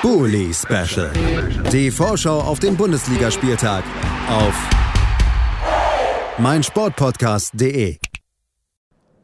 Bully 0.00 0.54
Special. 0.54 1.10
Die 1.72 1.90
Vorschau 1.90 2.40
auf 2.40 2.60
den 2.60 2.76
Bundesligaspieltag 2.76 3.82
auf 4.28 4.54
meinsportpodcast.de. 6.38 7.96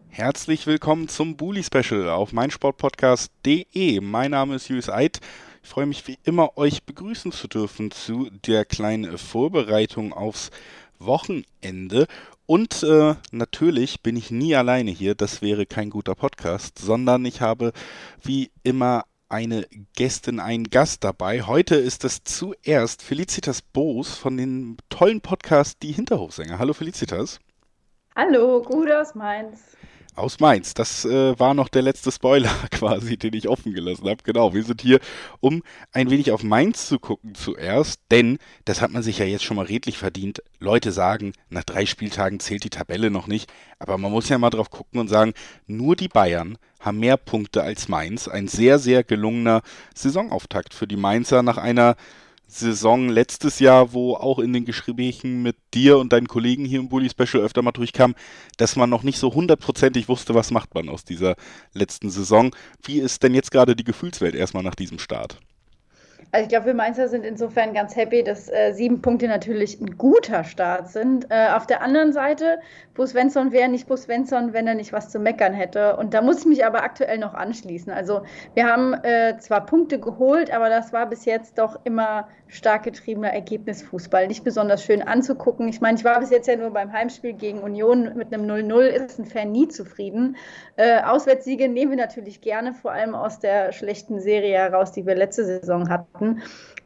Herzlich 0.09 0.67
willkommen 0.67 1.07
zum 1.07 1.37
Bully 1.37 1.63
Special 1.63 2.09
auf 2.09 2.33
meinsportpodcast.de. 2.33 4.01
Mein 4.01 4.33
Name 4.33 4.57
ist 4.57 4.69
Julius 4.69 4.89
Eid. 4.89 5.21
Ich 5.63 5.69
freue 5.69 5.87
mich 5.87 6.09
wie 6.09 6.19
immer, 6.25 6.59
euch 6.59 6.83
begrüßen 6.83 7.31
zu 7.31 7.47
dürfen 7.47 7.93
zu 7.93 8.29
der 8.45 8.65
kleinen 8.65 9.17
Vorbereitung 9.17 10.13
aufs 10.13 10.51
Wochenende. 10.99 12.09
Und 12.47 12.83
äh, 12.83 13.15
natürlich 13.31 14.03
bin 14.03 14.17
ich 14.17 14.33
nie 14.33 14.57
alleine 14.57 14.91
hier, 14.91 15.15
das 15.15 15.41
wäre 15.41 15.67
kein 15.67 15.89
guter 15.89 16.17
Podcast, 16.17 16.81
sondern 16.81 17.25
ich 17.27 17.41
habe 17.41 17.73
wie 18.23 18.51
immer 18.65 19.05
eine 19.29 19.67
Gästin, 19.95 20.41
einen 20.41 20.65
Gast 20.71 21.05
dabei. 21.05 21.43
Heute 21.43 21.77
ist 21.77 22.05
es 22.05 22.25
zuerst 22.25 23.03
Felicitas 23.03 23.63
Boos 23.63 24.17
von 24.17 24.37
dem 24.37 24.77
tollen 24.89 25.21
Podcast 25.21 25.83
Die 25.83 25.93
Hinterhofsänger. 25.93 26.59
Hallo 26.59 26.73
Felicitas. 26.73 27.41
Hallo, 28.15 28.63
gut 28.63 28.91
aus 28.91 29.15
Mainz 29.15 29.77
aus 30.17 30.41
Mainz. 30.41 30.75
Das 30.75 31.05
äh, 31.05 31.39
war 31.39 31.55
noch 31.55 31.69
der 31.69 31.83
letzte 31.83 32.13
Spoiler 32.13 32.53
quasi, 32.71 33.17
den 33.17 33.35
ich 33.35 33.49
offen 33.49 33.75
gelassen 33.75 34.09
habe. 34.09 34.23
Genau, 34.23 34.55
wir 34.55 34.63
sind 34.63 34.81
hier, 34.81 35.01
um 35.41 35.63
ein 35.93 36.11
wenig 36.11 36.31
auf 36.31 36.43
Mainz 36.43 36.89
zu 36.89 36.99
gucken 36.99 37.35
zuerst, 37.35 38.01
denn 38.11 38.39
das 38.65 38.81
hat 38.81 38.93
man 38.93 39.03
sich 39.03 39.19
ja 39.19 39.25
jetzt 39.25 39.45
schon 39.45 39.57
mal 39.57 39.67
redlich 39.67 39.99
verdient. 39.99 40.43
Leute 40.59 40.93
sagen, 40.93 41.33
nach 41.51 41.65
drei 41.65 41.87
Spieltagen 41.87 42.41
zählt 42.41 42.65
die 42.65 42.71
Tabelle 42.71 43.11
noch 43.11 43.27
nicht, 43.27 43.53
aber 43.79 43.99
man 43.99 44.13
muss 44.13 44.29
ja 44.29 44.39
mal 44.39 44.51
drauf 44.51 44.71
gucken 44.71 45.01
und 45.01 45.09
sagen, 45.09 45.35
nur 45.67 45.97
die 45.97 46.09
Bayern 46.09 46.59
haben 46.81 46.99
mehr 46.99 47.17
Punkte 47.17 47.63
als 47.63 47.89
Mainz. 47.89 48.29
Ein 48.29 48.49
sehr, 48.49 48.79
sehr 48.79 49.05
gelungener 49.05 49.63
Saisonauftakt 49.95 50.75
für 50.75 50.87
die 50.87 50.97
Mainzer 50.97 51.43
nach 51.43 51.57
einer 51.57 51.97
Saison 52.55 53.09
letztes 53.09 53.59
Jahr, 53.59 53.93
wo 53.93 54.15
auch 54.15 54.39
in 54.39 54.53
den 54.53 54.65
Gesprächen 54.65 55.43
mit 55.43 55.57
dir 55.75 55.99
und 55.99 56.13
deinen 56.13 56.29
Kollegen 56.29 56.65
hier 56.65 56.81
im 56.81 56.89
Bully 56.89 57.11
Special 57.11 57.43
öfter 57.43 57.63
mal 57.63 57.73
durchkam, 57.73 58.15
dass 58.57 58.77
man 58.77 58.91
noch 58.91 59.03
nicht 59.03 59.19
so 59.19 59.35
hundertprozentig 59.35 60.09
wusste, 60.09 60.35
was 60.35 60.51
macht 60.51 60.75
man 60.75 60.89
aus 60.89 61.05
dieser 61.05 61.37
letzten 61.73 62.11
Saison. 62.11 62.55
Wie 62.83 63.01
ist 63.01 63.23
denn 63.23 63.35
jetzt 63.35 63.51
gerade 63.51 63.75
die 63.75 63.85
Gefühlswelt 63.85 64.35
erstmal 64.35 64.63
nach 64.63 64.75
diesem 64.75 64.99
Start? 64.99 65.39
Also 66.35 66.47
ich 66.47 66.49
glaube, 66.49 66.67
wir 66.67 66.75
Mainzer 66.75 67.07
sind 67.07 67.25
insofern 67.25 67.75
ganz 67.75 67.95
happy, 67.95 68.25
dass 68.25 68.49
äh, 68.49 68.73
sieben 68.73 69.01
Punkte 69.01 69.29
natürlich 69.29 69.81
ein 69.81 69.97
guter 69.97 70.43
Start 70.43 70.89
sind. 70.89 71.31
Äh, 71.31 71.51
auf 71.55 71.69
der 71.69 71.81
anderen 71.81 72.13
Seite, 72.13 72.59
Bus 72.95 73.11
Svensson 73.11 73.53
wäre 73.53 73.69
nicht 73.69 73.87
Bus 73.87 74.03
Svensson, 74.03 74.53
wenn 74.53 74.67
er 74.67 74.75
nicht 74.75 74.93
was 74.93 75.11
zu 75.11 75.21
meckern 75.21 75.53
hätte. 75.53 75.97
Und 75.97 76.13
da 76.13 76.23
muss 76.23 76.41
ich 76.41 76.47
mich 76.47 76.67
aber 76.67 76.83
aktuell 76.83 77.19
noch 77.19 77.35
anschließen. 77.35 77.93
Also 77.93 78.23
wir 78.55 78.67
haben 78.67 78.95
äh, 78.95 79.39
zwar 79.39 79.65
Punkte 79.65 80.01
geholt, 80.01 80.53
aber 80.53 80.71
das 80.71 80.93
war 80.93 81.09
bis 81.09 81.25
jetzt 81.25 81.57
doch 81.57 81.79
immer 81.85 82.27
stark 82.49 82.85
getriebener 82.85 83.33
Ergebnisfußball. 83.33 84.27
Nicht 84.27 84.45
besonders 84.45 84.85
schön 84.85 85.03
anzugucken. 85.03 85.69
Ich 85.69 85.81
meine, 85.81 85.99
ich 85.99 86.05
war 86.05 86.21
bis 86.21 86.31
jetzt 86.31 86.47
ja 86.47 86.57
nur 86.57 86.71
beim 86.71 86.93
Heimspiel 86.93 87.33
gegen 87.35 87.61
Union 87.61 88.13
mit 88.17 88.33
einem 88.33 88.49
0-0, 88.49 88.81
ist 88.87 89.19
ein 89.19 89.27
Fan 89.27 89.53
nie 89.53 89.69
zufrieden. 89.69 90.37
Äh, 90.77 91.03
Auswärtssiege 91.03 91.69
nehmen 91.69 91.93
wir 91.93 91.99
natürlich 91.99 92.41
gerne, 92.41 92.75
vor 92.75 92.93
allem 92.93 93.15
aus 93.15 93.39
der 93.39 93.73
schlechten 93.73 94.21
Serie 94.21 94.59
heraus, 94.59 94.93
die 94.93 95.07
wir 95.07 95.15
letzte 95.15 95.45
Saison 95.45 95.89
hatten. 95.89 96.24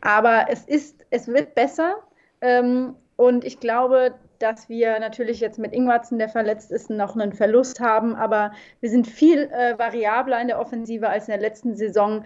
Aber 0.01 0.47
es 0.49 0.65
ist, 0.65 1.05
es 1.11 1.29
wird 1.29 1.55
besser. 1.55 1.97
Ähm, 2.41 2.95
und 3.17 3.45
ich 3.45 3.59
glaube, 3.59 4.15
dass 4.39 4.69
wir 4.69 5.01
natürlich 5.01 5.41
jetzt 5.41 5.59
mit 5.59 5.73
Ingwarzen, 5.73 6.19
der 6.19 6.29
verletzt 6.29 6.71
ist, 6.71 6.91
noch 6.91 7.17
einen 7.17 7.33
Verlust 7.33 7.81
haben. 7.81 8.15
Aber 8.15 8.53
wir 8.81 8.91
sind 8.91 9.07
viel 9.07 9.51
äh, 9.53 9.79
variabler 9.79 10.41
in 10.41 10.49
der 10.49 10.61
Offensive 10.61 11.09
als 11.09 11.27
in 11.27 11.33
der 11.33 11.41
letzten 11.41 11.75
Saison. 11.77 12.25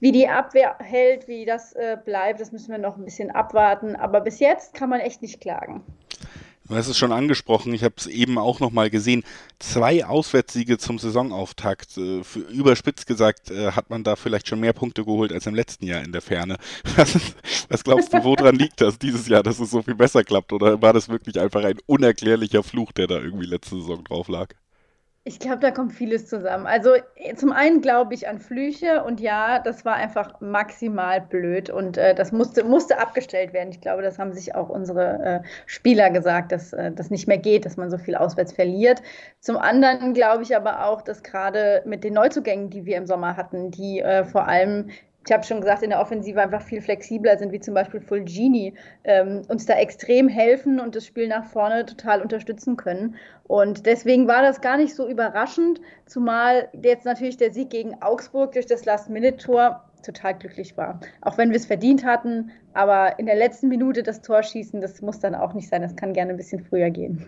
Wie 0.00 0.12
die 0.12 0.28
Abwehr 0.28 0.76
hält, 0.80 1.28
wie 1.28 1.44
das 1.44 1.74
äh, 1.74 1.96
bleibt, 2.02 2.40
das 2.40 2.50
müssen 2.50 2.72
wir 2.72 2.78
noch 2.78 2.96
ein 2.96 3.04
bisschen 3.04 3.30
abwarten. 3.30 3.94
Aber 3.94 4.20
bis 4.20 4.40
jetzt 4.40 4.74
kann 4.74 4.90
man 4.90 5.00
echt 5.00 5.22
nicht 5.22 5.40
klagen. 5.40 5.84
Du 6.68 6.76
hast 6.76 6.86
es 6.86 6.96
schon 6.96 7.12
angesprochen, 7.12 7.74
ich 7.74 7.82
habe 7.82 7.94
es 7.98 8.06
eben 8.06 8.38
auch 8.38 8.60
nochmal 8.60 8.88
gesehen. 8.88 9.24
Zwei 9.58 10.04
Auswärtssiege 10.06 10.78
zum 10.78 10.98
Saisonauftakt. 10.98 11.96
Äh, 11.98 12.22
für, 12.22 12.40
überspitzt 12.40 13.06
gesagt 13.06 13.50
äh, 13.50 13.72
hat 13.72 13.90
man 13.90 14.04
da 14.04 14.16
vielleicht 14.16 14.46
schon 14.48 14.60
mehr 14.60 14.72
Punkte 14.72 15.04
geholt 15.04 15.32
als 15.32 15.46
im 15.46 15.54
letzten 15.54 15.86
Jahr 15.86 16.02
in 16.02 16.12
der 16.12 16.22
Ferne. 16.22 16.56
Was, 16.96 17.18
was 17.68 17.84
glaubst 17.84 18.12
du, 18.12 18.22
woran 18.22 18.56
liegt 18.56 18.80
das 18.80 18.98
dieses 18.98 19.26
Jahr, 19.26 19.42
dass 19.42 19.58
es 19.58 19.70
so 19.70 19.82
viel 19.82 19.94
besser 19.94 20.24
klappt? 20.24 20.52
Oder 20.52 20.80
war 20.82 20.92
das 20.92 21.08
wirklich 21.08 21.40
einfach 21.40 21.64
ein 21.64 21.78
unerklärlicher 21.86 22.62
Fluch, 22.62 22.92
der 22.92 23.06
da 23.06 23.18
irgendwie 23.18 23.46
letzte 23.46 23.76
Saison 23.76 24.04
drauf 24.04 24.28
lag? 24.28 24.54
Ich 25.24 25.38
glaube, 25.38 25.60
da 25.60 25.70
kommt 25.70 25.92
vieles 25.92 26.26
zusammen. 26.26 26.66
Also 26.66 26.94
äh, 27.14 27.36
zum 27.36 27.52
einen 27.52 27.80
glaube 27.80 28.12
ich 28.12 28.26
an 28.26 28.40
Flüche 28.40 29.04
und 29.04 29.20
ja, 29.20 29.60
das 29.60 29.84
war 29.84 29.94
einfach 29.94 30.40
maximal 30.40 31.20
blöd 31.20 31.70
und 31.70 31.96
äh, 31.96 32.12
das 32.12 32.32
musste, 32.32 32.64
musste 32.64 32.98
abgestellt 32.98 33.52
werden. 33.52 33.70
Ich 33.70 33.80
glaube, 33.80 34.02
das 34.02 34.18
haben 34.18 34.32
sich 34.32 34.56
auch 34.56 34.68
unsere 34.68 35.42
äh, 35.44 35.48
Spieler 35.66 36.10
gesagt, 36.10 36.50
dass 36.50 36.72
äh, 36.72 36.90
das 36.90 37.10
nicht 37.10 37.28
mehr 37.28 37.38
geht, 37.38 37.64
dass 37.64 37.76
man 37.76 37.88
so 37.88 37.98
viel 37.98 38.16
auswärts 38.16 38.52
verliert. 38.52 39.00
Zum 39.38 39.56
anderen 39.56 40.12
glaube 40.12 40.42
ich 40.42 40.56
aber 40.56 40.86
auch, 40.86 41.02
dass 41.02 41.22
gerade 41.22 41.82
mit 41.86 42.02
den 42.02 42.14
Neuzugängen, 42.14 42.70
die 42.70 42.84
wir 42.84 42.96
im 42.96 43.06
Sommer 43.06 43.36
hatten, 43.36 43.70
die 43.70 44.00
äh, 44.00 44.24
vor 44.24 44.48
allem 44.48 44.90
ich 45.24 45.32
habe 45.32 45.44
schon 45.44 45.60
gesagt, 45.60 45.82
in 45.82 45.90
der 45.90 46.00
Offensive 46.00 46.40
einfach 46.40 46.62
viel 46.62 46.82
flexibler 46.82 47.38
sind, 47.38 47.52
wie 47.52 47.60
zum 47.60 47.74
Beispiel 47.74 48.00
Fulgini, 48.00 48.74
ähm, 49.04 49.42
uns 49.48 49.66
da 49.66 49.74
extrem 49.74 50.28
helfen 50.28 50.80
und 50.80 50.96
das 50.96 51.06
Spiel 51.06 51.28
nach 51.28 51.44
vorne 51.44 51.86
total 51.86 52.22
unterstützen 52.22 52.76
können. 52.76 53.16
Und 53.44 53.86
deswegen 53.86 54.26
war 54.26 54.42
das 54.42 54.60
gar 54.60 54.76
nicht 54.76 54.94
so 54.94 55.08
überraschend, 55.08 55.80
zumal 56.06 56.68
jetzt 56.82 57.04
natürlich 57.04 57.36
der 57.36 57.52
Sieg 57.52 57.70
gegen 57.70 58.00
Augsburg 58.02 58.52
durch 58.52 58.66
das 58.66 58.84
Last-Minute-Tor 58.84 59.84
total 60.02 60.36
glücklich 60.36 60.76
war. 60.76 61.00
Auch 61.20 61.38
wenn 61.38 61.50
wir 61.50 61.56
es 61.56 61.66
verdient 61.66 62.04
hatten, 62.04 62.50
aber 62.74 63.18
in 63.18 63.26
der 63.26 63.36
letzten 63.36 63.68
Minute 63.68 64.02
das 64.02 64.22
Tor 64.22 64.42
schießen, 64.42 64.80
das 64.80 65.00
muss 65.00 65.20
dann 65.20 65.34
auch 65.34 65.54
nicht 65.54 65.68
sein. 65.68 65.82
Das 65.82 65.94
kann 65.94 66.12
gerne 66.12 66.32
ein 66.32 66.36
bisschen 66.36 66.64
früher 66.64 66.90
gehen. 66.90 67.26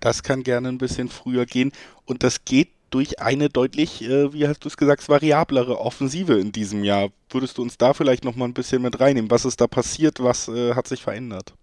Das 0.00 0.22
kann 0.22 0.42
gerne 0.42 0.68
ein 0.68 0.78
bisschen 0.78 1.08
früher 1.08 1.46
gehen. 1.46 1.72
Und 2.06 2.22
das 2.22 2.44
geht 2.44 2.68
durch 2.90 3.20
eine 3.20 3.48
deutlich, 3.48 4.02
äh, 4.02 4.32
wie 4.32 4.46
hast 4.46 4.64
du 4.64 4.68
es 4.68 4.76
gesagt, 4.76 5.08
variablere 5.08 5.80
Offensive 5.80 6.38
in 6.38 6.52
diesem 6.52 6.84
Jahr. 6.84 7.08
Würdest 7.30 7.58
du 7.58 7.62
uns 7.62 7.78
da 7.78 7.94
vielleicht 7.94 8.24
noch 8.24 8.36
mal 8.36 8.46
ein 8.46 8.54
bisschen 8.54 8.82
mit 8.82 9.00
reinnehmen? 9.00 9.30
Was 9.30 9.44
ist 9.44 9.60
da 9.60 9.66
passiert? 9.66 10.22
Was 10.22 10.48
äh, 10.48 10.74
hat 10.74 10.88
sich 10.88 11.02
verändert? 11.02 11.54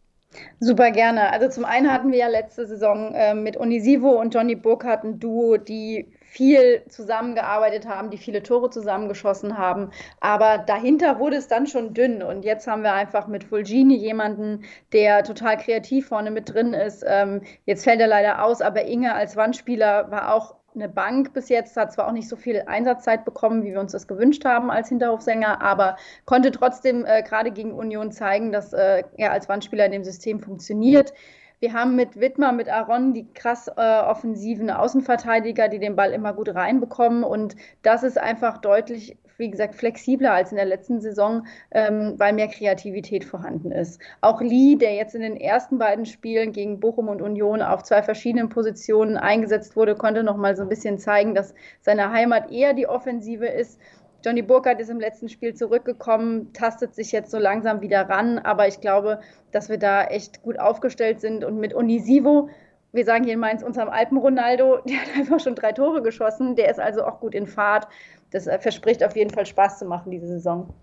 Super 0.59 0.91
gerne. 0.91 1.31
Also 1.31 1.49
zum 1.49 1.65
einen 1.65 1.91
hatten 1.91 2.11
wir 2.11 2.19
ja 2.19 2.27
letzte 2.27 2.65
Saison 2.65 3.13
äh, 3.13 3.33
mit 3.33 3.57
Onisivo 3.57 4.09
und 4.09 4.33
Johnny 4.33 4.55
Burkhardt 4.55 5.03
ein 5.03 5.19
Duo, 5.19 5.57
die 5.57 6.11
viel 6.29 6.83
zusammengearbeitet 6.89 7.87
haben, 7.87 8.11
die 8.11 8.17
viele 8.17 8.43
Tore 8.43 8.69
zusammengeschossen 8.69 9.57
haben. 9.57 9.91
Aber 10.19 10.59
dahinter 10.59 11.19
wurde 11.19 11.37
es 11.37 11.47
dann 11.47 11.65
schon 11.65 11.93
dünn. 11.93 12.21
Und 12.21 12.43
jetzt 12.43 12.67
haben 12.67 12.83
wir 12.83 12.93
einfach 12.93 13.27
mit 13.27 13.43
Fulgini 13.43 13.95
jemanden, 13.95 14.63
der 14.93 15.23
total 15.23 15.57
kreativ 15.57 16.07
vorne 16.07 16.29
mit 16.29 16.53
drin 16.53 16.73
ist. 16.73 17.03
Ähm, 17.07 17.41
jetzt 17.65 17.85
fällt 17.85 18.01
er 18.01 18.07
leider 18.07 18.43
aus, 18.43 18.61
aber 18.61 18.85
Inge 18.85 19.15
als 19.15 19.35
Wandspieler 19.35 20.11
war 20.11 20.35
auch 20.35 20.55
eine 20.77 20.89
Bank 20.89 21.33
bis 21.33 21.49
jetzt, 21.49 21.75
hat 21.75 21.91
zwar 21.91 22.07
auch 22.07 22.11
nicht 22.11 22.29
so 22.29 22.35
viel 22.35 22.63
Einsatzzeit 22.67 23.25
bekommen, 23.25 23.63
wie 23.63 23.71
wir 23.71 23.79
uns 23.79 23.91
das 23.91 24.07
gewünscht 24.07 24.45
haben 24.45 24.71
als 24.71 24.89
Hinterhofsänger, 24.89 25.61
aber 25.61 25.97
konnte 26.25 26.51
trotzdem 26.51 27.05
äh, 27.05 27.23
gerade 27.23 27.51
gegen 27.51 27.73
Union 27.73 28.11
zeigen, 28.11 28.51
dass 28.51 28.73
äh, 28.73 29.03
er 29.17 29.31
als 29.31 29.49
Wandspieler 29.49 29.85
in 29.85 29.91
dem 29.91 30.03
System 30.03 30.39
funktioniert. 30.39 31.13
Wir 31.59 31.73
haben 31.73 31.95
mit 31.95 32.19
Wittmer, 32.19 32.51
mit 32.51 32.69
Aaron 32.69 33.13
die 33.13 33.27
krass 33.33 33.67
äh, 33.67 33.99
offensiven 34.01 34.69
Außenverteidiger, 34.69 35.69
die 35.69 35.79
den 35.79 35.95
Ball 35.95 36.11
immer 36.11 36.33
gut 36.33 36.53
reinbekommen. 36.53 37.23
Und 37.23 37.55
das 37.81 38.03
ist 38.03 38.19
einfach 38.19 38.59
deutlich 38.59 39.17
wie 39.37 39.49
gesagt, 39.49 39.75
flexibler 39.75 40.33
als 40.33 40.51
in 40.51 40.57
der 40.57 40.65
letzten 40.65 41.01
Saison, 41.01 41.45
ähm, 41.71 42.15
weil 42.17 42.33
mehr 42.33 42.47
Kreativität 42.47 43.23
vorhanden 43.23 43.71
ist. 43.71 44.01
Auch 44.21 44.41
Lee, 44.41 44.75
der 44.75 44.95
jetzt 44.95 45.15
in 45.15 45.21
den 45.21 45.37
ersten 45.37 45.77
beiden 45.77 46.05
Spielen 46.05 46.51
gegen 46.51 46.79
Bochum 46.79 47.07
und 47.07 47.21
Union 47.21 47.61
auf 47.61 47.83
zwei 47.83 48.01
verschiedenen 48.03 48.49
Positionen 48.49 49.17
eingesetzt 49.17 49.75
wurde, 49.75 49.95
konnte 49.95 50.23
noch 50.23 50.37
mal 50.37 50.55
so 50.55 50.63
ein 50.63 50.69
bisschen 50.69 50.97
zeigen, 50.97 51.35
dass 51.35 51.53
seine 51.81 52.11
Heimat 52.11 52.51
eher 52.51 52.73
die 52.73 52.87
Offensive 52.87 53.45
ist. 53.45 53.79
Johnny 54.25 54.41
Burkhardt 54.41 54.81
ist 54.81 54.89
im 54.89 54.99
letzten 54.99 55.29
Spiel 55.29 55.53
zurückgekommen, 55.53 56.51
tastet 56.51 56.95
sich 56.95 57.11
jetzt 57.11 57.31
so 57.31 57.37
langsam 57.37 57.81
wieder 57.81 58.09
ran, 58.09 58.39
aber 58.39 58.67
ich 58.67 58.81
glaube, 58.81 59.19
dass 59.51 59.69
wir 59.69 59.77
da 59.77 60.05
echt 60.05 60.41
gut 60.41 60.59
aufgestellt 60.59 61.21
sind 61.21 61.43
und 61.43 61.59
mit 61.59 61.73
Unisivo 61.73 62.49
wir 62.97 63.05
sagen 63.05 63.23
hier 63.23 63.33
in 63.33 63.39
Mainz 63.39 63.63
unserem 63.63 63.87
Alpen-Ronaldo, 63.87 64.79
der 64.85 64.97
hat 64.97 65.15
einfach 65.15 65.39
schon 65.39 65.55
drei 65.55 65.71
Tore 65.71 66.01
geschossen, 66.01 66.57
der 66.57 66.69
ist 66.69 66.81
also 66.81 67.05
auch 67.05 67.21
gut 67.21 67.33
in 67.33 67.47
Fahrt 67.47 67.87
das 68.31 68.47
äh, 68.47 68.59
verspricht 68.59 69.03
auf 69.03 69.15
jeden 69.15 69.31
Fall 69.31 69.45
Spaß 69.45 69.79
zu 69.79 69.85
machen 69.85 70.11
diese 70.11 70.27
Saison. 70.27 70.73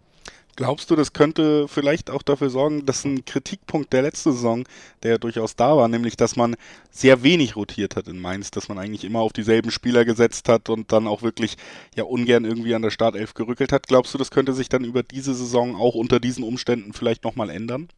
Glaubst 0.56 0.88
du, 0.88 0.94
das 0.94 1.12
könnte 1.12 1.66
vielleicht 1.66 2.10
auch 2.10 2.22
dafür 2.22 2.48
sorgen, 2.48 2.86
dass 2.86 3.04
ein 3.04 3.24
Kritikpunkt 3.24 3.92
der 3.92 4.02
letzten 4.02 4.30
Saison, 4.30 4.64
der 5.02 5.12
ja 5.12 5.18
durchaus 5.18 5.56
da 5.56 5.76
war, 5.76 5.88
nämlich 5.88 6.16
dass 6.16 6.36
man 6.36 6.54
sehr 6.92 7.24
wenig 7.24 7.56
rotiert 7.56 7.96
hat 7.96 8.06
in 8.06 8.20
Mainz, 8.20 8.52
dass 8.52 8.68
man 8.68 8.78
eigentlich 8.78 9.02
immer 9.02 9.18
auf 9.18 9.32
dieselben 9.32 9.72
Spieler 9.72 10.04
gesetzt 10.04 10.48
hat 10.48 10.68
und 10.68 10.92
dann 10.92 11.08
auch 11.08 11.22
wirklich 11.22 11.56
ja 11.96 12.04
ungern 12.04 12.44
irgendwie 12.44 12.76
an 12.76 12.82
der 12.82 12.90
Startelf 12.90 13.34
gerückelt 13.34 13.72
hat. 13.72 13.88
Glaubst 13.88 14.14
du, 14.14 14.18
das 14.18 14.30
könnte 14.30 14.52
sich 14.52 14.68
dann 14.68 14.84
über 14.84 15.02
diese 15.02 15.34
Saison 15.34 15.74
auch 15.74 15.96
unter 15.96 16.20
diesen 16.20 16.44
Umständen 16.44 16.92
vielleicht 16.92 17.24
nochmal 17.24 17.50
ändern? 17.50 17.88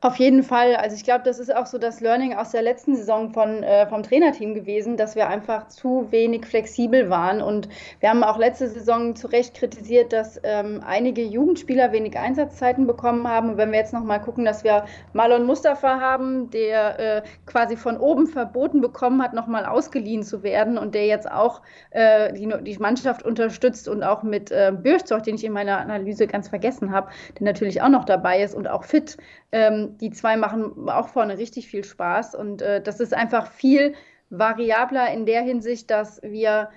Auf 0.00 0.16
jeden 0.16 0.42
Fall. 0.42 0.76
Also 0.76 0.96
ich 0.96 1.04
glaube, 1.04 1.24
das 1.24 1.38
ist 1.38 1.54
auch 1.54 1.66
so 1.66 1.76
das 1.76 2.00
Learning 2.00 2.34
aus 2.34 2.52
der 2.52 2.62
letzten 2.62 2.96
Saison 2.96 3.30
von, 3.30 3.62
äh, 3.62 3.86
vom 3.86 4.02
Trainerteam 4.02 4.54
gewesen, 4.54 4.96
dass 4.96 5.14
wir 5.14 5.28
einfach 5.28 5.68
zu 5.68 6.06
wenig 6.10 6.46
flexibel 6.46 7.10
waren. 7.10 7.42
Und 7.42 7.68
wir 8.00 8.08
haben 8.08 8.22
auch 8.22 8.38
letzte 8.38 8.68
Saison 8.68 9.14
zu 9.14 9.26
Recht 9.26 9.54
kritisiert, 9.54 10.12
dass 10.12 10.40
ähm, 10.44 10.82
einige 10.86 11.22
Jugendspieler 11.22 11.92
wenig 11.92 12.16
Einsatzzeiten 12.16 12.86
bekommen 12.86 13.28
haben. 13.28 13.50
Und 13.50 13.56
wenn 13.56 13.72
wir 13.72 13.78
jetzt 13.78 13.92
nochmal 13.92 14.20
gucken, 14.22 14.44
dass 14.44 14.64
wir 14.64 14.86
Marlon 15.12 15.44
Mustafa 15.44 16.00
haben, 16.00 16.48
der 16.50 16.98
äh, 16.98 17.22
quasi 17.46 17.76
von 17.76 17.98
oben 17.98 18.26
verboten 18.26 18.80
bekommen 18.80 19.22
hat, 19.22 19.34
nochmal 19.34 19.66
ausgeliehen 19.66 20.22
zu 20.22 20.42
werden 20.42 20.78
und 20.78 20.94
der 20.94 21.06
jetzt 21.06 21.30
auch 21.30 21.60
äh, 21.90 22.32
die, 22.32 22.48
die, 22.62 22.78
Mannschaft 22.78 23.24
unterstützt 23.24 23.88
und 23.88 24.04
auch 24.04 24.22
mit 24.22 24.52
äh, 24.52 24.72
Bürchzoch, 24.72 25.20
den 25.20 25.34
ich 25.34 25.44
in 25.44 25.52
meiner 25.52 25.78
Analyse 25.78 26.28
ganz 26.28 26.48
vergessen 26.48 26.92
habe, 26.92 27.10
der 27.38 27.46
natürlich 27.46 27.82
auch 27.82 27.88
noch 27.88 28.04
dabei 28.04 28.42
ist 28.42 28.54
und 28.54 28.68
auch 28.68 28.84
fit 28.84 29.16
ähm, 29.52 29.96
die 29.98 30.10
zwei 30.10 30.36
machen 30.36 30.88
auch 30.88 31.08
vorne 31.08 31.38
richtig 31.38 31.68
viel 31.68 31.84
Spaß 31.84 32.34
und 32.34 32.62
äh, 32.62 32.82
das 32.82 33.00
ist 33.00 33.14
einfach 33.14 33.50
viel 33.50 33.94
variabler 34.30 35.10
in 35.12 35.26
der 35.26 35.42
Hinsicht, 35.42 35.90
dass 35.90 36.20
wir 36.22 36.70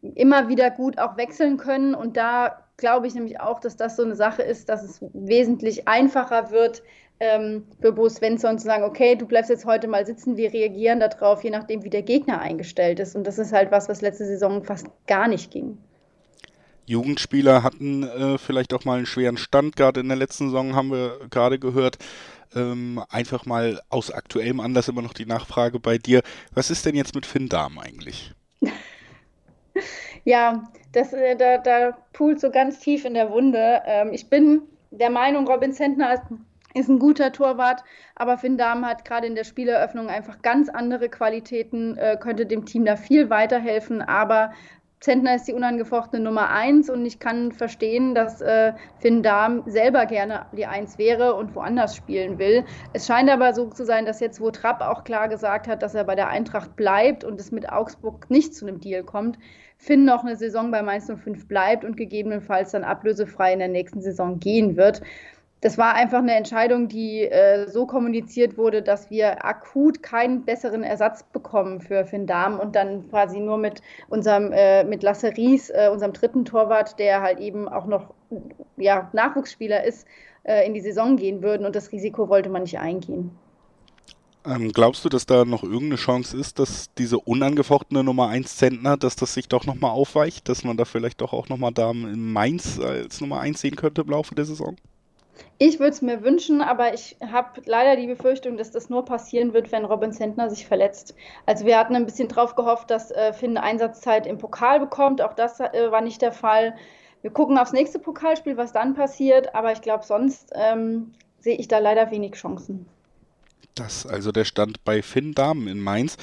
immer 0.00 0.48
wieder 0.48 0.70
gut 0.70 0.98
auch 0.98 1.16
wechseln 1.16 1.56
können 1.56 1.94
und 1.94 2.16
da 2.16 2.62
glaube 2.76 3.06
ich 3.06 3.14
nämlich 3.14 3.40
auch, 3.40 3.60
dass 3.60 3.76
das 3.76 3.96
so 3.96 4.02
eine 4.02 4.16
Sache 4.16 4.42
ist, 4.42 4.68
dass 4.68 4.82
es 4.82 5.00
wesentlich 5.12 5.88
einfacher 5.88 6.50
wird, 6.50 6.82
ähm, 7.20 7.64
für 7.80 7.92
Bo 7.92 8.08
Svensson 8.08 8.58
zu 8.58 8.66
sagen, 8.66 8.84
okay, 8.84 9.16
du 9.16 9.26
bleibst 9.26 9.50
jetzt 9.50 9.64
heute 9.64 9.88
mal 9.88 10.04
sitzen, 10.04 10.36
wir 10.36 10.52
reagieren 10.52 11.00
darauf, 11.00 11.42
je 11.44 11.50
nachdem, 11.50 11.82
wie 11.82 11.90
der 11.90 12.02
Gegner 12.02 12.40
eingestellt 12.40 13.00
ist. 13.00 13.16
Und 13.16 13.26
das 13.26 13.38
ist 13.38 13.52
halt 13.52 13.70
was, 13.70 13.88
was 13.88 14.02
letzte 14.02 14.26
Saison 14.26 14.62
fast 14.62 14.86
gar 15.06 15.28
nicht 15.28 15.50
ging. 15.50 15.78
Jugendspieler 16.86 17.62
hatten 17.62 18.04
äh, 18.04 18.38
vielleicht 18.38 18.72
auch 18.72 18.84
mal 18.84 18.98
einen 18.98 19.06
schweren 19.06 19.36
Stand. 19.36 19.76
Gerade 19.76 20.00
in 20.00 20.08
der 20.08 20.16
letzten 20.16 20.46
Saison 20.46 20.74
haben 20.74 20.90
wir 20.90 21.18
gerade 21.30 21.58
gehört. 21.58 21.98
Ähm, 22.54 23.02
einfach 23.10 23.44
mal 23.44 23.80
aus 23.90 24.10
aktuellem 24.10 24.60
Anlass 24.60 24.88
immer 24.88 25.02
noch 25.02 25.12
die 25.12 25.26
Nachfrage 25.26 25.80
bei 25.80 25.98
dir. 25.98 26.22
Was 26.54 26.70
ist 26.70 26.86
denn 26.86 26.94
jetzt 26.94 27.14
mit 27.14 27.26
Finn 27.26 27.48
Dahm 27.48 27.78
eigentlich? 27.78 28.32
ja, 30.24 30.62
das, 30.92 31.12
äh, 31.12 31.36
da, 31.36 31.58
da 31.58 31.96
poolt 32.12 32.40
so 32.40 32.50
ganz 32.50 32.78
tief 32.78 33.04
in 33.04 33.14
der 33.14 33.30
Wunde. 33.30 33.82
Ähm, 33.84 34.12
ich 34.12 34.30
bin 34.30 34.62
der 34.90 35.10
Meinung, 35.10 35.46
Robin 35.46 35.72
Zentner 35.72 36.14
ist, 36.14 36.22
ist 36.74 36.88
ein 36.88 36.98
guter 36.98 37.32
Torwart, 37.32 37.82
aber 38.14 38.38
Finn 38.38 38.56
Dahm 38.56 38.86
hat 38.86 39.04
gerade 39.04 39.26
in 39.26 39.34
der 39.34 39.44
Spieleröffnung 39.44 40.08
einfach 40.08 40.40
ganz 40.42 40.68
andere 40.68 41.08
Qualitäten, 41.08 41.96
äh, 41.98 42.16
könnte 42.18 42.46
dem 42.46 42.64
Team 42.64 42.84
da 42.84 42.96
viel 42.96 43.28
weiterhelfen, 43.28 44.02
aber 44.02 44.52
Zentner 45.06 45.36
ist 45.36 45.46
die 45.46 45.52
unangefochtene 45.52 46.20
Nummer 46.20 46.50
eins 46.50 46.90
und 46.90 47.06
ich 47.06 47.20
kann 47.20 47.52
verstehen, 47.52 48.16
dass 48.16 48.40
äh, 48.40 48.72
Finn 48.98 49.22
Dahm 49.22 49.62
selber 49.64 50.04
gerne 50.04 50.46
die 50.50 50.66
Eins 50.66 50.98
wäre 50.98 51.34
und 51.34 51.54
woanders 51.54 51.94
spielen 51.94 52.40
will. 52.40 52.64
Es 52.92 53.06
scheint 53.06 53.30
aber 53.30 53.54
so 53.54 53.68
zu 53.68 53.84
sein, 53.84 54.04
dass 54.04 54.18
jetzt, 54.18 54.40
wo 54.40 54.50
Trapp 54.50 54.80
auch 54.80 55.04
klar 55.04 55.28
gesagt 55.28 55.68
hat, 55.68 55.84
dass 55.84 55.94
er 55.94 56.02
bei 56.02 56.16
der 56.16 56.26
Eintracht 56.26 56.74
bleibt 56.74 57.22
und 57.22 57.38
es 57.38 57.52
mit 57.52 57.70
Augsburg 57.70 58.28
nicht 58.30 58.52
zu 58.52 58.66
einem 58.66 58.80
Deal 58.80 59.04
kommt, 59.04 59.38
Finn 59.78 60.04
noch 60.04 60.24
eine 60.24 60.34
Saison 60.34 60.72
bei 60.72 60.82
Mainz 60.82 61.06
05 61.06 61.46
bleibt 61.46 61.84
und 61.84 61.96
gegebenenfalls 61.96 62.72
dann 62.72 62.82
ablösefrei 62.82 63.52
in 63.52 63.60
der 63.60 63.68
nächsten 63.68 64.02
Saison 64.02 64.40
gehen 64.40 64.76
wird 64.76 65.02
das 65.62 65.78
war 65.78 65.94
einfach 65.94 66.18
eine 66.18 66.34
Entscheidung, 66.34 66.88
die 66.88 67.22
äh, 67.22 67.68
so 67.68 67.86
kommuniziert 67.86 68.58
wurde, 68.58 68.82
dass 68.82 69.10
wir 69.10 69.44
akut 69.44 70.02
keinen 70.02 70.44
besseren 70.44 70.82
Ersatz 70.82 71.22
bekommen 71.22 71.80
für 71.80 72.04
Finn 72.04 72.26
Dahm 72.26 72.60
und 72.60 72.76
dann 72.76 73.08
quasi 73.08 73.40
nur 73.40 73.56
mit 73.56 73.80
unserem, 74.08 74.52
äh, 74.52 74.84
mit 74.84 75.02
Lasse 75.02 75.36
Ries, 75.36 75.70
äh, 75.70 75.88
unserem 75.90 76.12
dritten 76.12 76.44
Torwart, 76.44 76.98
der 76.98 77.22
halt 77.22 77.40
eben 77.40 77.68
auch 77.68 77.86
noch 77.86 78.12
ja, 78.76 79.08
Nachwuchsspieler 79.12 79.82
ist, 79.84 80.06
äh, 80.44 80.66
in 80.66 80.74
die 80.74 80.80
Saison 80.80 81.16
gehen 81.16 81.42
würden 81.42 81.64
und 81.66 81.74
das 81.74 81.90
Risiko 81.90 82.28
wollte 82.28 82.50
man 82.50 82.62
nicht 82.62 82.78
eingehen. 82.78 83.30
Ähm, 84.44 84.70
glaubst 84.72 85.04
du, 85.04 85.08
dass 85.08 85.26
da 85.26 85.44
noch 85.44 85.64
irgendeine 85.64 85.96
Chance 85.96 86.36
ist, 86.36 86.58
dass 86.58 86.92
diese 86.94 87.18
unangefochtene 87.18 88.04
Nummer 88.04 88.28
1 88.28 88.56
Zentner, 88.56 88.96
dass 88.96 89.16
das 89.16 89.34
sich 89.34 89.48
doch 89.48 89.64
nochmal 89.64 89.90
aufweicht, 89.90 90.48
dass 90.48 90.62
man 90.62 90.76
da 90.76 90.84
vielleicht 90.84 91.20
doch 91.20 91.32
auch 91.32 91.48
nochmal 91.48 91.72
Damen 91.72 92.12
in 92.12 92.32
Mainz 92.32 92.78
als 92.78 93.20
Nummer 93.20 93.40
1 93.40 93.60
sehen 93.60 93.74
könnte 93.74 94.02
im 94.02 94.10
Laufe 94.10 94.36
der 94.36 94.44
Saison? 94.44 94.76
Ich 95.58 95.78
würde 95.78 95.92
es 95.92 96.02
mir 96.02 96.22
wünschen, 96.22 96.60
aber 96.60 96.92
ich 96.92 97.16
habe 97.20 97.62
leider 97.64 98.00
die 98.00 98.06
Befürchtung, 98.06 98.56
dass 98.56 98.70
das 98.70 98.90
nur 98.90 99.04
passieren 99.04 99.54
wird, 99.54 99.72
wenn 99.72 99.84
Robin 99.84 100.12
Zentner 100.12 100.50
sich 100.50 100.66
verletzt. 100.66 101.14
Also 101.46 101.64
wir 101.64 101.78
hatten 101.78 101.96
ein 101.96 102.04
bisschen 102.04 102.28
drauf 102.28 102.56
gehofft, 102.56 102.90
dass 102.90 103.10
äh, 103.10 103.32
Finn 103.32 103.56
Einsatzzeit 103.56 104.26
im 104.26 104.38
Pokal 104.38 104.80
bekommt. 104.80 105.22
Auch 105.22 105.34
das 105.34 105.60
äh, 105.60 105.90
war 105.90 106.02
nicht 106.02 106.20
der 106.20 106.32
Fall. 106.32 106.74
Wir 107.22 107.30
gucken 107.30 107.58
aufs 107.58 107.72
nächste 107.72 107.98
Pokalspiel, 107.98 108.56
was 108.56 108.72
dann 108.72 108.94
passiert. 108.94 109.54
Aber 109.54 109.72
ich 109.72 109.80
glaube, 109.80 110.04
sonst 110.04 110.52
ähm, 110.54 111.12
sehe 111.38 111.56
ich 111.56 111.68
da 111.68 111.78
leider 111.78 112.10
wenig 112.10 112.34
Chancen. 112.34 112.86
Das 113.74 114.06
also 114.06 114.32
der 114.32 114.44
Stand 114.44 114.84
bei 114.84 115.02
Finn 115.02 115.32
Damen 115.32 115.68
in 115.68 115.80
Mainz. 115.80 116.16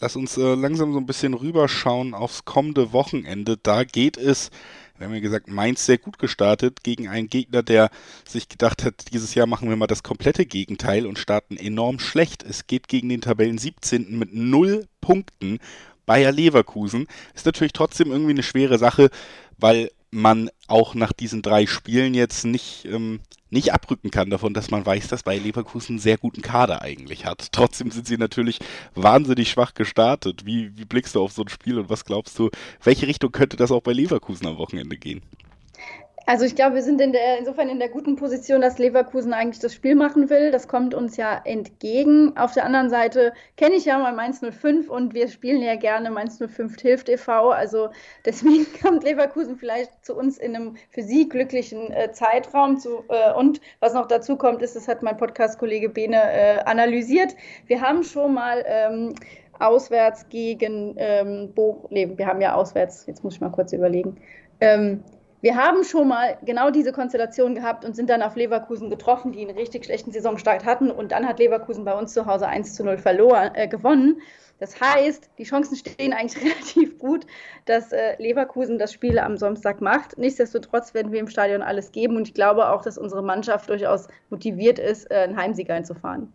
Lass 0.00 0.14
uns 0.14 0.36
äh, 0.36 0.54
langsam 0.54 0.92
so 0.92 0.98
ein 0.98 1.06
bisschen 1.06 1.34
rüberschauen 1.34 2.14
aufs 2.14 2.44
kommende 2.44 2.92
Wochenende. 2.92 3.56
Da 3.56 3.84
geht 3.84 4.16
es 4.16 4.50
wir 4.98 5.06
haben 5.06 5.14
ja 5.14 5.20
gesagt, 5.20 5.48
Mainz 5.48 5.86
sehr 5.86 5.98
gut 5.98 6.18
gestartet 6.18 6.82
gegen 6.82 7.08
einen 7.08 7.28
Gegner, 7.28 7.62
der 7.62 7.90
sich 8.26 8.48
gedacht 8.48 8.84
hat, 8.84 9.12
dieses 9.12 9.34
Jahr 9.34 9.46
machen 9.46 9.68
wir 9.68 9.76
mal 9.76 9.86
das 9.86 10.02
komplette 10.02 10.44
Gegenteil 10.44 11.06
und 11.06 11.18
starten 11.18 11.56
enorm 11.56 11.98
schlecht. 11.98 12.42
Es 12.42 12.66
geht 12.66 12.88
gegen 12.88 13.08
den 13.08 13.20
Tabellen 13.20 13.58
17. 13.58 14.18
mit 14.18 14.34
null 14.34 14.86
Punkten. 15.00 15.58
Bayer 16.04 16.32
Leverkusen 16.32 17.06
ist 17.34 17.46
natürlich 17.46 17.72
trotzdem 17.72 18.10
irgendwie 18.10 18.32
eine 18.32 18.42
schwere 18.42 18.78
Sache, 18.78 19.10
weil 19.56 19.90
man 20.10 20.50
auch 20.66 20.94
nach 20.94 21.12
diesen 21.12 21.42
drei 21.42 21.66
Spielen 21.66 22.14
jetzt 22.14 22.44
nicht, 22.44 22.86
ähm, 22.86 23.20
nicht 23.50 23.72
abrücken 23.72 24.10
kann 24.10 24.30
davon, 24.30 24.54
dass 24.54 24.70
man 24.70 24.84
weiß, 24.84 25.08
dass 25.08 25.22
Bayer 25.22 25.40
Leverkusen 25.40 25.94
einen 25.94 25.98
sehr 25.98 26.18
guten 26.18 26.42
Kader 26.42 26.82
eigentlich 26.82 27.24
hat. 27.24 27.52
Trotzdem 27.52 27.90
sind 27.90 28.06
sie 28.06 28.18
natürlich 28.18 28.58
wahnsinnig 28.94 29.50
schwach 29.50 29.74
gestartet. 29.74 30.44
Wie, 30.46 30.76
wie 30.76 30.84
blickst 30.84 31.14
du 31.14 31.22
auf 31.22 31.32
so 31.32 31.42
ein 31.42 31.48
Spiel 31.48 31.78
und 31.78 31.90
was 31.90 32.04
glaubst 32.04 32.38
du, 32.38 32.50
welche 32.82 33.06
Richtung 33.06 33.32
könnte 33.32 33.56
das 33.56 33.70
auch 33.70 33.82
bei 33.82 33.92
Leverkusen 33.92 34.46
am 34.46 34.58
Wochenende 34.58 34.96
gehen? 34.96 35.22
Also 36.28 36.44
ich 36.44 36.54
glaube, 36.54 36.74
wir 36.74 36.82
sind 36.82 37.00
in 37.00 37.12
der, 37.12 37.38
insofern 37.38 37.70
in 37.70 37.78
der 37.78 37.88
guten 37.88 38.16
Position, 38.16 38.60
dass 38.60 38.76
Leverkusen 38.78 39.32
eigentlich 39.32 39.60
das 39.60 39.72
Spiel 39.72 39.94
machen 39.94 40.28
will. 40.28 40.50
Das 40.50 40.68
kommt 40.68 40.92
uns 40.92 41.16
ja 41.16 41.40
entgegen. 41.42 42.36
Auf 42.36 42.52
der 42.52 42.66
anderen 42.66 42.90
Seite 42.90 43.32
kenne 43.56 43.76
ich 43.76 43.86
ja 43.86 43.98
mal 43.98 44.12
Mainz 44.12 44.42
05 44.42 44.90
und 44.90 45.14
wir 45.14 45.28
spielen 45.28 45.62
ja 45.62 45.76
gerne 45.76 46.10
Mainz 46.10 46.36
05 46.36 46.78
hilft 46.82 47.08
e.V. 47.08 47.48
Also 47.48 47.88
deswegen 48.26 48.66
kommt 48.82 49.04
Leverkusen 49.04 49.56
vielleicht 49.56 50.04
zu 50.04 50.14
uns 50.14 50.36
in 50.36 50.54
einem 50.54 50.76
für 50.90 51.02
sie 51.02 51.30
glücklichen 51.30 51.90
äh, 51.92 52.12
Zeitraum. 52.12 52.76
Zu, 52.76 53.04
äh, 53.08 53.32
und 53.32 53.62
was 53.80 53.94
noch 53.94 54.06
dazu 54.06 54.36
kommt, 54.36 54.60
ist, 54.60 54.76
das 54.76 54.86
hat 54.86 55.02
mein 55.02 55.16
Podcast-Kollege 55.16 55.88
Bene 55.88 56.20
äh, 56.30 56.58
analysiert. 56.66 57.34
Wir 57.68 57.80
haben 57.80 58.04
schon 58.04 58.34
mal 58.34 58.62
ähm, 58.66 59.14
auswärts 59.60 60.28
gegen 60.28 60.94
ähm, 60.98 61.54
Bochum, 61.54 61.88
nee, 61.88 62.06
wir 62.14 62.26
haben 62.26 62.42
ja 62.42 62.54
auswärts, 62.54 63.06
jetzt 63.06 63.24
muss 63.24 63.36
ich 63.36 63.40
mal 63.40 63.48
kurz 63.48 63.72
überlegen, 63.72 64.18
ähm, 64.60 65.02
wir 65.40 65.56
haben 65.56 65.84
schon 65.84 66.08
mal 66.08 66.38
genau 66.42 66.70
diese 66.70 66.92
Konstellation 66.92 67.54
gehabt 67.54 67.84
und 67.84 67.94
sind 67.94 68.10
dann 68.10 68.22
auf 68.22 68.34
Leverkusen 68.34 68.90
getroffen, 68.90 69.32
die 69.32 69.40
einen 69.40 69.56
richtig 69.56 69.84
schlechten 69.84 70.10
Saisonstart 70.10 70.64
hatten. 70.64 70.90
Und 70.90 71.12
dann 71.12 71.26
hat 71.26 71.38
Leverkusen 71.38 71.84
bei 71.84 71.96
uns 71.96 72.12
zu 72.12 72.26
Hause 72.26 72.48
1 72.48 72.74
zu 72.74 72.84
0 72.84 72.98
verloren, 72.98 73.52
äh, 73.54 73.68
gewonnen. 73.68 74.20
Das 74.58 74.80
heißt, 74.80 75.30
die 75.38 75.44
Chancen 75.44 75.76
stehen 75.76 76.12
eigentlich 76.12 76.42
relativ 76.44 76.98
gut, 76.98 77.26
dass 77.66 77.92
äh, 77.92 78.20
Leverkusen 78.20 78.78
das 78.78 78.92
Spiel 78.92 79.18
am 79.18 79.36
Samstag 79.36 79.80
macht. 79.80 80.18
Nichtsdestotrotz 80.18 80.94
werden 80.94 81.12
wir 81.12 81.20
im 81.20 81.28
Stadion 81.28 81.62
alles 81.62 81.92
geben 81.92 82.16
und 82.16 82.26
ich 82.26 82.34
glaube 82.34 82.70
auch, 82.70 82.82
dass 82.82 82.98
unsere 82.98 83.22
Mannschaft 83.22 83.70
durchaus 83.70 84.08
motiviert 84.30 84.80
ist, 84.80 85.10
äh, 85.10 85.14
einen 85.14 85.36
Heimsieg 85.36 85.70
einzufahren. 85.70 86.32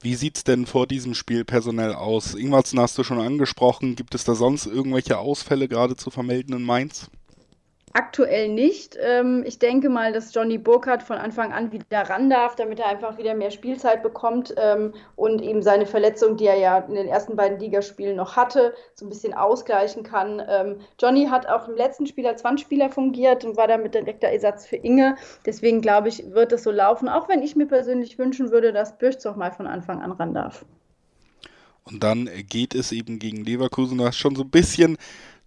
Wie 0.00 0.14
sieht 0.14 0.36
es 0.36 0.44
denn 0.44 0.66
vor 0.66 0.86
diesem 0.86 1.14
Spiel 1.14 1.44
personell 1.44 1.92
aus? 1.92 2.36
Ingwarzen 2.36 2.78
hast 2.78 2.96
du 2.96 3.02
schon 3.02 3.18
angesprochen. 3.18 3.96
Gibt 3.96 4.14
es 4.14 4.22
da 4.22 4.36
sonst 4.36 4.66
irgendwelche 4.66 5.18
Ausfälle 5.18 5.66
gerade 5.66 5.96
zu 5.96 6.10
vermelden 6.10 6.54
in 6.54 6.62
Mainz? 6.62 7.10
Aktuell 7.94 8.48
nicht. 8.48 8.98
Ähm, 9.00 9.44
ich 9.46 9.58
denke 9.58 9.88
mal, 9.88 10.12
dass 10.12 10.34
Johnny 10.34 10.58
Burkhardt 10.58 11.02
von 11.02 11.16
Anfang 11.16 11.52
an 11.52 11.72
wieder 11.72 12.02
ran 12.02 12.28
darf, 12.28 12.54
damit 12.54 12.80
er 12.80 12.86
einfach 12.86 13.18
wieder 13.18 13.34
mehr 13.34 13.50
Spielzeit 13.50 14.02
bekommt 14.02 14.54
ähm, 14.56 14.92
und 15.16 15.40
eben 15.40 15.62
seine 15.62 15.86
Verletzung, 15.86 16.36
die 16.36 16.46
er 16.46 16.58
ja 16.58 16.78
in 16.78 16.94
den 16.94 17.08
ersten 17.08 17.36
beiden 17.36 17.58
Ligaspielen 17.58 18.16
noch 18.16 18.36
hatte, 18.36 18.74
so 18.94 19.06
ein 19.06 19.08
bisschen 19.08 19.32
ausgleichen 19.32 20.02
kann. 20.02 20.42
Ähm, 20.48 20.76
Johnny 21.00 21.26
hat 21.26 21.46
auch 21.46 21.68
im 21.68 21.76
letzten 21.76 22.06
Spiel 22.06 22.26
als 22.26 22.44
Wandspieler 22.44 22.90
fungiert 22.90 23.44
und 23.44 23.56
war 23.56 23.68
damit 23.68 23.94
direkter 23.94 24.28
Ersatz 24.28 24.66
für 24.66 24.76
Inge. 24.76 25.16
Deswegen 25.46 25.80
glaube 25.80 26.08
ich, 26.08 26.32
wird 26.32 26.52
es 26.52 26.64
so 26.64 26.70
laufen, 26.70 27.08
auch 27.08 27.28
wenn 27.28 27.42
ich 27.42 27.56
mir 27.56 27.66
persönlich 27.66 28.18
wünschen 28.18 28.50
würde, 28.50 28.72
dass 28.72 28.98
Birchzoch 28.98 29.36
mal 29.36 29.52
von 29.52 29.66
Anfang 29.66 30.02
an 30.02 30.12
ran 30.12 30.34
darf. 30.34 30.64
Und 31.84 32.02
dann 32.02 32.28
geht 32.48 32.74
es 32.74 32.92
eben 32.92 33.18
gegen 33.18 33.44
Leverkusen. 33.44 33.96
Du 33.96 34.04
hast 34.04 34.18
schon 34.18 34.36
so 34.36 34.42
ein 34.42 34.50
bisschen 34.50 34.98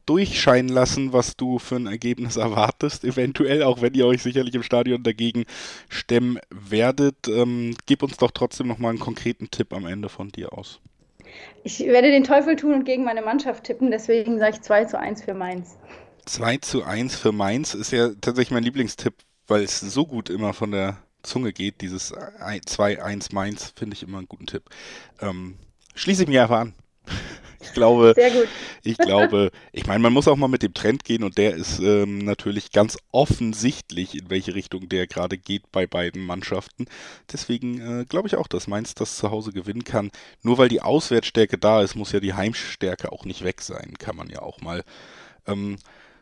durchscheinen 0.05 0.69
lassen, 0.69 1.13
was 1.13 1.35
du 1.35 1.59
für 1.59 1.75
ein 1.75 1.87
Ergebnis 1.87 2.35
erwartest, 2.37 3.03
eventuell, 3.03 3.63
auch 3.63 3.81
wenn 3.81 3.93
ihr 3.93 4.05
euch 4.05 4.21
sicherlich 4.21 4.55
im 4.55 4.63
Stadion 4.63 5.03
dagegen 5.03 5.45
stemmen 5.89 6.39
werdet. 6.49 7.27
Ähm, 7.27 7.75
gib 7.85 8.03
uns 8.03 8.17
doch 8.17 8.31
trotzdem 8.31 8.67
nochmal 8.67 8.91
einen 8.91 8.99
konkreten 8.99 9.49
Tipp 9.51 9.73
am 9.73 9.85
Ende 9.85 10.09
von 10.09 10.29
dir 10.29 10.53
aus. 10.53 10.79
Ich 11.63 11.79
werde 11.79 12.11
den 12.11 12.23
Teufel 12.23 12.55
tun 12.55 12.73
und 12.73 12.83
gegen 12.85 13.03
meine 13.03 13.21
Mannschaft 13.21 13.63
tippen, 13.63 13.91
deswegen 13.91 14.39
sage 14.39 14.55
ich 14.55 14.61
2 14.61 14.85
zu 14.85 14.99
1 14.99 15.23
für 15.23 15.33
Mainz. 15.33 15.77
2 16.25 16.57
zu 16.57 16.83
1 16.83 17.15
für 17.15 17.31
Mainz 17.31 17.73
ist 17.73 17.91
ja 17.91 18.09
tatsächlich 18.09 18.51
mein 18.51 18.63
Lieblingstipp, 18.63 19.13
weil 19.47 19.63
es 19.63 19.79
so 19.79 20.05
gut 20.05 20.29
immer 20.29 20.53
von 20.53 20.71
der 20.71 20.97
Zunge 21.23 21.53
geht, 21.53 21.81
dieses 21.81 22.13
2-1 22.13 23.33
Mainz, 23.33 23.73
finde 23.75 23.95
ich 23.95 24.03
immer 24.03 24.17
einen 24.17 24.27
guten 24.27 24.47
Tipp. 24.47 24.63
Ähm, 25.21 25.57
schließe 25.95 26.23
ich 26.23 26.29
mich 26.29 26.39
einfach 26.39 26.61
an. 26.61 26.73
Ich 27.61 27.73
glaube, 27.73 28.13
Sehr 28.15 28.31
gut. 28.31 28.47
ich 28.83 28.97
glaube, 28.97 29.51
ich 29.71 29.85
meine, 29.85 29.99
man 29.99 30.13
muss 30.13 30.27
auch 30.27 30.35
mal 30.35 30.47
mit 30.47 30.63
dem 30.63 30.73
Trend 30.73 31.03
gehen 31.03 31.23
und 31.23 31.37
der 31.37 31.55
ist 31.55 31.79
ähm, 31.79 32.17
natürlich 32.17 32.71
ganz 32.71 32.97
offensichtlich, 33.11 34.15
in 34.15 34.29
welche 34.29 34.55
Richtung 34.55 34.89
der 34.89 35.07
gerade 35.07 35.37
geht 35.37 35.71
bei 35.71 35.85
beiden 35.85 36.25
Mannschaften. 36.25 36.85
Deswegen 37.31 38.01
äh, 38.01 38.05
glaube 38.05 38.27
ich 38.27 38.35
auch, 38.35 38.47
dass 38.47 38.67
Mainz 38.67 38.95
das 38.95 39.17
zu 39.17 39.31
Hause 39.31 39.51
gewinnen 39.51 39.83
kann. 39.83 40.11
Nur 40.41 40.57
weil 40.57 40.69
die 40.69 40.81
Auswärtsstärke 40.81 41.57
da 41.57 41.81
ist, 41.81 41.95
muss 41.95 42.11
ja 42.11 42.19
die 42.19 42.33
Heimstärke 42.33 43.11
auch 43.11 43.25
nicht 43.25 43.43
weg 43.43 43.61
sein, 43.61 43.93
kann 43.99 44.15
man 44.15 44.29
ja 44.29 44.41
auch 44.41 44.61
mal 44.61 44.83
ähm, 45.47 45.77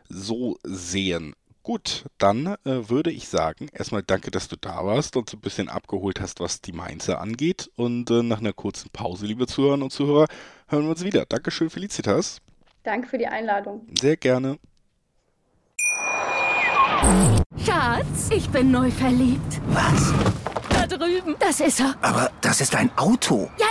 so 0.08 0.58
sehen. 0.64 1.34
Gut, 1.62 2.06
dann 2.16 2.56
äh, 2.64 2.88
würde 2.88 3.10
ich 3.10 3.28
sagen, 3.28 3.68
erstmal 3.72 4.02
danke, 4.02 4.30
dass 4.30 4.48
du 4.48 4.56
da 4.56 4.84
warst 4.84 5.16
und 5.16 5.28
so 5.28 5.36
ein 5.36 5.40
bisschen 5.40 5.68
abgeholt 5.68 6.18
hast, 6.20 6.40
was 6.40 6.62
die 6.62 6.72
Mainzer 6.72 7.20
angeht. 7.20 7.70
Und 7.76 8.10
äh, 8.10 8.22
nach 8.22 8.40
einer 8.40 8.54
kurzen 8.54 8.88
Pause, 8.90 9.26
liebe 9.26 9.46
Zuhörerinnen 9.46 9.84
und 9.84 9.90
Zuhörer, 9.90 10.26
hören 10.68 10.84
wir 10.84 10.90
uns 10.90 11.04
wieder. 11.04 11.26
Dankeschön, 11.26 11.68
Felicitas. 11.68 12.40
Danke 12.82 13.08
für 13.08 13.18
die 13.18 13.26
Einladung. 13.26 13.86
Sehr 14.00 14.16
gerne. 14.16 14.58
Schatz, 17.64 18.30
ich 18.34 18.48
bin 18.48 18.70
neu 18.70 18.90
verliebt. 18.90 19.60
Was? 19.68 20.14
Drüben. 20.90 21.36
Das 21.38 21.60
ist 21.60 21.80
er. 21.80 21.94
Aber 22.02 22.30
das 22.40 22.60
ist 22.60 22.74
ein 22.74 22.90
Auto. 22.96 23.50
Ja, 23.58 23.66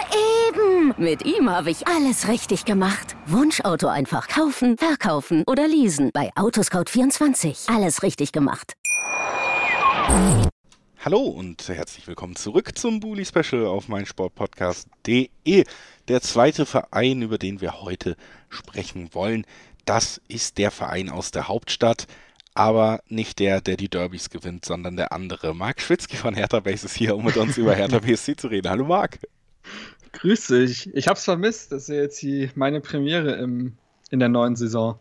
eben. 0.48 0.94
Mit 0.98 1.26
ihm 1.26 1.50
habe 1.50 1.70
ich 1.70 1.88
alles 1.88 2.28
richtig 2.28 2.66
gemacht. 2.66 3.16
Wunschauto 3.26 3.88
einfach 3.88 4.28
kaufen, 4.28 4.78
verkaufen 4.78 5.44
oder 5.46 5.68
leasen. 5.68 6.12
Bei 6.14 6.32
Autoscout24. 6.36 7.74
Alles 7.74 8.04
richtig 8.04 8.32
gemacht. 8.32 8.74
Hallo 11.06 11.20
und 11.20 11.68
herzlich 11.68 12.08
willkommen 12.08 12.36
zurück 12.36 12.78
zum 12.78 13.00
Bully 13.00 13.26
Special 13.26 13.66
auf 13.66 13.88
meinsportpodcast.de. 13.88 15.64
Der 16.08 16.22
zweite 16.22 16.66
Verein, 16.66 17.22
über 17.22 17.38
den 17.38 17.62
wir 17.62 17.82
heute 17.82 18.16
sprechen 18.50 19.10
wollen, 19.14 19.46
das 19.86 20.22
ist 20.28 20.58
der 20.58 20.72
Verein 20.72 21.10
aus 21.10 21.32
der 21.32 21.48
Hauptstadt 21.48 22.06
aber 22.54 23.02
nicht 23.08 23.40
der, 23.40 23.62
der 23.62 23.78
die 23.78 23.90
Derbys 23.90 24.30
gewinnt, 24.30 24.66
sondern 24.66 24.98
der 24.98 25.12
andere. 25.12 25.56
Marc 25.56 25.82
Schwitzky 25.82 26.18
von 26.18 26.34
Hertha 26.34 26.60
Base 26.60 26.86
ist 26.86 26.96
hier, 26.96 27.16
um 27.16 27.26
mit 27.26 27.38
uns 27.38 27.58
über 27.58 27.74
Hertha 27.76 28.00
BSC 28.06 28.36
zu 28.36 28.48
reden. 28.48 28.70
Hallo 28.70 28.86
Marc. 28.86 29.20
Grüß 30.12 30.48
dich. 30.48 30.94
Ich 30.94 31.08
hab's 31.08 31.24
vermisst. 31.24 31.72
Das 31.72 31.84
ist 31.84 31.90
ja 31.90 31.96
jetzt 31.96 32.22
die, 32.22 32.50
meine 32.56 32.82
Premiere 32.82 33.36
im, 33.36 33.78
in 34.10 34.20
der 34.20 34.30
neuen 34.30 34.56
Saison. 34.56 35.00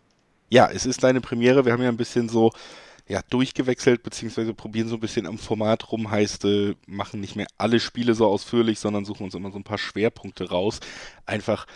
Ja, 0.50 0.70
es 0.70 0.86
ist 0.86 1.02
deine 1.02 1.20
Premiere. 1.20 1.64
Wir 1.64 1.72
haben 1.72 1.82
ja 1.82 1.88
ein 1.88 1.96
bisschen 1.96 2.28
so 2.28 2.52
ja, 3.08 3.22
durchgewechselt, 3.30 4.02
beziehungsweise 4.02 4.52
probieren 4.52 4.88
so 4.88 4.96
ein 4.96 5.00
bisschen 5.00 5.26
am 5.26 5.38
Format 5.38 5.90
rum. 5.90 6.10
Heißt, 6.10 6.44
äh, 6.44 6.74
machen 6.86 7.20
nicht 7.20 7.36
mehr 7.36 7.46
alle 7.56 7.80
Spiele 7.80 8.14
so 8.14 8.26
ausführlich, 8.26 8.78
sondern 8.78 9.06
suchen 9.06 9.24
uns 9.24 9.34
immer 9.34 9.50
so 9.50 9.58
ein 9.58 9.64
paar 9.64 9.78
Schwerpunkte 9.78 10.50
raus. 10.50 10.80
Einfach, 11.24 11.66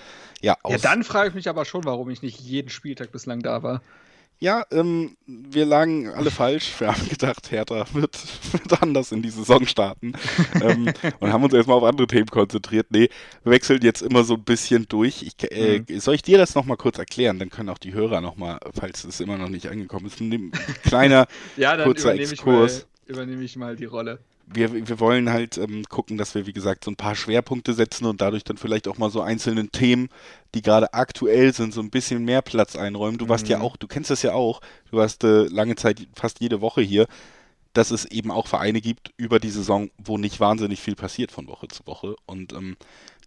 ja, 0.43 0.57
aus. 0.62 0.73
Ja, 0.73 0.79
dann 0.79 1.05
frage 1.05 1.31
ich 1.31 1.35
mich 1.35 1.49
aber 1.49 1.64
schon, 1.64 1.85
warum 1.85 2.11
ich 2.11 2.21
nicht 2.21 2.38
jeden 2.41 2.69
Spieltag 2.69 3.12
bislang 3.12 3.41
da 3.41 3.62
war. 3.62 3.83
Ja, 4.43 4.67
ähm, 4.73 5.17
wir 5.25 5.65
lagen 5.65 6.09
alle 6.09 6.33
falsch. 6.33 6.73
Wir 6.81 6.89
haben 6.89 7.09
gedacht, 7.09 7.53
Hertha 7.53 7.87
wird, 7.93 8.19
wird 8.53 8.83
anders 8.83 9.13
in 9.13 9.23
die 9.23 9.31
Saison 9.31 9.65
starten 9.69 10.15
ähm, 10.61 10.93
und 11.21 11.33
haben 11.33 11.45
uns 11.45 11.55
erstmal 11.55 11.77
auf 11.77 11.85
andere 11.85 12.09
Themen 12.09 12.27
konzentriert. 12.27 12.89
Nee, 12.91 13.09
wir 13.45 13.53
wechseln 13.53 13.83
jetzt 13.83 14.03
immer 14.03 14.25
so 14.25 14.35
ein 14.35 14.43
bisschen 14.43 14.89
durch. 14.89 15.23
Ich, 15.23 15.37
äh, 15.53 15.85
mhm. 15.89 16.01
Soll 16.01 16.17
ich 16.17 16.23
dir 16.23 16.39
das 16.39 16.57
nochmal 16.57 16.77
kurz 16.77 16.99
erklären? 16.99 17.39
Dann 17.39 17.51
können 17.51 17.69
auch 17.69 17.79
die 17.79 17.95
Hörer 17.95 18.21
nochmal, 18.21 18.59
falls 18.75 19.05
es 19.05 19.21
immer 19.21 19.39
noch 19.39 19.49
nicht 19.49 19.69
angekommen 19.69 20.07
ist, 20.07 20.21
ein 20.21 20.51
kleiner, 20.83 21.29
ja, 21.57 21.81
kurzer 21.81 22.17
Exkurs. 22.17 22.89
Mal, 23.07 23.13
übernehme 23.13 23.45
ich 23.45 23.55
mal 23.55 23.77
die 23.77 23.85
Rolle 23.85 24.19
wir, 24.54 24.88
wir 24.88 25.00
wollen 25.00 25.30
halt 25.30 25.59
ähm, 25.59 25.85
gucken, 25.88 26.18
dass 26.18 26.35
wir, 26.35 26.47
wie 26.47 26.52
gesagt, 26.52 26.85
so 26.85 26.90
ein 26.90 26.97
paar 26.97 27.14
Schwerpunkte 27.14 27.75
setzen 27.75 28.06
und 28.06 28.21
dadurch 28.21 28.44
dann 28.44 28.56
vielleicht 28.56 28.88
auch 28.88 28.99
mal 28.99 29.11
so 29.11 29.21
einzelnen 29.21 29.73
Themen, 29.73 30.09
die 30.54 30.62
gerade 30.62 30.94
aktuell 30.94 31.52
sind, 31.52 31.75
so 31.75 31.80
ein 31.80 31.90
bisschen 31.90 32.25
mehr 32.25 32.42
Platz 32.42 32.76
einräumen. 32.76 33.18
Du 33.18 33.28
warst 33.28 33.47
mhm. 33.47 33.52
ja 33.52 33.61
auch, 33.61 33.76
du 33.76 33.87
kennst 33.87 34.11
das 34.11 34.23
ja 34.23 34.32
auch, 34.35 34.61
du 34.90 34.99
warst 34.99 35.25
äh, 35.25 35.44
lange 35.44 35.76
Zeit 35.76 36.06
fast 36.14 36.40
jede 36.40 36.61
Woche 36.61 36.82
hier 36.82 37.06
dass 37.73 37.90
es 37.90 38.04
eben 38.04 38.30
auch 38.30 38.47
Vereine 38.49 38.80
gibt 38.80 39.12
über 39.16 39.40
die 39.40 39.50
Saison, 39.50 39.90
wo 39.97 40.18
nicht 40.18 40.40
wahnsinnig 40.40 40.80
viel 40.80 40.94
passiert 40.94 41.32
von 41.32 41.49
Woche 41.49 41.68
zu 41.68 41.87
Woche. 41.87 42.16
Und 42.26 42.52
ähm, 42.52 42.76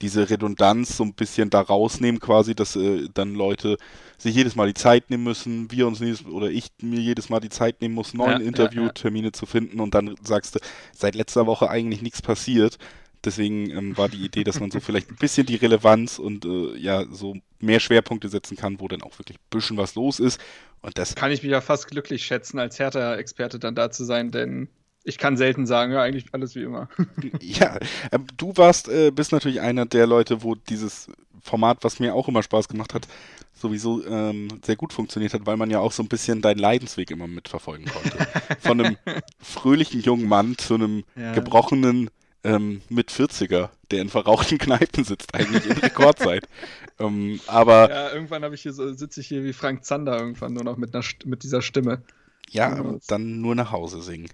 diese 0.02 0.30
Redundanz 0.30 0.98
so 0.98 1.04
ein 1.04 1.14
bisschen 1.14 1.50
da 1.50 1.62
rausnehmen, 1.62 2.20
quasi, 2.20 2.56
dass 2.56 2.76
äh, 2.76 3.08
dann 3.14 3.34
Leute 3.34 3.78
sich 4.18 4.36
jedes 4.36 4.56
Mal 4.56 4.68
die 4.68 4.74
Zeit 4.74 5.10
nehmen 5.10 5.24
müssen, 5.24 5.72
wir 5.72 5.88
uns 5.88 6.00
jedes, 6.00 6.26
oder 6.26 6.50
ich 6.50 6.68
mir 6.82 7.00
jedes 7.00 7.30
Mal 7.30 7.40
die 7.40 7.50
Zeit 7.50 7.82
nehmen 7.82 7.96
muss, 7.96 8.14
neuen 8.14 8.42
ja, 8.42 8.48
Interviewtermine 8.48 9.28
ja, 9.28 9.30
ja. 9.30 9.34
zu 9.34 9.46
finden 9.46 9.80
und 9.80 9.96
dann 9.96 10.16
sagst 10.24 10.56
du, 10.56 10.60
seit 10.94 11.16
letzter 11.16 11.46
Woche 11.46 11.70
eigentlich 11.70 12.02
nichts 12.02 12.22
passiert. 12.22 12.78
Deswegen 13.24 13.72
ähm, 13.72 13.98
war 13.98 14.08
die 14.08 14.24
Idee, 14.24 14.44
dass 14.44 14.60
man 14.60 14.70
so 14.70 14.80
vielleicht 14.80 15.10
ein 15.10 15.16
bisschen 15.16 15.48
die 15.48 15.56
Relevanz 15.56 16.20
und 16.20 16.46
äh, 16.46 16.78
ja, 16.78 17.06
so 17.12 17.36
mehr 17.60 17.80
Schwerpunkte 17.80 18.30
setzen 18.30 18.56
kann, 18.56 18.80
wo 18.80 18.88
dann 18.88 19.02
auch 19.02 19.18
wirklich 19.18 19.38
ein 19.38 19.50
bisschen 19.50 19.78
was 19.78 19.96
los 19.96 20.20
ist. 20.20 20.40
Und 20.82 20.98
das 21.00 21.16
kann 21.16 21.32
ich 21.32 21.42
mich 21.42 21.52
ja 21.52 21.62
fast 21.62 21.88
glücklich 21.88 22.24
schätzen, 22.24 22.60
als 22.60 22.78
Hertha-Experte 22.78 23.58
dann 23.58 23.74
da 23.74 23.90
zu 23.90 24.04
sein, 24.04 24.30
denn 24.30 24.70
ich 25.06 25.18
kann 25.18 25.38
selten 25.38 25.66
sagen, 25.68 25.94
ja, 25.94 26.02
eigentlich 26.02 26.26
alles 26.34 26.56
wie 26.56 26.64
immer. 26.64 26.90
ja, 27.40 27.78
äh, 28.12 28.20
du 28.38 28.58
warst, 28.58 28.90
äh, 28.90 29.12
bist 29.12 29.32
natürlich 29.32 29.62
einer 29.62 29.86
der 29.86 30.08
Leute, 30.08 30.44
wo 30.44 30.56
dieses 30.56 31.10
Format, 31.42 31.84
was 31.84 32.00
mir 32.00 32.16
auch 32.16 32.28
immer 32.28 32.42
Spaß 32.42 32.68
gemacht 32.68 32.94
hat, 32.96 33.08
sowieso 33.54 34.06
ähm, 34.06 34.48
sehr 34.64 34.76
gut 34.76 34.94
funktioniert 34.94 35.34
hat, 35.34 35.46
weil 35.46 35.58
man 35.58 35.70
ja 35.70 35.80
auch 35.80 35.92
so 35.92 36.02
ein 36.04 36.10
bisschen 36.10 36.42
deinen 36.42 36.58
Leidensweg 36.58 37.12
immer 37.12 37.28
mitverfolgen 37.28 37.86
konnte. 37.86 38.28
Von 38.60 38.82
einem 38.82 38.98
fröhlichen 39.40 40.02
jungen 40.02 40.28
Mann 40.28 40.58
zu 40.58 40.74
einem 40.74 41.04
ja. 41.16 41.34
gebrochenen 41.34 42.10
ähm, 42.44 42.82
mit 42.90 43.12
40er, 43.12 43.70
der 43.92 44.02
in 44.02 44.10
verrauchten 44.10 44.58
Kneipen 44.58 45.04
sitzt, 45.04 45.36
eigentlich 45.36 45.68
in 45.68 45.78
Rekordzeit. 45.78 46.48
ähm, 47.00 47.40
aber 47.46 47.90
ja, 47.90 48.12
irgendwann 48.12 48.44
habe 48.44 48.56
ich 48.56 48.64
hier 48.64 48.74
so, 48.74 48.92
sitze 48.94 49.22
ich 49.22 49.28
hier 49.28 49.44
wie 49.44 49.54
Frank 49.54 49.86
Zander 49.86 50.20
irgendwann 50.20 50.54
nur 50.54 50.64
noch 50.64 50.78
mit, 50.78 50.96
einer, 50.96 51.06
mit 51.26 51.44
dieser 51.44 51.62
Stimme. 51.62 52.02
Ja, 52.50 52.96
dann 53.08 53.42
nur 53.42 53.56
nach 53.56 53.72
Hause 53.72 54.02
singen. 54.02 54.30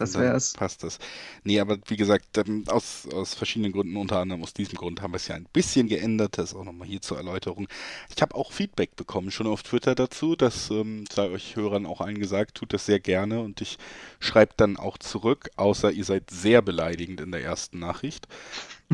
Das 0.00 0.18
wär's. 0.18 0.54
Passt 0.54 0.82
das. 0.82 0.98
Nee, 1.44 1.60
aber 1.60 1.76
wie 1.86 1.96
gesagt, 1.96 2.40
aus, 2.68 3.06
aus 3.12 3.34
verschiedenen 3.34 3.72
Gründen, 3.72 3.96
unter 3.96 4.18
anderem 4.18 4.42
aus 4.42 4.54
diesem 4.54 4.78
Grund, 4.78 5.02
haben 5.02 5.12
wir 5.12 5.16
es 5.16 5.28
ja 5.28 5.34
ein 5.34 5.46
bisschen 5.52 5.88
geändert. 5.88 6.38
Das 6.38 6.54
auch 6.54 6.64
nochmal 6.64 6.88
hier 6.88 7.02
zur 7.02 7.18
Erläuterung. 7.18 7.68
Ich 8.14 8.22
habe 8.22 8.34
auch 8.34 8.50
Feedback 8.52 8.96
bekommen, 8.96 9.30
schon 9.30 9.46
auf 9.46 9.62
Twitter 9.62 9.94
dazu. 9.94 10.36
Das 10.36 10.70
ähm, 10.70 11.04
sei 11.12 11.28
euch 11.28 11.54
Hörern 11.54 11.84
auch 11.84 12.00
allen 12.00 12.18
gesagt, 12.18 12.54
tut 12.54 12.72
das 12.72 12.86
sehr 12.86 12.98
gerne 12.98 13.40
und 13.40 13.60
ich 13.60 13.76
schreibe 14.20 14.54
dann 14.56 14.78
auch 14.78 14.96
zurück, 14.96 15.50
außer 15.56 15.90
ihr 15.90 16.04
seid 16.04 16.30
sehr 16.30 16.62
beleidigend 16.62 17.20
in 17.20 17.30
der 17.30 17.42
ersten 17.42 17.78
Nachricht. 17.78 18.26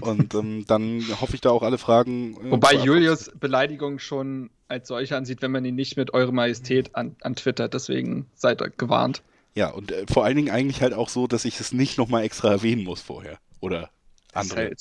Und 0.00 0.34
ähm, 0.34 0.64
dann 0.66 1.04
hoffe 1.20 1.36
ich 1.36 1.40
da 1.40 1.50
auch 1.50 1.62
alle 1.62 1.78
Fragen. 1.78 2.36
Äh, 2.44 2.50
Wobei 2.50 2.74
Julius 2.74 3.30
Beleidigung 3.38 4.00
schon 4.00 4.50
als 4.66 4.88
solche 4.88 5.16
ansieht, 5.16 5.40
wenn 5.40 5.52
man 5.52 5.64
ihn 5.64 5.76
nicht 5.76 5.96
mit 5.96 6.14
Eure 6.14 6.32
Majestät 6.32 6.96
an, 6.96 7.14
an 7.20 7.36
Twitter. 7.36 7.68
Deswegen 7.68 8.26
seid 8.34 8.60
gewarnt. 8.76 9.22
Ja, 9.56 9.70
und 9.70 9.90
äh, 9.90 10.04
vor 10.06 10.24
allen 10.24 10.36
Dingen 10.36 10.50
eigentlich 10.50 10.82
halt 10.82 10.92
auch 10.92 11.08
so, 11.08 11.26
dass 11.26 11.46
ich 11.46 11.58
es 11.58 11.72
nicht 11.72 11.96
nochmal 11.96 12.24
extra 12.24 12.50
erwähnen 12.50 12.84
muss 12.84 13.00
vorher. 13.00 13.38
Oder 13.60 13.90
andere 14.34 14.72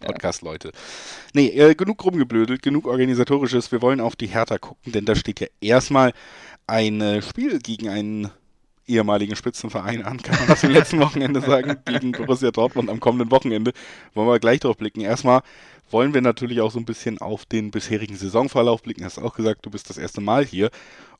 Podcast-Leute. 0.00 0.70
Nee, 1.32 1.48
äh, 1.48 1.74
genug 1.74 2.04
rumgeblödelt, 2.04 2.62
genug 2.62 2.86
organisatorisches. 2.86 3.72
Wir 3.72 3.80
wollen 3.80 4.00
auf 4.00 4.16
die 4.16 4.26
Hertha 4.26 4.58
gucken, 4.58 4.92
denn 4.92 5.06
da 5.06 5.16
steht 5.16 5.40
ja 5.40 5.46
erstmal 5.60 6.12
ein 6.66 7.00
äh, 7.00 7.22
Spiel 7.22 7.58
gegen 7.58 7.88
einen 7.88 8.30
ehemaligen 8.86 9.34
Spitzenverein 9.34 10.02
an, 10.04 10.22
kann 10.22 10.38
man 10.38 10.48
das 10.48 10.62
im 10.62 10.70
letzten 10.72 11.00
Wochenende 11.00 11.40
sagen, 11.40 11.76
gegen 11.86 12.12
Borussia 12.12 12.50
Dortmund 12.50 12.90
am 12.90 13.00
kommenden 13.00 13.30
Wochenende. 13.30 13.72
Wollen 14.14 14.28
wir 14.28 14.38
gleich 14.40 14.60
drauf 14.60 14.76
blicken. 14.76 15.00
Erstmal 15.00 15.40
wollen 15.90 16.12
wir 16.12 16.20
natürlich 16.20 16.60
auch 16.60 16.70
so 16.70 16.78
ein 16.78 16.84
bisschen 16.84 17.18
auf 17.18 17.46
den 17.46 17.70
bisherigen 17.70 18.16
Saisonverlauf 18.16 18.82
blicken. 18.82 19.04
Hast 19.04 19.18
auch 19.18 19.34
gesagt, 19.34 19.64
du 19.64 19.70
bist 19.70 19.88
das 19.88 19.98
erste 19.98 20.20
Mal 20.20 20.44
hier. 20.44 20.70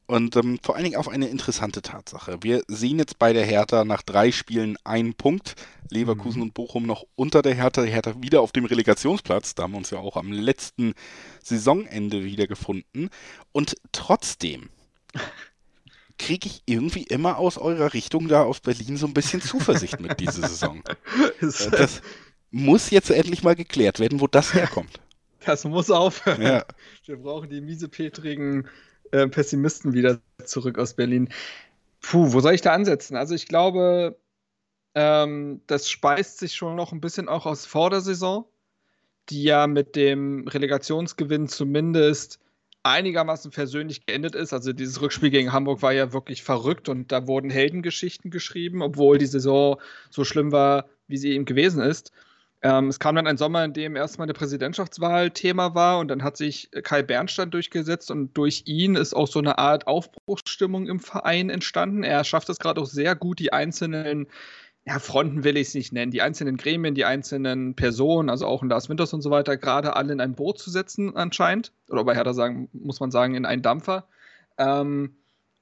Und 0.09 0.37
ähm, 0.37 0.59
vor 0.63 0.75
allen 0.75 0.85
Dingen 0.85 0.97
auf 0.97 1.09
eine 1.09 1.29
interessante 1.29 1.83
Tatsache. 1.83 2.39
Wir 2.41 2.63
sehen 2.67 2.99
jetzt 2.99 3.19
bei 3.19 3.35
der 3.35 3.45
Hertha 3.45 3.85
nach 3.85 4.01
drei 4.01 4.33
Spielen 4.33 4.79
einen 4.83 5.13
Punkt. 5.13 5.55
Leverkusen 5.91 6.39
mhm. 6.39 6.45
und 6.45 6.55
Bochum 6.55 6.87
noch 6.87 7.05
unter 7.15 7.43
der 7.43 7.55
Hertha. 7.55 7.83
Die 7.83 7.91
Hertha 7.91 8.15
wieder 8.19 8.41
auf 8.41 8.53
dem 8.53 8.65
Relegationsplatz. 8.65 9.55
Da 9.55 9.65
haben 9.65 9.73
wir 9.73 9.79
uns 9.79 9.91
ja 9.91 9.99
auch 9.99 10.17
am 10.17 10.33
letzten 10.33 10.95
Saisonende 11.45 12.25
wiedergefunden. 12.25 13.11
Und 13.53 13.77
trotzdem 13.93 14.71
kriege 16.19 16.49
ich 16.49 16.63
irgendwie 16.65 17.03
immer 17.03 17.37
aus 17.37 17.59
eurer 17.59 17.93
Richtung 17.93 18.29
da 18.29 18.45
aus 18.45 18.61
Berlin 18.61 18.97
so 18.97 19.07
ein 19.07 19.15
bisschen 19.15 19.43
Zuversicht 19.43 20.01
mit 20.01 20.21
dieser 20.21 20.49
Saison. 20.49 20.83
Äh, 21.41 21.71
das 21.71 22.01
muss 22.51 22.89
jetzt 22.89 23.11
endlich 23.11 23.43
mal 23.43 23.55
geklärt 23.55 24.01
werden, 24.01 24.21
wo 24.21 24.27
das 24.27 24.55
herkommt. 24.55 25.01
Das 25.45 25.65
muss 25.65 25.91
aufhören. 25.91 26.41
Ja. 26.41 26.65
Wir 27.05 27.17
brauchen 27.17 27.51
die 27.51 27.61
miesepetrigen 27.61 28.69
äh, 29.13 29.29
Pessimisten 29.29 29.93
wieder 29.93 30.21
zurück 30.45 30.79
aus 30.79 30.95
Berlin. 30.95 31.29
Puh, 32.01 32.33
wo 32.33 32.41
soll 32.41 32.55
ich 32.55 32.63
da 32.63 32.73
ansetzen? 32.73 33.17
Also 33.17 33.35
ich 33.35 33.47
glaube, 33.47 34.19
ähm, 34.95 35.61
das 35.67 35.91
speist 35.91 36.39
sich 36.39 36.55
schon 36.55 36.77
noch 36.77 36.93
ein 36.93 37.01
bisschen 37.01 37.29
auch 37.29 37.47
aus 37.47 37.67
vor 37.67 37.91
der 37.91 38.01
Saison, 38.01 38.47
die 39.31 39.43
ja 39.43 39.67
mit 39.67 39.97
dem 39.97 40.47
Relegationsgewinn 40.49 41.49
zumindest 41.49 42.41
einigermaßen 42.83 43.53
versöhnlich 43.53 44.07
geendet 44.07 44.35
ist. 44.35 44.53
Also 44.53 44.73
dieses 44.73 45.01
Rückspiel 45.01 45.31
gegen 45.31 45.53
Hamburg 45.53 45.83
war 45.83 45.93
ja 45.93 46.13
wirklich 46.13 46.43
verrückt 46.43 46.89
und 46.89 47.13
da 47.13 47.27
wurden 47.27 47.51
Heldengeschichten 47.51 48.31
geschrieben, 48.31 48.83
obwohl 48.83 49.19
die 49.19 49.27
Saison 49.27 49.81
so 50.11 50.25
schlimm 50.25 50.53
war, 50.53 50.89
wie 51.07 51.19
sie 51.19 51.33
eben 51.33 51.45
gewesen 51.45 51.83
ist. 51.83 52.13
Ähm, 52.61 52.89
es 52.89 52.99
kam 52.99 53.15
dann 53.15 53.27
ein 53.27 53.37
Sommer, 53.37 53.65
in 53.65 53.73
dem 53.73 53.95
erstmal 53.95 54.27
eine 54.27 54.33
Präsidentschaftswahl 54.33 55.31
Thema 55.31 55.75
war 55.75 56.01
und 56.01 56.09
dann 56.09 56.25
hat 56.25 56.37
sich 56.37 56.71
Kai 56.83 57.03
Bernstein 57.03 57.51
durchgesetzt 57.51 58.11
und 58.11 58.37
durch 58.37 58.65
ihn 58.67 58.97
ist 58.97 59.15
auch 59.15 59.29
so 59.29 59.39
eine 59.39 59.59
Art 59.59 59.87
Aufbruchsstimmung 59.87 60.89
im 60.89 60.99
Verein 60.99 61.51
entstanden. 61.51 62.03
Er 62.03 62.25
schafft 62.25 62.49
es 62.49 62.59
gerade 62.59 62.81
auch 62.81 62.87
sehr 62.87 63.15
gut, 63.15 63.39
die 63.39 63.53
einzelnen 63.53 64.27
ja, 64.89 64.99
Fronten 64.99 65.45
will 65.45 65.59
ich 65.59 65.69
es 65.69 65.75
nicht 65.75 65.93
nennen, 65.93 66.11
die 66.11 66.23
einzelnen 66.23 66.57
Gremien, 66.57 66.95
die 66.95 67.05
einzelnen 67.05 67.75
Personen, 67.75 68.31
also 68.31 68.47
auch 68.47 68.63
in 68.63 68.71
Lars 68.71 68.89
Winters 68.89 69.13
und 69.13 69.21
so 69.21 69.31
weiter, 69.31 69.59
gerade 69.59 69.97
alle 69.97 70.15
in 70.15 70.21
ein 70.21 70.35
Boot 70.35 70.59
zu 70.59 70.71
setzen 70.71 71.15
anscheinend. 71.15 71.73
Oder 71.91 72.05
bei 72.05 72.15
Hertha 72.15 72.33
sagen, 72.33 72.71
muss 72.73 72.99
man 72.99 73.11
sagen, 73.11 73.35
in 73.35 73.45
einen 73.45 73.61
Dampfer. 73.61 74.09
Ähm, 74.57 75.15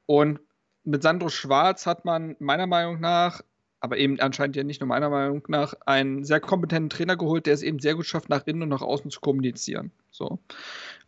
und 0.06 0.38
mit 0.84 1.02
Sandro 1.02 1.28
Schwarz 1.28 1.86
hat 1.86 2.04
man 2.04 2.36
meiner 2.38 2.68
Meinung 2.68 3.00
nach, 3.00 3.42
aber 3.86 3.98
eben 3.98 4.18
anscheinend 4.18 4.56
ja 4.56 4.64
nicht 4.64 4.80
nur 4.80 4.88
meiner 4.88 5.08
Meinung 5.10 5.44
nach, 5.46 5.74
einen 5.86 6.24
sehr 6.24 6.40
kompetenten 6.40 6.90
Trainer 6.90 7.16
geholt, 7.16 7.46
der 7.46 7.54
es 7.54 7.62
eben 7.62 7.78
sehr 7.78 7.94
gut 7.94 8.04
schafft, 8.04 8.28
nach 8.28 8.44
innen 8.48 8.64
und 8.64 8.68
nach 8.68 8.82
außen 8.82 9.12
zu 9.12 9.20
kommunizieren. 9.20 9.92
So. 10.10 10.40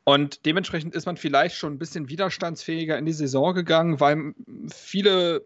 Und 0.05 0.47
dementsprechend 0.47 0.95
ist 0.95 1.07
man 1.07 1.17
vielleicht 1.17 1.57
schon 1.57 1.73
ein 1.73 1.79
bisschen 1.81 2.09
widerstandsfähiger 2.09 2.97
in 2.97 3.05
die 3.05 3.13
Saison 3.13 3.53
gegangen, 3.53 3.99
weil 3.99 4.33
viele 4.73 5.45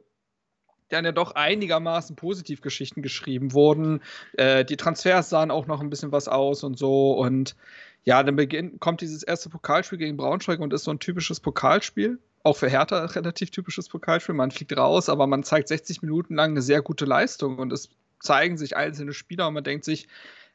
dann 0.91 1.07
ja 1.07 1.13
doch 1.13 1.35
einigermaßen 1.35 2.17
positiv 2.17 2.61
Geschichten 2.61 3.01
geschrieben 3.01 3.55
wurden. 3.55 4.03
Äh, 4.35 4.67
die 4.67 4.77
Transfers 4.77 5.31
sahen 5.31 5.51
auch 5.51 5.67
noch 5.67 5.81
ein 5.81 5.89
bisschen 5.89 6.13
was 6.13 6.29
aus 6.29 6.65
und 6.65 6.79
so. 6.79 7.13
Und 7.13 7.57
ja, 8.05 8.23
dann 8.23 8.37
beginnt, 8.37 8.79
kommt 8.79 9.01
dieses 9.01 9.23
erste 9.23 9.49
Pokalspiel 9.49 9.97
gegen 9.97 10.19
Braunschweig 10.19 10.61
und 10.61 10.75
ist 10.75 10.85
so 10.85 10.91
ein 10.91 10.99
typisches 10.99 11.41
Pokalspiel. 11.41 12.19
Auch 12.43 12.57
für 12.57 12.69
Hertha 12.69 13.03
ein 13.03 13.09
relativ 13.09 13.51
typisches 13.51 13.89
Pokalspiel. 13.89 14.35
Man 14.35 14.51
fliegt 14.51 14.77
raus, 14.77 15.09
aber 15.09 15.27
man 15.27 15.45
zeigt 15.45 15.69
60 15.69 16.03
Minuten 16.03 16.35
lang 16.35 16.51
eine 16.51 16.63
sehr 16.63 16.83
gute 16.83 17.05
Leistung 17.05 17.59
und 17.59 17.73
es 17.73 17.91
zeigen 18.21 18.57
sich 18.57 18.77
einzelne 18.77 19.13
Spieler 19.13 19.49
und 19.49 19.55
man 19.55 19.65
denkt 19.65 19.85
sich, 19.85 20.09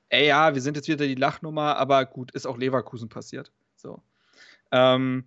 ey 0.10 0.28
ja, 0.28 0.54
wir 0.54 0.62
sind 0.62 0.76
jetzt 0.76 0.88
wieder 0.88 1.06
die 1.06 1.16
Lachnummer, 1.16 1.78
aber 1.78 2.06
gut, 2.06 2.32
ist 2.32 2.48
auch 2.48 2.58
Leverkusen 2.58 3.10
passiert. 3.10 3.52
So. 3.76 4.02
Ähm, 4.72 5.26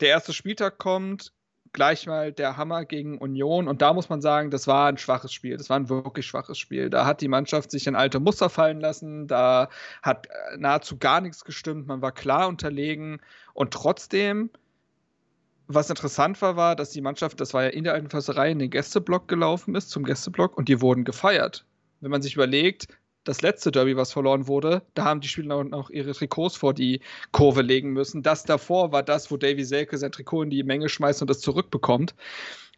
der 0.00 0.08
erste 0.08 0.32
Spieltag 0.32 0.78
kommt, 0.78 1.32
gleich 1.74 2.06
mal 2.06 2.32
der 2.32 2.56
Hammer 2.56 2.86
gegen 2.86 3.18
Union. 3.18 3.68
Und 3.68 3.82
da 3.82 3.92
muss 3.92 4.08
man 4.08 4.22
sagen, 4.22 4.50
das 4.50 4.66
war 4.66 4.88
ein 4.88 4.96
schwaches 4.96 5.32
Spiel. 5.32 5.56
Das 5.58 5.68
war 5.68 5.76
ein 5.76 5.90
wirklich 5.90 6.26
schwaches 6.26 6.56
Spiel. 6.58 6.88
Da 6.88 7.04
hat 7.04 7.20
die 7.20 7.28
Mannschaft 7.28 7.70
sich 7.70 7.86
in 7.86 7.96
alte 7.96 8.20
Muster 8.20 8.48
fallen 8.48 8.80
lassen. 8.80 9.26
Da 9.26 9.68
hat 10.00 10.26
äh, 10.26 10.56
nahezu 10.56 10.96
gar 10.96 11.20
nichts 11.20 11.44
gestimmt. 11.44 11.86
Man 11.86 12.00
war 12.00 12.12
klar 12.12 12.48
unterlegen. 12.48 13.20
Und 13.52 13.74
trotzdem, 13.74 14.50
was 15.66 15.90
interessant 15.90 16.40
war, 16.42 16.56
war, 16.56 16.76
dass 16.76 16.90
die 16.90 17.00
Mannschaft, 17.00 17.40
das 17.40 17.54
war 17.54 17.64
ja 17.64 17.70
in 17.70 17.84
der 17.84 17.94
alten 17.94 18.10
Försterei, 18.10 18.50
in 18.50 18.58
den 18.58 18.70
Gästeblock 18.70 19.28
gelaufen 19.28 19.74
ist, 19.74 19.90
zum 19.90 20.04
Gästeblock. 20.04 20.56
Und 20.56 20.68
die 20.68 20.80
wurden 20.80 21.04
gefeiert. 21.04 21.64
Wenn 22.00 22.10
man 22.10 22.22
sich 22.22 22.34
überlegt, 22.34 22.88
das 23.24 23.40
letzte 23.40 23.72
Derby, 23.72 23.96
was 23.96 24.12
verloren 24.12 24.46
wurde, 24.46 24.82
da 24.92 25.04
haben 25.04 25.20
die 25.20 25.28
Spieler 25.28 25.64
noch 25.64 25.88
ihre 25.88 26.12
Trikots 26.12 26.56
vor 26.56 26.74
die 26.74 27.00
Kurve 27.32 27.62
legen 27.62 27.90
müssen. 27.90 28.22
Das 28.22 28.44
davor 28.44 28.92
war 28.92 29.02
das, 29.02 29.30
wo 29.30 29.36
Davy 29.38 29.64
Selke 29.64 29.96
sein 29.96 30.12
Trikot 30.12 30.42
in 30.42 30.50
die 30.50 30.62
Menge 30.62 30.90
schmeißt 30.90 31.22
und 31.22 31.30
es 31.30 31.40
zurückbekommt. 31.40 32.14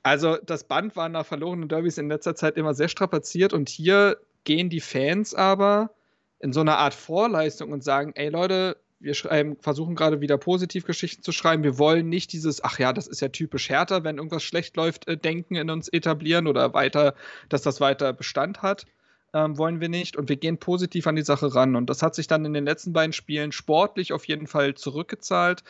Also 0.05 0.37
das 0.37 0.62
Band 0.62 0.95
war 0.95 1.09
nach 1.09 1.26
verlorenen 1.26 1.69
Derbys 1.69 1.99
in 1.99 2.09
letzter 2.09 2.37
Zeit 2.37 2.57
immer 2.57 2.75
sehr 2.75 2.88
strapaziert 2.88 3.52
und 3.52 3.69
hier 3.69 4.19
gehen 4.45 4.71
die 4.71 4.81
Fans 4.81 5.35
aber 5.35 5.90
in 6.38 6.52
so 6.52 6.61
eine 6.61 6.76
Art 6.76 6.95
Vorleistung 6.95 7.73
und 7.73 7.83
sagen, 7.83 8.12
ey 8.14 8.28
Leute, 8.28 8.76
wir 8.99 9.15
schreiben, 9.15 9.57
versuchen 9.61 9.95
gerade 9.95 10.21
wieder 10.21 10.38
Positivgeschichten 10.38 11.23
zu 11.23 11.33
schreiben. 11.33 11.62
Wir 11.62 11.79
wollen 11.79 12.09
nicht 12.09 12.33
dieses, 12.33 12.65
ach 12.65 12.79
ja, 12.79 12.93
das 12.93 13.07
ist 13.07 13.21
ja 13.21 13.29
typisch 13.29 13.69
härter, 13.69 14.05
wenn 14.05 14.17
irgendwas 14.17 14.43
schlecht 14.43 14.76
läuft, 14.76 15.07
äh, 15.09 15.17
Denken 15.17 15.55
in 15.57 15.71
uns 15.71 15.88
etablieren 15.88 16.47
oder 16.47 16.73
weiter, 16.75 17.15
dass 17.49 17.62
das 17.62 17.81
weiter 17.81 18.12
Bestand 18.12 18.62
hat, 18.62 18.87
ähm, 19.35 19.59
wollen 19.59 19.81
wir 19.81 19.88
nicht 19.88 20.17
und 20.17 20.29
wir 20.29 20.37
gehen 20.37 20.59
positiv 20.59 21.07
an 21.07 21.17
die 21.17 21.23
Sache 21.23 21.55
ran. 21.55 21.76
Und 21.76 21.91
das 21.91 22.03
hat 22.03 22.15
sich 22.15 22.26
dann 22.26 22.45
in 22.45 22.55
den 22.55 22.65
letzten 22.65 22.93
beiden 22.93 23.12
Spielen 23.12 23.53
sportlich 23.53 24.12
auf 24.12 24.25
jeden 24.26 24.47
Fall 24.47 24.75
zurückgezahlt. 24.75 25.62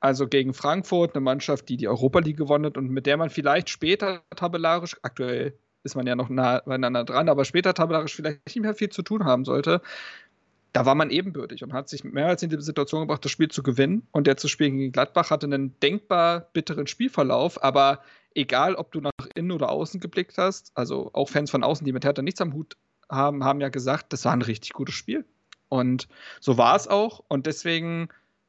Also 0.00 0.26
gegen 0.26 0.52
Frankfurt, 0.52 1.14
eine 1.14 1.20
Mannschaft, 1.22 1.68
die 1.68 1.76
die 1.76 1.86
Europa 1.86 2.18
League 2.18 2.36
gewonnen 2.36 2.66
hat 2.66 2.76
und 2.76 2.90
mit 2.90 3.06
der 3.06 3.16
man 3.16 3.30
vielleicht 3.30 3.70
später 3.70 4.22
tabellarisch, 4.34 4.96
aktuell 5.02 5.56
ist 5.84 5.96
man 5.96 6.06
ja 6.06 6.14
noch 6.14 6.28
nah 6.28 6.60
beieinander 6.64 7.04
dran, 7.04 7.28
aber 7.28 7.44
später 7.44 7.74
tabellarisch 7.74 8.14
vielleicht 8.14 8.46
nicht 8.46 8.60
mehr 8.60 8.74
viel 8.74 8.88
zu 8.88 9.02
tun 9.02 9.24
haben 9.24 9.44
sollte. 9.44 9.80
Da 10.72 10.86
war 10.86 10.94
man 10.94 11.10
ebenbürtig 11.10 11.62
und 11.62 11.72
hat 11.72 11.88
sich 11.88 12.02
mehrmals 12.02 12.42
in 12.42 12.50
die 12.50 12.60
Situation 12.60 13.02
gebracht, 13.02 13.24
das 13.24 13.32
Spiel 13.32 13.48
zu 13.48 13.62
gewinnen. 13.62 14.06
Und 14.10 14.26
der 14.26 14.36
zu 14.36 14.48
spielen 14.48 14.78
gegen 14.78 14.92
Gladbach 14.92 15.30
hatte 15.30 15.46
einen 15.46 15.78
denkbar 15.80 16.48
bitteren 16.52 16.86
Spielverlauf, 16.86 17.62
aber 17.62 18.00
egal, 18.34 18.74
ob 18.74 18.92
du 18.92 19.00
nach 19.00 19.12
innen 19.34 19.50
oder 19.50 19.70
außen 19.70 20.00
geblickt 20.00 20.38
hast, 20.38 20.72
also 20.74 21.10
auch 21.12 21.28
Fans 21.28 21.50
von 21.50 21.62
außen, 21.62 21.84
die 21.84 21.92
mit 21.92 22.04
Hertha 22.04 22.22
nichts 22.22 22.40
am 22.40 22.54
Hut 22.54 22.76
haben, 23.10 23.44
haben 23.44 23.60
ja 23.60 23.68
gesagt, 23.68 24.12
das 24.12 24.24
war 24.24 24.32
ein 24.32 24.42
richtig 24.42 24.72
gutes 24.72 24.94
Spiel. 24.94 25.26
Und 25.68 26.08
so 26.40 26.58
war 26.58 26.76
es 26.76 26.88
auch. 26.88 27.22
Und 27.28 27.46
deswegen 27.46 28.08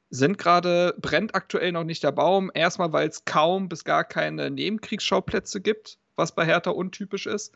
sind 0.09 0.37
gerade, 0.37 0.95
brennt 0.99 1.35
aktuell 1.35 1.71
noch 1.71 1.83
nicht 1.83 2.03
der 2.03 2.11
Baum. 2.11 2.51
Erstmal, 2.53 2.93
weil 2.93 3.07
es 3.07 3.25
kaum 3.25 3.69
bis 3.69 3.83
gar 3.83 4.03
keine 4.03 4.51
Nebenkriegsschauplätze 4.51 5.61
gibt, 5.61 5.99
was 6.15 6.35
bei 6.35 6.45
Hertha 6.45 6.71
untypisch 6.71 7.25
ist. 7.25 7.53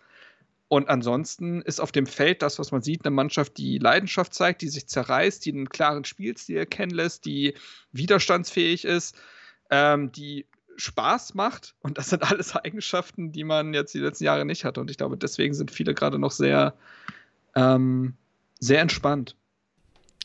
Und 0.69 0.89
ansonsten 0.89 1.61
ist 1.61 1.79
auf 1.79 1.93
dem 1.93 2.05
Feld 2.05 2.41
das, 2.41 2.59
was 2.59 2.71
man 2.71 2.81
sieht, 2.81 3.05
eine 3.05 3.15
Mannschaft, 3.15 3.57
die 3.57 3.77
Leidenschaft 3.77 4.33
zeigt, 4.33 4.61
die 4.61 4.67
sich 4.67 4.87
zerreißt, 4.87 5.45
die 5.45 5.53
einen 5.53 5.69
klaren 5.69 6.03
Spielstil 6.03 6.57
erkennen 6.57 6.91
lässt, 6.91 7.25
die 7.25 7.53
widerstandsfähig 7.93 8.83
ist, 8.83 9.15
ähm, 9.69 10.11
die 10.11 10.45
Spaß 10.75 11.35
macht. 11.35 11.73
Und 11.79 11.97
das 11.97 12.09
sind 12.09 12.29
alles 12.29 12.55
Eigenschaften, 12.55 13.31
die 13.31 13.45
man 13.45 13.73
jetzt 13.73 13.93
die 13.93 13.99
letzten 13.99 14.25
Jahre 14.25 14.45
nicht 14.45 14.65
hatte. 14.65 14.81
Und 14.81 14.91
ich 14.91 14.97
glaube, 14.97 15.17
deswegen 15.17 15.53
sind 15.53 15.71
viele 15.71 15.93
gerade 15.93 16.19
noch 16.19 16.31
sehr, 16.31 16.73
ähm, 17.55 18.15
sehr 18.59 18.81
entspannt. 18.81 19.37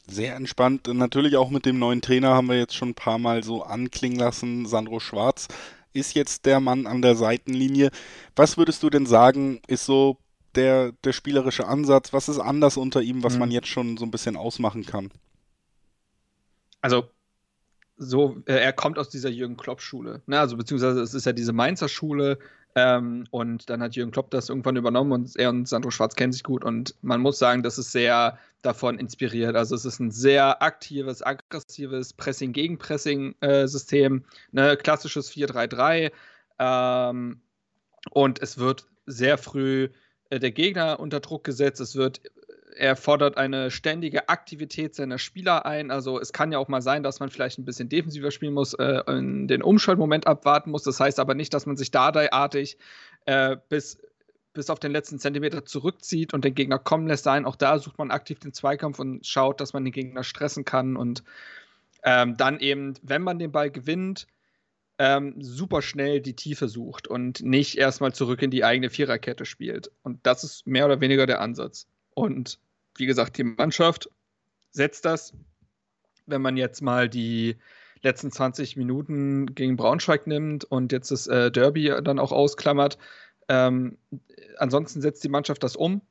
Sehr 0.08 0.34
entspannt. 0.34 0.88
Und 0.88 0.98
natürlich 0.98 1.36
auch 1.36 1.50
mit 1.50 1.66
dem 1.66 1.78
neuen 1.78 2.02
Trainer 2.02 2.30
haben 2.34 2.48
wir 2.48 2.58
jetzt 2.58 2.74
schon 2.74 2.90
ein 2.90 2.94
paar 2.94 3.18
Mal 3.18 3.44
so 3.44 3.62
anklingen 3.62 4.18
lassen. 4.18 4.66
Sandro 4.66 4.98
Schwarz 4.98 5.46
ist 5.92 6.14
jetzt 6.14 6.46
der 6.46 6.58
Mann 6.58 6.88
an 6.88 7.00
der 7.00 7.14
Seitenlinie. 7.14 7.90
Was 8.34 8.56
würdest 8.56 8.82
du 8.82 8.90
denn 8.90 9.06
sagen, 9.06 9.60
ist 9.68 9.86
so 9.86 10.18
der, 10.54 10.92
der 11.04 11.12
spielerische 11.12 11.66
Ansatz? 11.66 12.12
Was 12.12 12.28
ist 12.28 12.38
anders 12.38 12.76
unter 12.76 13.02
ihm, 13.02 13.22
was 13.22 13.34
mhm. 13.34 13.40
man 13.40 13.50
jetzt 13.50 13.68
schon 13.68 13.96
so 13.96 14.04
ein 14.04 14.10
bisschen 14.10 14.36
ausmachen 14.36 14.86
kann? 14.86 15.10
Also 16.80 17.08
so, 17.96 18.42
äh, 18.46 18.54
er 18.54 18.72
kommt 18.72 18.98
aus 18.98 19.08
dieser 19.08 19.28
Jürgen 19.28 19.56
Klopp-Schule. 19.56 20.22
Ne? 20.26 20.38
Also 20.38 20.56
beziehungsweise 20.56 21.00
es 21.00 21.14
ist 21.14 21.26
ja 21.26 21.32
diese 21.32 21.52
Mainzer 21.52 21.88
Schule 21.88 22.38
ähm, 22.74 23.26
und 23.30 23.70
dann 23.70 23.82
hat 23.82 23.96
Jürgen 23.96 24.12
Klopp 24.12 24.30
das 24.30 24.48
irgendwann 24.48 24.76
übernommen 24.76 25.12
und 25.12 25.36
er 25.36 25.50
und 25.50 25.68
Sandro 25.68 25.90
Schwarz 25.90 26.14
kennen 26.14 26.32
sich 26.32 26.42
gut 26.42 26.64
und 26.64 26.94
man 27.02 27.20
muss 27.20 27.38
sagen, 27.38 27.62
das 27.62 27.78
ist 27.78 27.92
sehr 27.92 28.38
davon 28.62 28.98
inspiriert. 28.98 29.56
Also 29.56 29.74
es 29.74 29.84
ist 29.84 30.00
ein 30.00 30.10
sehr 30.10 30.62
aktives, 30.62 31.22
aggressives 31.22 32.14
Pressing-Gegenpressing-System, 32.14 34.16
äh, 34.16 34.20
ne? 34.52 34.76
klassisches 34.76 35.30
4-3-3 35.32 36.12
ähm, 36.58 37.40
und 38.10 38.40
es 38.40 38.58
wird 38.58 38.86
sehr 39.06 39.38
früh 39.38 39.88
der 40.38 40.52
Gegner 40.52 41.00
unter 41.00 41.20
Druck 41.20 41.44
gesetzt. 41.44 41.80
Es 41.80 41.96
wird 41.96 42.20
er 42.76 42.96
fordert 42.96 43.36
eine 43.36 43.70
ständige 43.70 44.28
Aktivität 44.28 44.94
seiner 44.94 45.18
Spieler 45.18 45.66
ein. 45.66 45.90
Also 45.90 46.18
es 46.18 46.32
kann 46.32 46.52
ja 46.52 46.58
auch 46.58 46.68
mal 46.68 46.82
sein, 46.82 47.02
dass 47.02 47.20
man 47.20 47.28
vielleicht 47.28 47.58
ein 47.58 47.64
bisschen 47.64 47.88
defensiver 47.88 48.30
spielen 48.30 48.54
muss, 48.54 48.74
äh, 48.74 49.02
den 49.06 49.62
Umschaltmoment 49.62 50.26
abwarten 50.26 50.70
muss. 50.70 50.82
Das 50.82 50.98
heißt 51.00 51.20
aber 51.20 51.34
nicht, 51.34 51.52
dass 51.54 51.66
man 51.66 51.76
sich 51.76 51.90
Dardai-artig 51.90 52.78
äh, 53.26 53.56
bis, 53.68 53.98
bis 54.52 54.70
auf 54.70 54.80
den 54.80 54.92
letzten 54.92 55.18
Zentimeter 55.18 55.64
zurückzieht 55.64 56.34
und 56.34 56.44
den 56.44 56.54
Gegner 56.54 56.78
kommen 56.78 57.06
lässt 57.06 57.24
sein. 57.24 57.44
Auch 57.44 57.56
da 57.56 57.78
sucht 57.78 57.98
man 57.98 58.10
aktiv 58.10 58.38
den 58.38 58.52
Zweikampf 58.52 58.98
und 58.98 59.26
schaut, 59.26 59.60
dass 59.60 59.72
man 59.72 59.84
den 59.84 59.92
Gegner 59.92 60.24
stressen 60.24 60.64
kann 60.64 60.96
und 60.96 61.22
ähm, 62.04 62.36
dann 62.36 62.58
eben, 62.58 62.94
wenn 63.02 63.22
man 63.22 63.38
den 63.38 63.52
Ball 63.52 63.70
gewinnt, 63.70 64.26
ähm, 64.98 65.34
super 65.38 65.82
schnell 65.82 66.20
die 66.20 66.36
Tiefe 66.36 66.68
sucht 66.68 67.08
und 67.08 67.42
nicht 67.42 67.78
erstmal 67.78 68.12
zurück 68.12 68.42
in 68.42 68.50
die 68.50 68.64
eigene 68.64 68.90
Viererkette 68.90 69.44
spielt. 69.44 69.90
Und 70.02 70.20
das 70.24 70.44
ist 70.44 70.66
mehr 70.66 70.86
oder 70.86 71.00
weniger 71.00 71.26
der 71.26 71.40
Ansatz. 71.40 71.86
Und 72.14 72.58
wie 72.96 73.06
gesagt, 73.06 73.38
die 73.38 73.44
Mannschaft 73.44 74.10
setzt 74.70 75.04
das. 75.04 75.32
Wenn 76.26 76.42
man 76.42 76.56
jetzt 76.56 76.82
mal 76.82 77.08
die 77.08 77.56
letzten 78.02 78.30
20 78.30 78.76
Minuten 78.76 79.54
gegen 79.54 79.76
Braunschweig 79.76 80.26
nimmt 80.26 80.64
und 80.64 80.92
jetzt 80.92 81.10
das 81.10 81.26
äh, 81.26 81.50
Derby 81.50 81.94
dann 82.02 82.18
auch 82.18 82.32
ausklammert, 82.32 82.98
ähm, 83.48 83.98
ansonsten 84.58 85.00
setzt 85.00 85.24
die 85.24 85.28
Mannschaft 85.28 85.62
das 85.62 85.76
um 85.76 86.02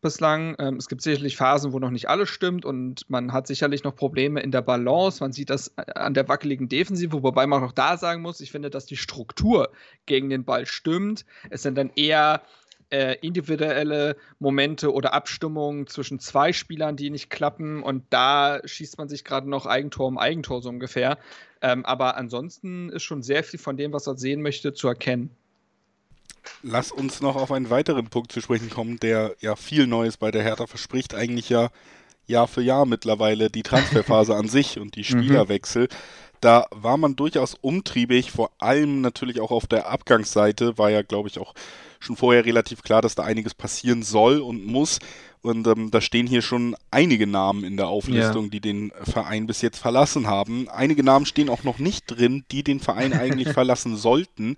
bislang. 0.00 0.56
Ähm, 0.58 0.76
es 0.76 0.88
gibt 0.88 1.02
sicherlich 1.02 1.36
Phasen, 1.36 1.72
wo 1.72 1.78
noch 1.78 1.90
nicht 1.90 2.08
alles 2.08 2.28
stimmt 2.28 2.64
und 2.64 3.08
man 3.08 3.32
hat 3.32 3.46
sicherlich 3.46 3.84
noch 3.84 3.94
Probleme 3.94 4.40
in 4.40 4.50
der 4.50 4.62
Balance. 4.62 5.22
Man 5.22 5.32
sieht 5.32 5.50
das 5.50 5.68
äh, 5.76 5.92
an 5.94 6.14
der 6.14 6.28
wackeligen 6.28 6.68
Defensive, 6.68 7.22
wobei 7.22 7.46
man 7.46 7.62
auch 7.62 7.72
da 7.72 7.96
sagen 7.96 8.22
muss, 8.22 8.40
ich 8.40 8.50
finde, 8.50 8.70
dass 8.70 8.86
die 8.86 8.96
Struktur 8.96 9.70
gegen 10.06 10.30
den 10.30 10.44
Ball 10.44 10.66
stimmt. 10.66 11.24
Es 11.50 11.62
sind 11.62 11.76
dann 11.76 11.90
eher 11.94 12.42
äh, 12.90 13.16
individuelle 13.20 14.16
Momente 14.38 14.92
oder 14.92 15.14
Abstimmungen 15.14 15.86
zwischen 15.86 16.18
zwei 16.18 16.52
Spielern, 16.52 16.96
die 16.96 17.10
nicht 17.10 17.30
klappen 17.30 17.82
und 17.82 18.04
da 18.10 18.60
schießt 18.64 18.98
man 18.98 19.08
sich 19.08 19.24
gerade 19.24 19.48
noch 19.48 19.66
Eigentor 19.66 20.08
um 20.08 20.18
Eigentor 20.18 20.60
so 20.62 20.68
ungefähr. 20.68 21.18
Ähm, 21.62 21.84
aber 21.84 22.16
ansonsten 22.16 22.88
ist 22.90 23.02
schon 23.02 23.22
sehr 23.22 23.44
viel 23.44 23.60
von 23.60 23.76
dem, 23.76 23.92
was 23.92 24.06
er 24.06 24.16
sehen 24.16 24.42
möchte, 24.42 24.72
zu 24.72 24.88
erkennen. 24.88 25.30
Lass 26.62 26.92
uns 26.92 27.20
noch 27.20 27.36
auf 27.36 27.52
einen 27.52 27.70
weiteren 27.70 28.08
Punkt 28.08 28.32
zu 28.32 28.40
sprechen 28.40 28.70
kommen, 28.70 28.98
der 29.00 29.34
ja 29.40 29.56
viel 29.56 29.86
Neues 29.86 30.16
bei 30.16 30.30
der 30.30 30.42
Hertha 30.42 30.66
verspricht. 30.66 31.14
Eigentlich 31.14 31.48
ja 31.48 31.70
Jahr 32.26 32.48
für 32.48 32.62
Jahr 32.62 32.86
mittlerweile 32.86 33.50
die 33.50 33.62
Transferphase 33.62 34.34
an 34.34 34.48
sich 34.48 34.78
und 34.78 34.96
die 34.96 35.00
mhm. 35.14 35.24
Spielerwechsel. 35.24 35.88
Da 36.40 36.66
war 36.70 36.96
man 36.96 37.16
durchaus 37.16 37.54
umtriebig, 37.60 38.30
vor 38.30 38.50
allem 38.58 39.02
natürlich 39.02 39.40
auch 39.40 39.50
auf 39.50 39.66
der 39.66 39.90
Abgangsseite, 39.90 40.78
war 40.78 40.90
ja, 40.90 41.02
glaube 41.02 41.28
ich, 41.28 41.38
auch 41.38 41.54
schon 41.98 42.16
vorher 42.16 42.46
relativ 42.46 42.82
klar, 42.82 43.02
dass 43.02 43.14
da 43.14 43.24
einiges 43.24 43.52
passieren 43.52 44.02
soll 44.02 44.38
und 44.38 44.64
muss. 44.64 45.00
Und 45.42 45.66
ähm, 45.66 45.90
da 45.90 46.00
stehen 46.00 46.26
hier 46.26 46.40
schon 46.40 46.76
einige 46.90 47.26
Namen 47.26 47.62
in 47.64 47.76
der 47.76 47.88
Auflistung, 47.88 48.44
ja. 48.44 48.50
die 48.50 48.60
den 48.60 48.92
Verein 49.02 49.46
bis 49.46 49.60
jetzt 49.60 49.78
verlassen 49.78 50.26
haben. 50.26 50.68
Einige 50.70 51.02
Namen 51.02 51.26
stehen 51.26 51.50
auch 51.50 51.62
noch 51.62 51.78
nicht 51.78 52.04
drin, 52.06 52.44
die 52.50 52.62
den 52.62 52.80
Verein 52.80 53.12
eigentlich 53.18 53.48
verlassen 53.48 53.96
sollten. 53.96 54.56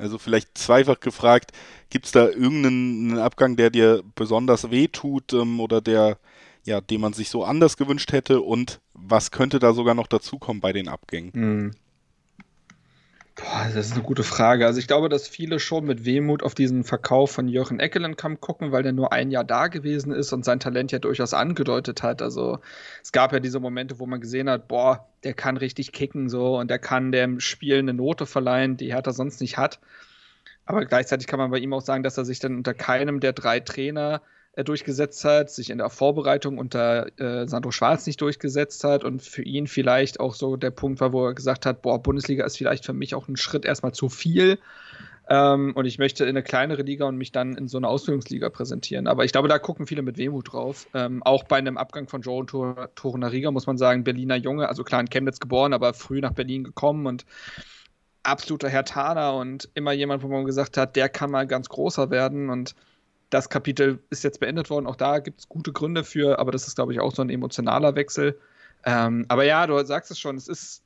Also 0.00 0.18
vielleicht 0.18 0.58
zweifach 0.58 1.00
gefragt, 1.00 1.52
gibt 1.90 2.06
es 2.06 2.12
da 2.12 2.28
irgendeinen 2.28 3.18
Abgang, 3.18 3.56
der 3.56 3.70
dir 3.70 4.02
besonders 4.14 4.70
wehtut 4.70 5.32
ähm, 5.32 5.60
oder 5.60 5.80
der 5.80 6.18
ja, 6.64 6.80
den 6.80 7.00
man 7.00 7.12
sich 7.12 7.30
so 7.30 7.44
anders 7.44 7.76
gewünscht 7.76 8.12
hätte 8.12 8.40
und 8.40 8.80
was 8.92 9.30
könnte 9.30 9.58
da 9.58 9.72
sogar 9.72 9.94
noch 9.94 10.06
dazukommen 10.06 10.60
bei 10.60 10.72
den 10.72 10.88
Abgängen? 10.88 11.32
Hm. 11.32 11.70
Boah, 13.36 13.70
das 13.74 13.86
ist 13.86 13.92
eine 13.94 14.02
gute 14.02 14.24
Frage. 14.24 14.66
Also 14.66 14.78
ich 14.78 14.86
glaube, 14.86 15.08
dass 15.08 15.28
viele 15.28 15.60
schon 15.60 15.84
mit 15.84 16.04
Wehmut 16.04 16.42
auf 16.42 16.54
diesen 16.54 16.84
Verkauf 16.84 17.30
von 17.30 17.48
Jochen 17.48 17.78
Eckelenkamp 17.78 18.40
gucken, 18.40 18.72
weil 18.72 18.82
der 18.82 18.92
nur 18.92 19.12
ein 19.12 19.30
Jahr 19.30 19.44
da 19.44 19.68
gewesen 19.68 20.12
ist 20.12 20.32
und 20.32 20.44
sein 20.44 20.60
Talent 20.60 20.92
ja 20.92 20.98
durchaus 20.98 21.32
angedeutet 21.32 22.02
hat. 22.02 22.22
Also 22.22 22.58
es 23.02 23.12
gab 23.12 23.32
ja 23.32 23.40
diese 23.40 23.60
Momente, 23.60 23.98
wo 23.98 24.06
man 24.06 24.20
gesehen 24.20 24.50
hat, 24.50 24.68
boah, 24.68 25.08
der 25.24 25.34
kann 25.34 25.56
richtig 25.56 25.92
kicken 25.92 26.28
so 26.28 26.58
und 26.58 26.70
der 26.70 26.78
kann 26.78 27.12
dem 27.12 27.40
Spiel 27.40 27.78
eine 27.78 27.94
Note 27.94 28.26
verleihen, 28.26 28.76
die 28.76 28.92
Hertha 28.92 29.12
sonst 29.12 29.40
nicht 29.40 29.56
hat. 29.56 29.80
Aber 30.66 30.84
gleichzeitig 30.84 31.26
kann 31.26 31.38
man 31.38 31.50
bei 31.50 31.58
ihm 31.58 31.72
auch 31.72 31.82
sagen, 31.82 32.02
dass 32.02 32.18
er 32.18 32.24
sich 32.24 32.40
dann 32.40 32.56
unter 32.56 32.74
keinem 32.74 33.20
der 33.20 33.32
drei 33.32 33.60
Trainer 33.60 34.22
durchgesetzt 34.56 35.24
hat, 35.24 35.50
sich 35.50 35.70
in 35.70 35.78
der 35.78 35.90
Vorbereitung 35.90 36.58
unter 36.58 37.06
äh, 37.20 37.46
Sandro 37.46 37.70
Schwarz 37.70 38.06
nicht 38.06 38.20
durchgesetzt 38.20 38.84
hat 38.84 39.04
und 39.04 39.22
für 39.22 39.42
ihn 39.42 39.66
vielleicht 39.66 40.20
auch 40.20 40.34
so 40.34 40.56
der 40.56 40.70
Punkt 40.70 41.00
war, 41.00 41.12
wo 41.12 41.26
er 41.26 41.34
gesagt 41.34 41.66
hat, 41.66 41.82
boah, 41.82 42.02
Bundesliga 42.02 42.44
ist 42.44 42.56
vielleicht 42.56 42.84
für 42.84 42.92
mich 42.92 43.14
auch 43.14 43.28
ein 43.28 43.36
Schritt 43.36 43.64
erstmal 43.64 43.92
zu 43.92 44.08
viel. 44.08 44.58
Ähm, 45.28 45.72
und 45.76 45.84
ich 45.84 45.98
möchte 45.98 46.24
in 46.24 46.30
eine 46.30 46.42
kleinere 46.42 46.82
Liga 46.82 47.06
und 47.06 47.16
mich 47.16 47.30
dann 47.30 47.56
in 47.56 47.68
so 47.68 47.78
eine 47.78 47.86
Ausbildungsliga 47.86 48.50
präsentieren. 48.50 49.06
Aber 49.06 49.24
ich 49.24 49.30
glaube, 49.30 49.46
da 49.46 49.60
gucken 49.60 49.86
viele 49.86 50.02
mit 50.02 50.18
Wehmut 50.18 50.52
drauf. 50.52 50.88
Ähm, 50.92 51.22
auch 51.22 51.44
bei 51.44 51.56
einem 51.56 51.78
Abgang 51.78 52.08
von 52.08 52.20
Joe 52.22 52.44
Tor 52.44 52.90
Torunariga 52.96 53.52
muss 53.52 53.68
man 53.68 53.78
sagen, 53.78 54.02
Berliner 54.02 54.34
Junge, 54.34 54.68
also 54.68 54.82
klar 54.82 55.00
in 55.00 55.08
Chemnitz 55.08 55.38
geboren, 55.38 55.72
aber 55.72 55.94
früh 55.94 56.20
nach 56.20 56.32
Berlin 56.32 56.64
gekommen 56.64 57.06
und 57.06 57.24
absoluter 58.24 58.68
Herr 58.68 58.84
Taner 58.84 59.34
und 59.34 59.70
immer 59.74 59.92
jemand, 59.92 60.24
wo 60.24 60.28
man 60.28 60.44
gesagt 60.44 60.76
hat, 60.76 60.96
der 60.96 61.08
kann 61.08 61.30
mal 61.30 61.46
ganz 61.46 61.68
großer 61.68 62.10
werden 62.10 62.50
und 62.50 62.74
das 63.30 63.48
Kapitel 63.48 64.00
ist 64.10 64.24
jetzt 64.24 64.40
beendet 64.40 64.70
worden. 64.70 64.86
Auch 64.86 64.96
da 64.96 65.20
gibt 65.20 65.40
es 65.40 65.48
gute 65.48 65.72
Gründe 65.72 66.04
für, 66.04 66.38
aber 66.38 66.52
das 66.52 66.66
ist, 66.66 66.74
glaube 66.74 66.92
ich, 66.92 67.00
auch 67.00 67.14
so 67.14 67.22
ein 67.22 67.30
emotionaler 67.30 67.94
Wechsel. 67.94 68.38
Ähm, 68.84 69.24
aber 69.28 69.44
ja, 69.44 69.66
du 69.66 69.82
sagst 69.84 70.10
es 70.10 70.18
schon, 70.18 70.36
es 70.36 70.48
ist, 70.48 70.82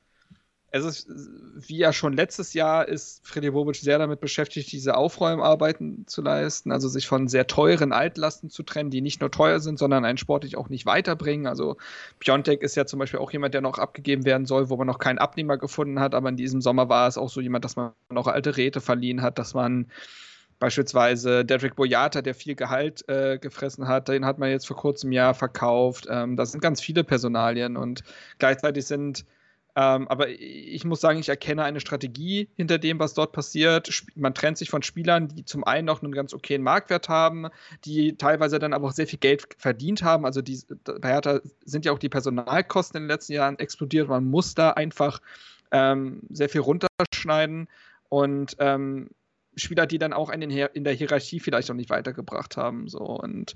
es 0.71 0.85
ist, 0.85 1.09
wie 1.69 1.77
ja 1.77 1.93
schon 1.93 2.15
letztes 2.15 2.53
Jahr, 2.53 2.89
ist 2.89 3.27
Freddy 3.27 3.51
Bobic 3.51 3.77
sehr 3.77 3.99
damit 3.99 4.21
beschäftigt, 4.21 4.73
diese 4.73 4.97
Aufräumarbeiten 4.97 6.05
zu 6.09 6.21
leisten, 6.21 6.73
also 6.73 6.89
sich 6.89 7.07
von 7.07 7.29
sehr 7.29 7.47
teuren 7.47 7.93
Altlasten 7.93 8.51
zu 8.51 8.65
trennen, 8.65 8.91
die 8.91 9.01
nicht 9.01 9.21
nur 9.21 9.31
teuer 9.31 9.61
sind, 9.61 9.79
sondern 9.79 10.05
einen 10.05 10.19
sportlich 10.19 10.57
auch 10.57 10.69
nicht 10.69 10.85
weiterbringen. 10.85 11.47
Also 11.47 11.77
Piontek 12.19 12.63
ist 12.63 12.75
ja 12.75 12.87
zum 12.87 12.99
Beispiel 12.99 13.21
auch 13.21 13.31
jemand, 13.31 13.55
der 13.55 13.61
noch 13.61 13.79
abgegeben 13.79 14.25
werden 14.25 14.47
soll, 14.47 14.69
wo 14.69 14.77
man 14.77 14.89
noch 14.89 14.99
keinen 14.99 15.19
Abnehmer 15.19 15.59
gefunden 15.59 16.01
hat, 16.01 16.15
aber 16.15 16.29
in 16.29 16.37
diesem 16.37 16.61
Sommer 16.61 16.89
war 16.89 17.07
es 17.07 17.17
auch 17.17 17.31
so 17.31 17.41
jemand, 17.41 17.65
dass 17.65 17.77
man 17.77 17.93
noch 18.11 18.27
alte 18.27 18.57
Räte 18.57 18.81
verliehen 18.81 19.23
hat, 19.23 19.39
dass 19.39 19.55
man 19.55 19.87
Beispielsweise 20.65 21.45
Derek 21.45 21.77
Boyata, 21.77 22.23
der 22.23 22.35
viel 22.35 22.55
Gehalt 22.55 23.07
äh, 23.07 23.37
gefressen 23.37 23.87
hat, 23.87 24.09
den 24.09 24.25
hat 24.25 24.39
man 24.39 24.49
jetzt 24.49 24.67
vor 24.67 24.79
kurzem 24.79 25.13
Jahr 25.13 25.35
verkauft. 25.35 26.07
Ähm, 26.09 26.37
das 26.37 26.53
sind 26.53 26.63
ganz 26.63 26.81
viele 26.81 27.05
Personalien 27.05 27.77
und 27.77 28.03
gleichzeitig 28.39 28.87
sind, 28.87 29.27
ähm, 29.77 30.09
aber 30.09 30.31
ich 30.31 30.83
muss 30.87 31.03
sagen, 31.03 31.19
ich 31.19 31.29
erkenne 31.29 31.65
eine 31.65 31.81
Strategie 31.81 32.49
hinter 32.57 32.79
dem, 32.79 32.99
was 32.99 33.13
dort 33.13 33.33
passiert. 33.33 33.91
Man 34.15 34.33
trennt 34.33 34.57
sich 34.57 34.71
von 34.71 34.83
Spielern, 34.83 35.29
die 35.29 35.45
zum 35.45 35.65
einen 35.65 35.85
noch 35.85 36.03
einen 36.03 36.13
ganz 36.13 36.33
okayen 36.33 36.63
Marktwert 36.63 37.11
haben, 37.11 37.49
die 37.85 38.17
teilweise 38.17 38.59
dann 38.59 38.73
aber 38.73 38.89
auch 38.89 38.93
sehr 38.93 39.07
viel 39.07 39.19
Geld 39.19 39.47
verdient 39.59 40.03
haben. 40.03 40.25
Also 40.25 40.41
die, 40.41 40.63
bei 40.99 41.11
Hertha 41.11 41.41
sind 41.67 41.85
ja 41.85 41.93
auch 41.93 41.99
die 41.99 42.09
Personalkosten 42.09 42.97
in 42.97 43.03
den 43.03 43.11
letzten 43.11 43.35
Jahren 43.35 43.59
explodiert. 43.59 44.09
Man 44.09 44.25
muss 44.25 44.55
da 44.55 44.71
einfach 44.71 45.21
ähm, 45.73 46.23
sehr 46.31 46.49
viel 46.49 46.63
runterschneiden 46.63 47.69
und 48.09 48.57
ähm, 48.61 49.11
Spieler, 49.57 49.87
die 49.87 49.99
dann 49.99 50.13
auch 50.13 50.31
in, 50.31 50.43
in, 50.43 50.85
der 50.85 50.93
Hierarchie 50.93 51.41
vielleicht 51.41 51.69
noch 51.69 51.77
nicht 51.77 51.91
weitergebracht 51.91 52.57
haben. 52.57 52.89
So. 52.89 52.99
Und 52.99 53.55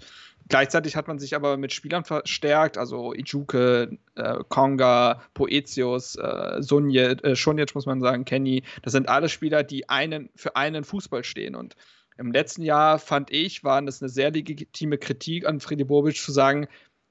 gleichzeitig 0.48 0.96
hat 0.96 1.08
man 1.08 1.18
sich 1.18 1.34
aber 1.34 1.56
mit 1.56 1.72
Spielern 1.72 2.04
verstärkt, 2.04 2.78
also 2.78 3.12
Ijuke, 3.12 3.98
äh, 4.14 4.38
Konga, 4.48 5.22
Poetius, 5.34 6.16
äh, 6.16 6.62
Sunje, 6.62 7.16
äh, 7.22 7.36
Schunjic 7.36 7.74
muss 7.74 7.86
man 7.86 8.00
sagen, 8.00 8.24
Kenny. 8.24 8.62
Das 8.82 8.92
sind 8.92 9.08
alle 9.08 9.28
Spieler, 9.28 9.62
die 9.62 9.88
einen, 9.88 10.30
für 10.34 10.56
einen 10.56 10.84
Fußball 10.84 11.24
stehen. 11.24 11.54
Und 11.54 11.76
im 12.16 12.32
letzten 12.32 12.62
Jahr 12.62 12.98
fand 12.98 13.30
ich, 13.32 13.64
waren 13.64 13.86
das 13.86 14.02
eine 14.02 14.08
sehr 14.08 14.30
legitime 14.30 14.98
Kritik 14.98 15.46
an 15.46 15.60
Freddy 15.60 15.84
Bobic 15.84 16.16
zu 16.16 16.32
sagen, 16.32 16.68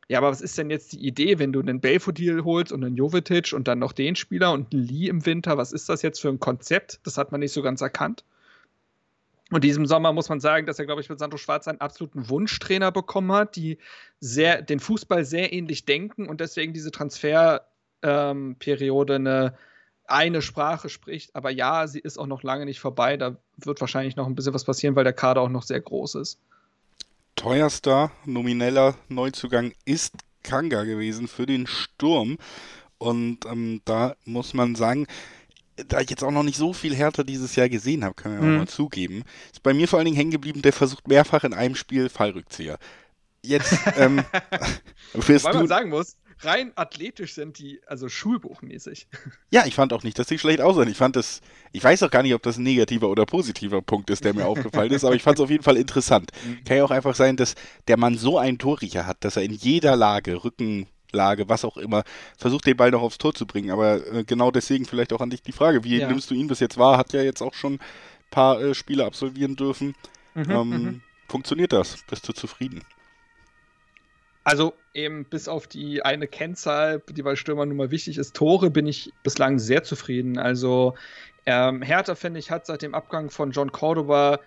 ja, 0.09 0.19
aber 0.19 0.29
was 0.29 0.41
ist 0.41 0.57
denn 0.57 0.69
jetzt 0.69 0.93
die 0.93 1.05
Idee, 1.05 1.37
wenn 1.37 1.51
du 1.51 1.59
einen 1.59 1.81
Belfodil 1.81 2.45
holst 2.45 2.71
und 2.71 2.83
einen 2.83 2.95
Jovetic 2.95 3.51
und 3.53 3.67
dann 3.67 3.79
noch 3.79 3.91
den 3.91 4.15
Spieler 4.15 4.53
und 4.53 4.73
einen 4.73 4.83
Lee 4.83 5.07
im 5.07 5.25
Winter? 5.25 5.57
Was 5.57 5.73
ist 5.73 5.89
das 5.89 6.01
jetzt 6.01 6.21
für 6.21 6.29
ein 6.29 6.39
Konzept? 6.39 7.01
Das 7.03 7.17
hat 7.17 7.31
man 7.31 7.41
nicht 7.41 7.51
so 7.51 7.61
ganz 7.61 7.81
erkannt. 7.81 8.23
Und 9.51 9.63
diesem 9.63 9.85
Sommer 9.85 10.11
muss 10.11 10.29
man 10.29 10.39
sagen, 10.39 10.65
dass 10.65 10.79
er, 10.79 10.85
glaube 10.85 11.01
ich, 11.01 11.09
mit 11.09 11.19
Sandro 11.19 11.37
Schwarz 11.37 11.67
einen 11.67 11.79
absoluten 11.79 12.29
Wunschtrainer 12.29 12.91
bekommen 12.91 13.31
hat, 13.31 13.55
die 13.55 13.77
sehr, 14.19 14.61
den 14.61 14.79
Fußball 14.79 15.23
sehr 15.23 15.53
ähnlich 15.53 15.85
denken 15.85 16.27
und 16.27 16.41
deswegen 16.41 16.73
diese 16.73 16.91
Transferperiode 16.91 19.15
ähm, 19.15 19.27
eine, 19.27 19.53
eine 20.05 20.41
Sprache 20.41 20.89
spricht. 20.89 21.35
Aber 21.35 21.49
ja, 21.49 21.87
sie 21.87 21.99
ist 21.99 22.17
auch 22.17 22.27
noch 22.27 22.43
lange 22.43 22.65
nicht 22.65 22.81
vorbei. 22.81 23.15
Da 23.15 23.37
wird 23.57 23.79
wahrscheinlich 23.79 24.17
noch 24.17 24.27
ein 24.27 24.35
bisschen 24.35 24.53
was 24.53 24.65
passieren, 24.65 24.95
weil 24.95 25.05
der 25.05 25.13
Kader 25.13 25.41
auch 25.41 25.49
noch 25.49 25.63
sehr 25.63 25.79
groß 25.79 26.15
ist. 26.15 26.41
Teuerster 27.35 28.11
nomineller 28.25 28.95
Neuzugang 29.07 29.73
ist 29.85 30.15
Kanga 30.43 30.83
gewesen 30.83 31.27
für 31.27 31.45
den 31.45 31.67
Sturm. 31.67 32.37
Und 32.97 33.45
ähm, 33.45 33.81
da 33.85 34.15
muss 34.25 34.53
man 34.53 34.75
sagen, 34.75 35.07
da 35.87 36.01
ich 36.01 36.09
jetzt 36.09 36.23
auch 36.23 36.31
noch 36.31 36.43
nicht 36.43 36.57
so 36.57 36.73
viel 36.73 36.95
härter 36.95 37.23
dieses 37.23 37.55
Jahr 37.55 37.69
gesehen 37.69 38.03
habe, 38.03 38.15
kann 38.15 38.33
man 38.33 38.41
ja 38.41 38.47
mhm. 38.47 38.57
mal 38.57 38.67
zugeben, 38.67 39.23
ist 39.51 39.63
bei 39.63 39.73
mir 39.73 39.87
vor 39.87 39.99
allen 39.99 40.05
Dingen 40.05 40.17
hängen 40.17 40.31
geblieben, 40.31 40.61
der 40.61 40.73
versucht 40.73 41.07
mehrfach 41.07 41.43
in 41.43 41.53
einem 41.53 41.75
Spiel 41.75 42.09
Fallrückzieher. 42.09 42.77
Jetzt, 43.43 43.77
ähm, 43.97 44.23
wirst 45.13 45.45
Weil 45.45 45.53
du, 45.53 45.59
man 45.59 45.67
sagen 45.67 45.89
muss, 45.89 46.17
rein 46.39 46.71
athletisch 46.75 47.33
sind 47.33 47.59
die, 47.59 47.81
also 47.87 48.09
schulbuchmäßig. 48.09 49.07
Ja, 49.49 49.65
ich 49.65 49.75
fand 49.75 49.93
auch 49.93 50.03
nicht, 50.03 50.19
dass 50.19 50.27
die 50.27 50.37
schlecht 50.37 50.59
aussehen. 50.59 50.89
Ich 50.89 50.97
fand 50.97 51.15
das, 51.15 51.39
ich 51.71 51.81
weiß 51.81 52.03
auch 52.03 52.11
gar 52.11 52.21
nicht, 52.21 52.33
ob 52.33 52.43
das 52.43 52.57
ein 52.57 52.63
negativer 52.63 53.07
oder 53.07 53.25
positiver 53.25 53.81
Punkt 53.81 54.09
ist, 54.09 54.25
der 54.25 54.33
mir 54.33 54.45
aufgefallen 54.45 54.91
ist, 54.91 55.05
aber 55.05 55.15
ich 55.15 55.23
fand 55.23 55.39
es 55.39 55.43
auf 55.43 55.49
jeden 55.49 55.63
Fall 55.63 55.77
interessant. 55.77 56.31
Mhm. 56.47 56.63
Kann 56.65 56.77
ja 56.77 56.83
auch 56.83 56.91
einfach 56.91 57.15
sein, 57.15 57.35
dass 57.35 57.55
der 57.87 57.97
Mann 57.97 58.17
so 58.17 58.37
einen 58.37 58.59
Torriecher 58.59 59.07
hat, 59.07 59.23
dass 59.23 59.37
er 59.37 59.43
in 59.43 59.53
jeder 59.53 59.95
Lage, 59.95 60.43
Rücken, 60.43 60.87
Lage, 61.11 61.49
was 61.49 61.65
auch 61.65 61.77
immer, 61.77 62.03
versucht 62.37 62.65
den 62.65 62.77
Ball 62.77 62.91
noch 62.91 63.01
aufs 63.01 63.17
Tor 63.17 63.33
zu 63.33 63.45
bringen. 63.45 63.71
Aber 63.71 64.05
äh, 64.13 64.23
genau 64.23 64.51
deswegen 64.51 64.85
vielleicht 64.85 65.13
auch 65.13 65.21
an 65.21 65.29
dich 65.29 65.41
die 65.41 65.51
Frage, 65.51 65.83
wie 65.83 65.97
ja. 65.97 66.07
nimmst 66.07 66.29
du 66.29 66.35
ihn 66.35 66.47
bis 66.47 66.59
jetzt 66.59 66.77
wahr? 66.77 66.97
Hat 66.97 67.13
ja 67.13 67.21
jetzt 67.21 67.41
auch 67.41 67.53
schon 67.53 67.73
ein 67.73 67.79
paar 68.29 68.61
äh, 68.61 68.73
Spiele 68.73 69.05
absolvieren 69.05 69.55
dürfen. 69.55 69.95
Mhm, 70.35 70.51
ähm, 70.51 70.69
mhm. 70.69 71.01
Funktioniert 71.27 71.73
das? 71.73 71.97
Bist 72.09 72.27
du 72.27 72.33
zufrieden? 72.33 72.81
Also 74.43 74.73
eben 74.93 75.25
bis 75.25 75.49
auf 75.49 75.67
die 75.67 76.03
eine 76.03 76.25
Kennzahl, 76.25 77.03
die 77.09 77.21
bei 77.21 77.35
Stürmern 77.35 77.67
nun 77.67 77.77
mal 77.77 77.91
wichtig 77.91 78.17
ist, 78.17 78.33
Tore, 78.33 78.69
bin 78.69 78.87
ich 78.87 79.11
bislang 79.21 79.59
sehr 79.59 79.83
zufrieden. 79.83 80.37
Also 80.37 80.95
ähm, 81.45 81.81
Hertha, 81.81 82.15
finde 82.15 82.39
ich, 82.39 82.49
hat 82.49 82.65
seit 82.65 82.81
dem 82.81 82.95
Abgang 82.95 83.29
von 83.29 83.51
John 83.51 83.73
Cordoba 83.73 84.39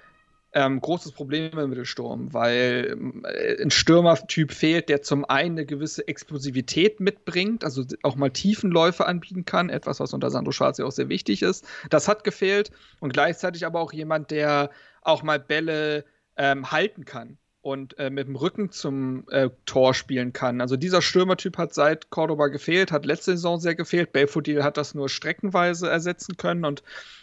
ähm, 0.52 0.80
großes 0.80 1.12
Problem 1.12 1.56
im 1.58 1.70
Mittelsturm, 1.70 2.32
weil 2.32 2.96
äh, 3.24 3.62
ein 3.62 3.70
Stürmertyp 3.70 4.52
fehlt, 4.52 4.88
der 4.88 5.02
zum 5.02 5.24
einen 5.24 5.58
eine 5.58 5.66
gewisse 5.66 6.06
Explosivität 6.08 7.00
mitbringt, 7.00 7.64
also 7.64 7.84
auch 8.02 8.16
mal 8.16 8.30
Tiefenläufe 8.30 9.06
anbieten 9.06 9.44
kann, 9.44 9.68
etwas, 9.68 10.00
was 10.00 10.12
unter 10.12 10.30
Sandro 10.30 10.52
Schwarz 10.52 10.78
ja 10.78 10.84
auch 10.84 10.92
sehr 10.92 11.08
wichtig 11.08 11.42
ist. 11.42 11.66
Das 11.88 12.08
hat 12.08 12.24
gefehlt 12.24 12.70
und 12.98 13.12
gleichzeitig 13.12 13.64
aber 13.64 13.80
auch 13.80 13.92
jemand, 13.92 14.30
der 14.30 14.70
auch 15.02 15.22
mal 15.22 15.38
Bälle 15.38 16.04
ähm, 16.36 16.70
halten 16.72 17.04
kann 17.04 17.38
und 17.62 17.98
äh, 17.98 18.10
mit 18.10 18.26
dem 18.26 18.36
Rücken 18.36 18.70
zum 18.70 19.28
äh, 19.30 19.50
Tor 19.66 19.94
spielen 19.94 20.32
kann. 20.32 20.60
Also 20.60 20.76
dieser 20.76 21.02
Stürmertyp 21.02 21.58
hat 21.58 21.74
seit 21.74 22.10
Cordoba 22.10 22.48
gefehlt, 22.48 22.90
hat 22.90 23.04
letzte 23.04 23.32
Saison 23.32 23.60
sehr 23.60 23.74
gefehlt. 23.74 24.12
Belfodil 24.12 24.64
hat 24.64 24.76
das 24.76 24.94
nur 24.94 25.08
streckenweise 25.08 25.88
ersetzen 25.88 26.36
können 26.36 26.64
und 26.64 26.82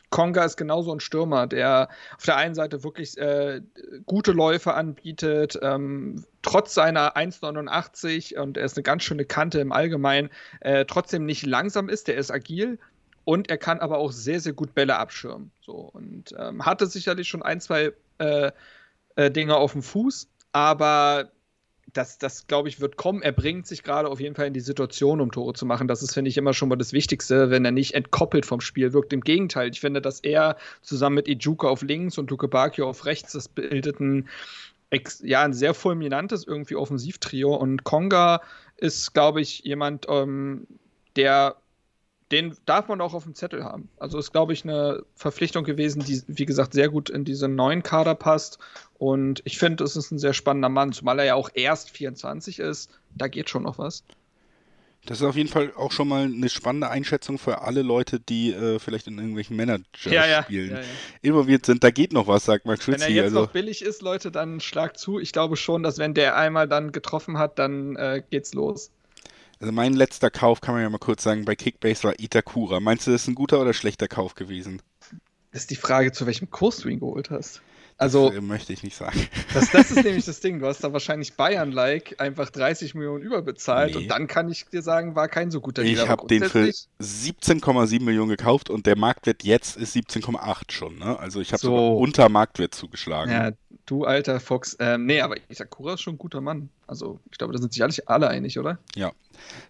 Konga 0.10 0.46
ist 0.46 0.58
genauso 0.58 0.94
ein 0.94 1.00
Stürmer, 1.00 1.48
der 1.48 1.90
auf 2.16 2.24
der 2.24 2.38
einen 2.38 2.56
Seite 2.56 2.84
wirklich 2.84 3.18
äh, 3.18 3.62
gute 4.06 4.32
Läufe 4.32 4.74
anbietet, 4.74 5.60
ähm, 5.62 6.24
trotz 6.42 6.74
seiner 6.74 7.18
1,89 7.18 8.38
und 8.40 8.58
er 8.58 8.66
ist 8.66 8.78
eine 8.78 8.84
ganz 8.84 9.04
schöne 9.04 9.26
Kante 9.26 9.60
im 9.60 9.72
Allgemeinen, 9.72 10.30
äh, 10.62 10.86
trotzdem 10.86 11.26
nicht 11.26 11.46
langsam 11.46 11.90
ist, 11.90 12.08
der 12.08 12.16
ist 12.16 12.32
agil 12.32 12.80
und 13.26 13.50
er 13.50 13.58
kann 13.58 13.80
aber 13.80 13.98
auch 13.98 14.14
sehr, 14.14 14.40
sehr 14.40 14.54
gut 14.54 14.74
Bälle 14.74 14.98
abschirmen. 14.98 15.52
So, 15.60 15.74
und 15.74 16.34
ähm, 16.40 16.66
hatte 16.66 16.88
sicherlich 16.88 17.28
schon 17.28 17.44
ein, 17.44 17.60
zwei 17.60 17.92
äh, 18.20 18.52
äh, 19.16 19.30
Dinge 19.30 19.58
auf 19.58 19.74
dem 19.74 19.84
Fuß, 19.84 20.30
aber 20.54 21.32
das, 21.94 22.18
das 22.18 22.48
glaube 22.48 22.70
ich, 22.70 22.80
wird 22.80 22.98
kommen. 22.98 23.22
Er 23.22 23.32
bringt 23.32 23.66
sich 23.66 23.84
gerade 23.84 24.10
auf 24.10 24.20
jeden 24.20 24.36
Fall 24.36 24.48
in 24.48 24.54
die 24.54 24.60
Situation, 24.60 25.22
um 25.22 25.32
Tore 25.32 25.54
zu 25.54 25.66
machen. 25.66 25.88
Das 25.88 26.04
ist, 26.04 26.14
finde 26.14 26.30
ich, 26.30 26.38
immer 26.38 26.54
schon 26.54 26.70
mal 26.70 26.76
das 26.76 26.94
Wichtigste, 26.94 27.50
wenn 27.50 27.66
er 27.66 27.72
nicht 27.72 27.94
entkoppelt 27.94 28.46
vom 28.46 28.62
Spiel 28.62 28.94
wirkt. 28.94 29.14
Im 29.14 29.22
Gegenteil, 29.22 29.70
ich 29.70 29.80
finde, 29.80 30.02
dass 30.02 30.20
er 30.20 30.58
zusammen 30.82 31.16
mit 31.16 31.28
Ijuka 31.28 31.68
auf 31.68 31.82
links 31.82 32.18
und 32.18 32.30
Luke 32.30 32.48
Bakio 32.48 32.90
auf 32.90 33.06
rechts 33.06 33.34
das 33.34 33.48
bildeten 33.48 34.28
ja, 35.22 35.44
ein 35.44 35.54
sehr 35.54 35.74
fulminantes 35.74 36.46
irgendwie 36.46 36.76
Offensivtrio. 36.76 37.54
Und 37.54 37.84
Konga 37.84 38.42
ist, 38.78 39.14
glaube 39.14 39.42
ich, 39.42 39.60
jemand, 39.60 40.06
ähm, 40.10 40.68
der 41.16 41.58
den 42.32 42.56
darf 42.66 42.88
man 42.88 43.00
auch 43.02 43.14
auf 43.14 43.24
dem 43.24 43.36
Zettel 43.36 43.64
haben. 43.64 43.90
Also 43.98 44.18
ist, 44.18 44.32
glaube 44.32 44.54
ich, 44.54 44.64
eine 44.64 45.04
Verpflichtung 45.16 45.64
gewesen, 45.64 46.04
die, 46.04 46.22
wie 46.28 46.46
gesagt, 46.46 46.74
sehr 46.74 46.90
gut 46.90 47.10
in 47.10 47.24
diesen 47.24 47.56
neuen 47.56 47.84
Kader 47.84 48.16
passt. 48.16 48.60
Und 48.98 49.42
ich 49.46 49.58
finde, 49.58 49.84
es 49.84 49.96
ist 49.96 50.12
ein 50.12 50.20
sehr 50.20 50.34
spannender 50.34 50.70
Mann, 50.70 50.92
zumal 50.92 51.20
er 51.20 51.26
ja 51.26 51.36
auch 51.36 51.50
erst 51.54 51.92
24 51.92 52.60
ist. 52.60 52.92
Da 53.16 53.28
geht 53.28 53.50
schon 53.50 53.64
noch 53.64 53.78
was. 53.78 54.04
Das 55.06 55.22
ist 55.22 55.26
auf 55.26 55.38
jeden 55.38 55.48
Fall 55.48 55.72
auch 55.78 55.94
schon 55.94 56.10
mal 56.10 56.26
eine 56.26 56.50
spannende 56.50 56.90
Einschätzung 56.90 57.38
für 57.38 57.62
alle 57.62 57.82
Leute, 57.82 58.20
die 58.20 58.52
äh, 58.52 58.78
vielleicht 58.78 59.08
in 59.08 59.18
irgendwelchen 59.18 59.56
Manager-Spielen 59.56 60.14
ja, 60.14 60.26
ja, 60.28 60.46
ja, 60.50 60.82
involviert 61.22 61.66
sind. 61.66 61.82
Da 61.82 61.92
geht 61.92 62.12
noch 62.12 62.28
was, 62.28 62.44
sagt 62.44 62.66
Max 62.66 62.84
Schützi. 62.84 63.00
Wenn 63.00 63.08
er 63.08 63.16
jetzt 63.16 63.24
also. 63.26 63.42
noch 63.42 63.52
billig 63.52 63.82
ist, 63.84 64.02
Leute, 64.02 64.32
dann 64.32 64.60
schlag 64.60 64.98
zu. 64.98 65.18
Ich 65.20 65.32
glaube 65.32 65.56
schon, 65.56 65.82
dass 65.82 65.98
wenn 65.98 66.14
der 66.14 66.36
einmal 66.36 66.68
dann 66.68 66.92
getroffen 66.92 67.38
hat, 67.38 67.58
dann 67.58 67.96
äh, 67.96 68.22
geht's 68.30 68.54
los. 68.54 68.92
Also 69.60 69.72
mein 69.72 69.94
letzter 69.94 70.30
Kauf, 70.30 70.62
kann 70.62 70.76
man 70.76 70.84
ja 70.84 70.90
mal 70.90 70.98
kurz 71.00 71.24
sagen, 71.24 71.46
bei 71.46 71.56
Kickbase 71.56 72.04
war 72.04 72.20
Itakura. 72.20 72.80
Meinst 72.80 73.08
du, 73.08 73.12
das 73.12 73.24
ist 73.24 73.28
ein 73.28 73.36
guter 73.36 73.60
oder 73.60 73.74
schlechter 73.74 74.08
Kauf 74.08 74.36
gewesen? 74.36 74.82
Das 75.52 75.64
ist 75.64 75.72
die 75.72 75.76
Frage, 75.76 76.12
zu 76.12 76.26
welchem 76.26 76.52
Kurs 76.52 76.78
du 76.78 76.90
ihn 76.90 77.00
geholt 77.00 77.32
hast. 77.32 77.62
Also, 78.00 78.30
das, 78.30 78.38
äh, 78.38 78.42
möchte 78.42 78.74
ich 78.74 78.84
nicht 78.84 78.96
sagen. 78.96 79.20
Das, 79.54 79.72
das 79.72 79.90
ist 79.90 80.04
nämlich 80.04 80.26
das 80.26 80.40
Ding. 80.40 80.60
Du 80.60 80.68
hast 80.68 80.84
da 80.84 80.94
wahrscheinlich 80.94 81.34
Bayern-like 81.34 82.20
einfach 82.20 82.52
30 82.52 82.94
Millionen 82.94 83.24
überbezahlt 83.24 83.96
nee. 83.96 84.04
und 84.04 84.08
dann 84.10 84.28
kann 84.28 84.52
ich 84.52 84.66
dir 84.66 84.84
sagen, 84.84 85.16
war 85.16 85.28
kein 85.30 85.50
so 85.50 85.62
guter 85.62 85.82
Deal. 85.82 85.96
Ich 85.96 86.08
habe 86.08 86.28
den 86.28 86.44
für 86.44 86.70
17,7 87.02 88.04
Millionen 88.04 88.30
gekauft 88.30 88.70
und 88.70 88.86
der 88.86 88.96
Marktwert 88.96 89.44
jetzt 89.44 89.78
ist 89.78 89.96
17,8 89.96 90.72
schon. 90.72 91.00
Ne? 91.00 91.18
Also 91.18 91.42
ich 91.42 91.54
habe 91.54 91.62
so. 91.62 91.98
unter 91.98 92.30
Marktwert 92.30 92.76
zugeschlagen. 92.76 93.32
Ja, 93.32 93.52
du 93.88 94.06
alter 94.06 94.40
Fox. 94.40 94.78
Ähm, 94.80 95.08
nee, 95.08 95.22
aber 95.22 95.38
Isakura 95.50 95.96
ist 95.96 96.02
schon 96.02 96.16
ein 96.16 96.20
guter 96.20 96.42
Mann. 96.42 96.70
Also 96.86 97.20
ich 97.32 97.40
glaube, 97.40 97.54
da 97.54 97.60
sind 97.60 97.74
sich 97.74 97.82
alle, 97.82 97.94
alle 98.06 98.28
einig, 98.30 98.60
oder? 98.60 98.78
Ja, 98.96 99.12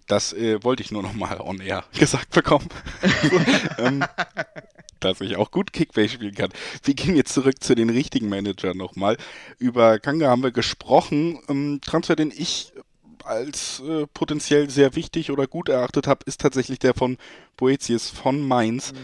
das 0.07 0.33
äh, 0.33 0.61
wollte 0.63 0.83
ich 0.83 0.91
nur 0.91 1.03
noch 1.03 1.13
mal 1.13 1.39
on 1.39 1.61
air 1.61 1.85
gesagt 1.97 2.31
bekommen. 2.31 2.67
ähm, 3.77 4.03
dass 4.99 5.21
ich 5.21 5.37
auch 5.37 5.51
gut 5.51 5.73
Kickbase 5.73 6.09
spielen 6.09 6.35
kann. 6.35 6.49
Wir 6.83 6.95
gehen 6.95 7.15
jetzt 7.15 7.33
zurück 7.33 7.63
zu 7.63 7.75
den 7.75 7.89
richtigen 7.89 8.29
Managern 8.29 8.75
nochmal. 8.75 9.17
Über 9.59 9.99
Kanga 9.99 10.27
haben 10.27 10.43
wir 10.43 10.51
gesprochen. 10.51 11.39
Ähm, 11.47 11.79
Transfer, 11.85 12.15
den 12.15 12.33
ich 12.35 12.73
als 13.23 13.81
äh, 13.81 14.07
potenziell 14.07 14.69
sehr 14.69 14.95
wichtig 14.95 15.31
oder 15.31 15.47
gut 15.47 15.69
erachtet 15.69 16.07
habe, 16.07 16.21
ist 16.25 16.41
tatsächlich 16.41 16.79
der 16.79 16.93
von 16.93 17.17
Boetius 17.57 18.09
von 18.09 18.41
Mainz. 18.41 18.93
Mhm. 18.93 18.97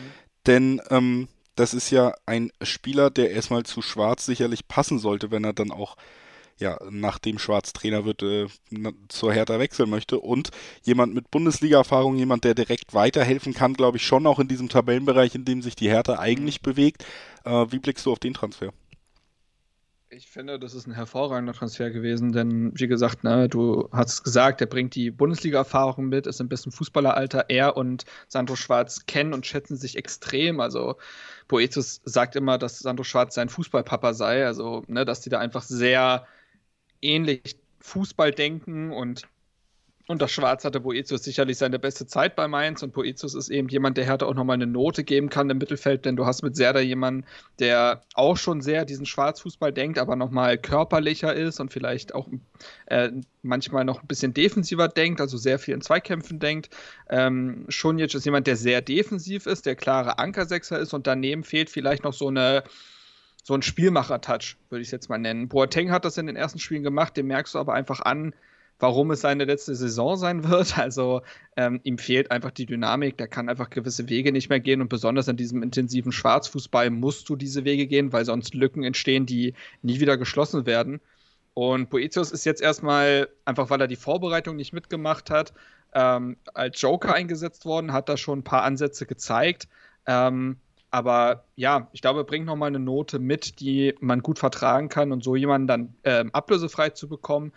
Denn 0.48 0.82
ähm, 0.90 1.28
das 1.56 1.74
ist 1.74 1.92
ja 1.92 2.14
ein 2.26 2.52
Spieler, 2.62 3.10
der 3.10 3.32
erstmal 3.32 3.64
zu 3.64 3.82
Schwarz 3.82 4.26
sicherlich 4.26 4.68
passen 4.68 5.00
sollte, 5.00 5.32
wenn 5.32 5.44
er 5.44 5.54
dann 5.54 5.72
auch 5.72 5.96
ja, 6.60 6.80
nachdem 6.90 7.40
Schwarz 7.40 7.74
Trainer 7.74 8.06
wird, 8.06 8.22
äh, 8.24 8.48
zur 9.10 9.34
Hertha 9.34 9.60
wechseln 9.60 9.90
möchte. 9.90 10.20
Und 10.20 10.52
jemand 10.84 11.14
mit 11.14 11.32
Bundesliga-Erfahrung, 11.32 12.16
jemand, 12.16 12.44
der 12.44 12.54
direkt 12.54 12.94
weiterhelfen 12.94 13.54
kann, 13.54 13.74
glaube 13.74 13.98
ich, 13.98 14.06
schon 14.06 14.28
auch 14.28 14.40
in 14.40 14.48
diesem 14.48 14.70
Tabellenbereich, 14.70 15.36
in 15.36 15.46
dem 15.46 15.62
sich 15.62 15.76
die 15.76 15.90
Hertha 15.90 16.20
eigentlich 16.20 16.62
mhm. 16.62 16.64
bewegt. 16.64 17.06
Äh, 17.44 17.66
wie 17.70 17.80
blickst 17.80 18.06
du 18.06 18.12
auf 18.12 18.20
den 18.20 18.34
Transfer? 18.34 18.72
Ich 20.16 20.28
finde, 20.28 20.60
das 20.60 20.76
ist 20.76 20.86
ein 20.86 20.94
hervorragender 20.94 21.54
Transfer 21.54 21.90
gewesen, 21.90 22.34
denn 22.34 22.72
wie 22.76 22.86
gesagt, 22.88 23.24
ne, 23.24 23.50
du 23.50 23.90
hast 23.92 24.14
es 24.14 24.24
gesagt, 24.24 24.62
er 24.62 24.68
bringt 24.68 24.94
die 24.94 25.10
Bundesliga-Erfahrung 25.10 26.08
mit, 26.08 26.28
ist 26.28 26.40
ein 26.40 26.50
bisschen 26.50 26.72
Fußballeralter. 26.72 27.46
Er 27.50 27.78
und 27.78 28.06
Sandro 28.28 28.56
Schwarz 28.56 29.08
kennen 29.08 29.34
und 29.34 29.48
schätzen 29.48 29.76
sich 29.76 29.98
extrem. 29.98 30.60
Also 30.60 30.98
Boetius 31.48 32.02
sagt 32.06 32.36
immer, 32.36 32.60
dass 32.60 32.78
Sandro 32.78 33.04
Schwarz 33.04 33.34
sein 33.34 33.50
Fußballpapa 33.50 34.14
sei, 34.14 34.46
also 34.46 34.84
ne, 34.88 35.04
dass 35.04 35.22
die 35.22 35.30
da 35.30 35.40
einfach 35.40 35.64
sehr 35.64 36.28
ähnlich 37.02 37.58
Fußball 37.80 38.32
denken 38.32 38.92
und 38.92 39.24
unter 40.08 40.28
Schwarz 40.28 40.66
hatte 40.66 40.82
Boetius 40.82 41.24
sicherlich 41.24 41.58
seine 41.58 41.80
beste 41.80 42.06
Zeit 42.06 42.36
bei 42.36 42.48
Mainz 42.50 42.84
und 42.84 42.92
Boetius 42.92 43.36
ist 43.36 43.50
eben 43.50 43.70
jemand, 43.70 43.96
der 43.96 44.04
Hertha 44.04 44.26
auch 44.26 44.34
nochmal 44.34 44.56
eine 44.56 44.68
Note 44.68 45.06
geben 45.06 45.30
kann 45.30 45.50
im 45.50 45.58
Mittelfeld, 45.58 46.04
denn 46.04 46.18
du 46.18 46.26
hast 46.26 46.44
mit 46.44 46.58
Serda 46.58 46.82
jemanden, 46.82 47.26
der 47.60 48.02
auch 48.14 48.36
schon 48.36 48.62
sehr 48.62 48.84
diesen 48.84 49.06
Schwarzfußball 49.06 49.72
denkt, 49.72 49.98
aber 49.98 50.18
nochmal 50.18 50.58
körperlicher 50.58 51.34
ist 51.34 51.62
und 51.62 51.72
vielleicht 51.72 52.16
auch 52.16 52.28
äh, 52.88 53.12
manchmal 53.44 53.86
noch 53.86 54.02
ein 54.02 54.08
bisschen 54.08 54.34
defensiver 54.34 54.90
denkt, 54.90 55.22
also 55.22 55.38
sehr 55.38 55.58
viel 55.58 55.74
in 55.74 55.82
Zweikämpfen 55.82 56.40
denkt. 56.40 56.70
Ähm, 57.10 57.66
Schunic 57.70 58.14
ist 58.14 58.26
jemand, 58.26 58.48
der 58.48 58.58
sehr 58.58 58.82
defensiv 58.82 59.46
ist, 59.46 59.66
der 59.66 59.76
klare 59.76 60.20
Ankersechser 60.20 60.80
ist 60.80 60.94
und 60.94 61.08
daneben 61.08 61.46
fehlt 61.46 61.70
vielleicht 61.70 62.04
noch 62.04 62.14
so 62.14 62.28
eine 62.28 62.64
so 63.46 63.54
ein 63.54 63.62
Spielmacher-Touch, 63.62 64.56
würde 64.70 64.82
ich 64.82 64.88
es 64.88 64.92
jetzt 64.92 65.10
mal 65.10 65.18
nennen. 65.18 65.50
Boateng 65.50 65.92
hat 65.92 66.06
das 66.06 66.18
in 66.18 66.28
den 66.28 66.38
ersten 66.38 66.60
Spielen 66.60 66.82
gemacht, 66.82 67.18
dem 67.18 67.28
merkst 67.28 67.56
du 67.56 67.60
aber 67.60 67.74
einfach 67.74 68.00
an, 68.00 68.34
warum 68.80 69.12
es 69.12 69.22
seine 69.22 69.46
letzte 69.46 69.76
Saison 69.76 70.18
sein 70.18 70.50
wird. 70.50 70.78
Also 70.84 71.22
ähm, 71.56 71.80
ihm 71.84 71.98
fehlt 71.98 72.32
einfach 72.32 72.52
die 72.52 72.66
Dynamik, 72.66 73.18
der 73.18 73.28
kann 73.28 73.50
einfach 73.50 73.70
gewisse 73.70 74.10
Wege 74.10 74.32
nicht 74.32 74.50
mehr 74.50 74.60
gehen 74.60 74.82
und 74.82 74.90
besonders 74.90 75.28
in 75.28 75.38
diesem 75.38 75.64
intensiven 75.64 76.12
Schwarzfußball 76.12 76.90
musst 76.90 77.30
du 77.30 77.36
diese 77.36 77.64
Wege 77.64 77.88
gehen, 77.88 78.12
weil 78.12 78.26
sonst 78.26 78.54
Lücken 78.54 78.84
entstehen, 78.84 79.26
die 79.26 79.54
nie 79.82 80.00
wieder 80.00 80.18
geschlossen 80.18 80.66
werden. 80.66 81.00
Und 81.54 81.90
Boetius 81.90 82.32
ist 82.32 82.46
jetzt 82.46 82.62
erstmal, 82.62 83.30
einfach 83.46 83.70
weil 83.70 83.82
er 83.82 83.88
die 83.88 83.96
Vorbereitung 83.96 84.56
nicht 84.56 84.74
mitgemacht 84.74 85.30
hat, 85.30 85.54
ähm, 85.94 86.38
als 86.54 86.82
Joker 86.82 87.14
eingesetzt 87.14 87.66
worden, 87.66 87.94
hat 87.94 88.10
da 88.10 88.18
schon 88.18 88.40
ein 88.40 88.44
paar 88.44 88.64
Ansätze 88.64 89.06
gezeigt. 89.06 89.68
Ähm, 90.08 90.58
aber 90.90 91.46
ja, 91.56 91.90
ich 91.92 92.02
glaube, 92.02 92.22
er 92.22 92.24
bringt 92.24 92.46
nochmal 92.46 92.68
eine 92.68 92.80
Note 92.80 93.20
mit, 93.20 93.60
die 93.60 93.96
man 94.00 94.22
gut 94.22 94.40
vertragen 94.40 94.90
kann 94.90 95.12
und 95.12 95.24
so 95.24 95.36
jemanden 95.36 95.68
dann 95.68 95.96
ähm, 96.04 96.30
ablösefrei 96.34 96.90
zu 96.90 97.08
bekommen. 97.08 97.52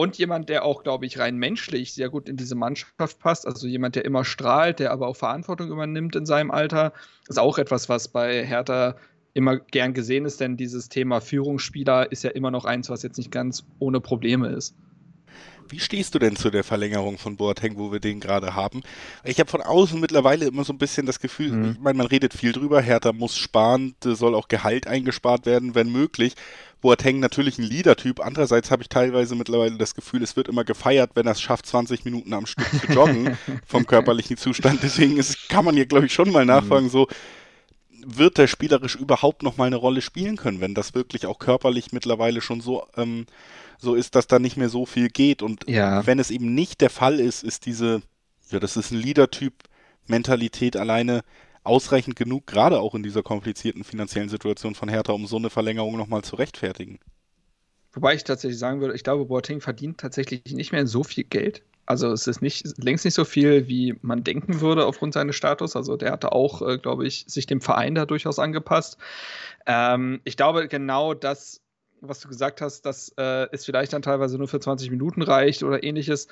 Und 0.00 0.16
jemand, 0.16 0.48
der 0.48 0.64
auch, 0.64 0.84
glaube 0.84 1.06
ich, 1.06 1.18
rein 1.18 1.38
menschlich 1.38 1.92
sehr 1.92 2.08
gut 2.08 2.28
in 2.28 2.36
diese 2.36 2.54
Mannschaft 2.54 3.18
passt. 3.18 3.48
Also 3.48 3.66
jemand, 3.66 3.96
der 3.96 4.04
immer 4.04 4.24
strahlt, 4.24 4.78
der 4.78 4.92
aber 4.92 5.08
auch 5.08 5.16
Verantwortung 5.16 5.72
übernimmt 5.72 6.14
in 6.14 6.24
seinem 6.24 6.52
Alter. 6.52 6.92
Ist 7.26 7.40
auch 7.40 7.58
etwas, 7.58 7.88
was 7.88 8.06
bei 8.06 8.46
Hertha 8.46 8.94
immer 9.34 9.56
gern 9.56 9.94
gesehen 9.94 10.24
ist, 10.24 10.40
denn 10.40 10.56
dieses 10.56 10.88
Thema 10.88 11.20
Führungsspieler 11.20 12.12
ist 12.12 12.22
ja 12.22 12.30
immer 12.30 12.52
noch 12.52 12.64
eins, 12.64 12.88
was 12.90 13.02
jetzt 13.02 13.18
nicht 13.18 13.32
ganz 13.32 13.64
ohne 13.80 14.00
Probleme 14.00 14.46
ist. 14.50 14.76
Wie 15.70 15.80
stehst 15.80 16.14
du 16.14 16.18
denn 16.18 16.36
zu 16.36 16.50
der 16.50 16.64
Verlängerung 16.64 17.18
von 17.18 17.36
Boateng, 17.36 17.76
wo 17.76 17.92
wir 17.92 18.00
den 18.00 18.20
gerade 18.20 18.54
haben? 18.54 18.82
Ich 19.24 19.40
habe 19.40 19.50
von 19.50 19.62
außen 19.62 20.00
mittlerweile 20.00 20.46
immer 20.46 20.64
so 20.64 20.72
ein 20.72 20.78
bisschen 20.78 21.06
das 21.06 21.20
Gefühl, 21.20 21.52
mhm. 21.52 21.70
ich 21.72 21.80
meine, 21.80 21.98
man 21.98 22.06
redet 22.06 22.34
viel 22.34 22.52
drüber, 22.52 22.80
Hertha 22.80 23.12
muss 23.12 23.36
sparen, 23.36 23.94
soll 24.02 24.34
auch 24.34 24.48
Gehalt 24.48 24.86
eingespart 24.86 25.46
werden, 25.46 25.74
wenn 25.74 25.90
möglich. 25.90 26.34
Boateng 26.80 27.18
natürlich 27.18 27.58
ein 27.58 27.64
Leader-Typ. 27.64 28.20
Andererseits 28.20 28.70
habe 28.70 28.82
ich 28.82 28.88
teilweise 28.88 29.34
mittlerweile 29.34 29.76
das 29.76 29.94
Gefühl, 29.94 30.22
es 30.22 30.36
wird 30.36 30.48
immer 30.48 30.64
gefeiert, 30.64 31.10
wenn 31.14 31.26
er 31.26 31.32
es 31.32 31.40
schafft, 31.40 31.66
20 31.66 32.04
Minuten 32.04 32.32
am 32.32 32.46
Stück 32.46 32.68
zu 32.80 32.92
joggen 32.92 33.36
vom 33.66 33.86
körperlichen 33.86 34.36
Zustand. 34.36 34.80
Deswegen 34.82 35.16
ist, 35.16 35.48
kann 35.48 35.64
man 35.64 35.74
hier, 35.74 35.86
glaube 35.86 36.06
ich, 36.06 36.12
schon 36.12 36.30
mal 36.30 36.44
nachfragen, 36.44 36.86
mhm. 36.86 36.90
so, 36.90 37.08
wird 38.06 38.38
der 38.38 38.46
spielerisch 38.46 38.94
überhaupt 38.94 39.42
noch 39.42 39.56
mal 39.56 39.66
eine 39.66 39.76
Rolle 39.76 40.02
spielen 40.02 40.36
können, 40.36 40.60
wenn 40.60 40.74
das 40.74 40.94
wirklich 40.94 41.26
auch 41.26 41.38
körperlich 41.38 41.92
mittlerweile 41.92 42.40
schon 42.40 42.60
so 42.60 42.86
ähm, 42.96 43.26
so 43.78 43.94
ist, 43.94 44.14
dass 44.14 44.26
da 44.26 44.38
nicht 44.38 44.56
mehr 44.56 44.68
so 44.68 44.86
viel 44.86 45.08
geht. 45.08 45.42
Und 45.42 45.68
ja. 45.68 46.06
wenn 46.06 46.18
es 46.18 46.30
eben 46.30 46.54
nicht 46.54 46.80
der 46.80 46.90
Fall 46.90 47.20
ist, 47.20 47.42
ist 47.42 47.66
diese, 47.66 48.02
ja, 48.50 48.58
das 48.58 48.76
ist 48.76 48.90
ein 48.90 48.98
Leader-Typ 48.98 49.54
Mentalität 50.06 50.76
alleine 50.76 51.22
ausreichend 51.64 52.16
genug, 52.16 52.46
gerade 52.46 52.80
auch 52.80 52.94
in 52.94 53.02
dieser 53.02 53.22
komplizierten 53.22 53.84
finanziellen 53.84 54.28
Situation 54.28 54.74
von 54.74 54.88
Hertha, 54.88 55.12
um 55.12 55.26
so 55.26 55.36
eine 55.36 55.50
Verlängerung 55.50 55.96
nochmal 55.96 56.22
zu 56.22 56.36
rechtfertigen. 56.36 56.98
Wobei 57.92 58.14
ich 58.14 58.24
tatsächlich 58.24 58.58
sagen 58.58 58.80
würde, 58.80 58.94
ich 58.94 59.04
glaube, 59.04 59.26
Boateng 59.26 59.60
verdient 59.60 59.98
tatsächlich 59.98 60.42
nicht 60.46 60.72
mehr 60.72 60.86
so 60.86 61.04
viel 61.04 61.24
Geld. 61.24 61.62
Also 61.86 62.12
es 62.12 62.26
ist 62.26 62.42
nicht 62.42 62.66
längst 62.76 63.06
nicht 63.06 63.14
so 63.14 63.24
viel, 63.24 63.66
wie 63.66 63.96
man 64.02 64.22
denken 64.22 64.60
würde 64.60 64.84
aufgrund 64.84 65.14
seines 65.14 65.36
Status. 65.36 65.74
Also 65.74 65.96
der 65.96 66.12
hatte 66.12 66.32
auch, 66.32 66.60
äh, 66.60 66.78
glaube 66.78 67.06
ich, 67.06 67.24
sich 67.26 67.46
dem 67.46 67.62
Verein 67.62 67.94
da 67.94 68.04
durchaus 68.04 68.38
angepasst. 68.38 68.98
Ähm, 69.66 70.20
ich 70.24 70.36
glaube, 70.36 70.68
genau 70.68 71.14
das 71.14 71.62
was 72.00 72.20
du 72.20 72.28
gesagt 72.28 72.60
hast, 72.60 72.82
dass 72.82 73.12
äh, 73.16 73.46
es 73.52 73.64
vielleicht 73.64 73.92
dann 73.92 74.02
teilweise 74.02 74.38
nur 74.38 74.48
für 74.48 74.60
20 74.60 74.90
Minuten 74.90 75.22
reicht 75.22 75.62
oder 75.62 75.82
ähnliches. 75.82 76.28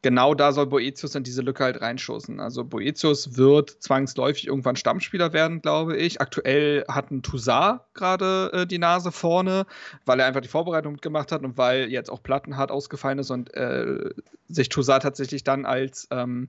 Genau 0.00 0.32
da 0.34 0.52
soll 0.52 0.66
Boetius 0.66 1.16
in 1.16 1.24
diese 1.24 1.42
Lücke 1.42 1.64
halt 1.64 1.80
reinschossen. 1.80 2.38
Also 2.38 2.64
Boetius 2.64 3.36
wird 3.36 3.70
zwangsläufig 3.82 4.46
irgendwann 4.46 4.76
Stammspieler 4.76 5.32
werden, 5.32 5.60
glaube 5.60 5.96
ich. 5.96 6.20
Aktuell 6.20 6.84
hat 6.88 7.10
ein 7.10 7.22
Toussaint 7.22 7.80
gerade 7.94 8.50
äh, 8.52 8.66
die 8.66 8.78
Nase 8.78 9.10
vorne, 9.10 9.66
weil 10.06 10.20
er 10.20 10.26
einfach 10.26 10.40
die 10.40 10.48
Vorbereitung 10.48 10.92
mitgemacht 10.92 11.32
hat 11.32 11.42
und 11.42 11.58
weil 11.58 11.90
jetzt 11.90 12.10
auch 12.10 12.22
Plattenhardt 12.22 12.70
ausgefallen 12.70 13.18
ist 13.18 13.30
und 13.30 13.52
äh, 13.54 14.10
sich 14.48 14.68
Toussaint 14.68 15.02
tatsächlich 15.02 15.42
dann 15.42 15.66
als 15.66 16.06
ähm, 16.12 16.48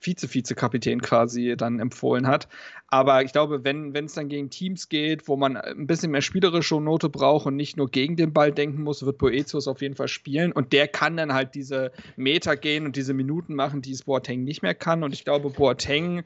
Vize-Vize-Kapitän 0.00 1.00
quasi 1.02 1.54
dann 1.56 1.80
empfohlen 1.80 2.26
hat. 2.26 2.48
Aber 2.88 3.22
ich 3.22 3.32
glaube, 3.32 3.64
wenn 3.64 3.94
es 3.94 4.14
dann 4.14 4.28
gegen 4.28 4.50
Teams 4.50 4.88
geht, 4.88 5.28
wo 5.28 5.36
man 5.36 5.56
ein 5.56 5.86
bisschen 5.86 6.10
mehr 6.10 6.22
spielerische 6.22 6.80
Note 6.80 7.08
braucht 7.08 7.46
und 7.46 7.56
nicht 7.56 7.76
nur 7.76 7.90
gegen 7.90 8.16
den 8.16 8.32
Ball 8.32 8.52
denken 8.52 8.82
muss, 8.82 9.04
wird 9.04 9.18
Boetius 9.18 9.68
auf 9.68 9.82
jeden 9.82 9.96
Fall 9.96 10.08
spielen. 10.08 10.52
Und 10.52 10.72
der 10.72 10.88
kann 10.88 11.16
dann 11.16 11.34
halt 11.34 11.54
diese 11.54 11.92
Meter 12.16 12.56
gehen 12.56 12.86
und 12.86 12.96
diese 12.96 13.14
Minuten 13.14 13.54
machen, 13.54 13.82
die 13.82 13.92
es 13.92 14.04
Boateng 14.04 14.44
nicht 14.44 14.62
mehr 14.62 14.74
kann. 14.74 15.02
Und 15.02 15.12
ich 15.12 15.24
glaube, 15.24 15.50
Boateng 15.50 16.24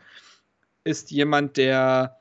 ist 0.84 1.10
jemand, 1.10 1.56
der 1.56 2.18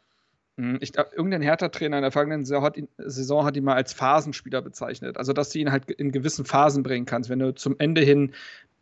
hm, 0.57 0.77
ich 0.81 0.93
glaube, 0.93 1.11
irgendein 1.15 1.41
Hertha-Trainer 1.41 1.97
in 1.97 2.03
der 2.03 2.11
vergangenen 2.11 2.45
Saison 2.45 2.63
hat, 2.63 2.77
ihn, 2.77 2.87
Saison 2.97 3.45
hat 3.45 3.55
ihn 3.55 3.63
mal 3.63 3.75
als 3.75 3.93
Phasenspieler 3.93 4.61
bezeichnet. 4.61 5.17
Also, 5.17 5.33
dass 5.33 5.49
du 5.49 5.59
ihn 5.59 5.71
halt 5.71 5.89
in 5.89 6.11
gewissen 6.11 6.45
Phasen 6.45 6.83
bringen 6.83 7.05
kannst. 7.05 7.29
Wenn 7.29 7.39
du 7.39 7.55
zum 7.55 7.75
Ende 7.79 8.01
hin 8.01 8.33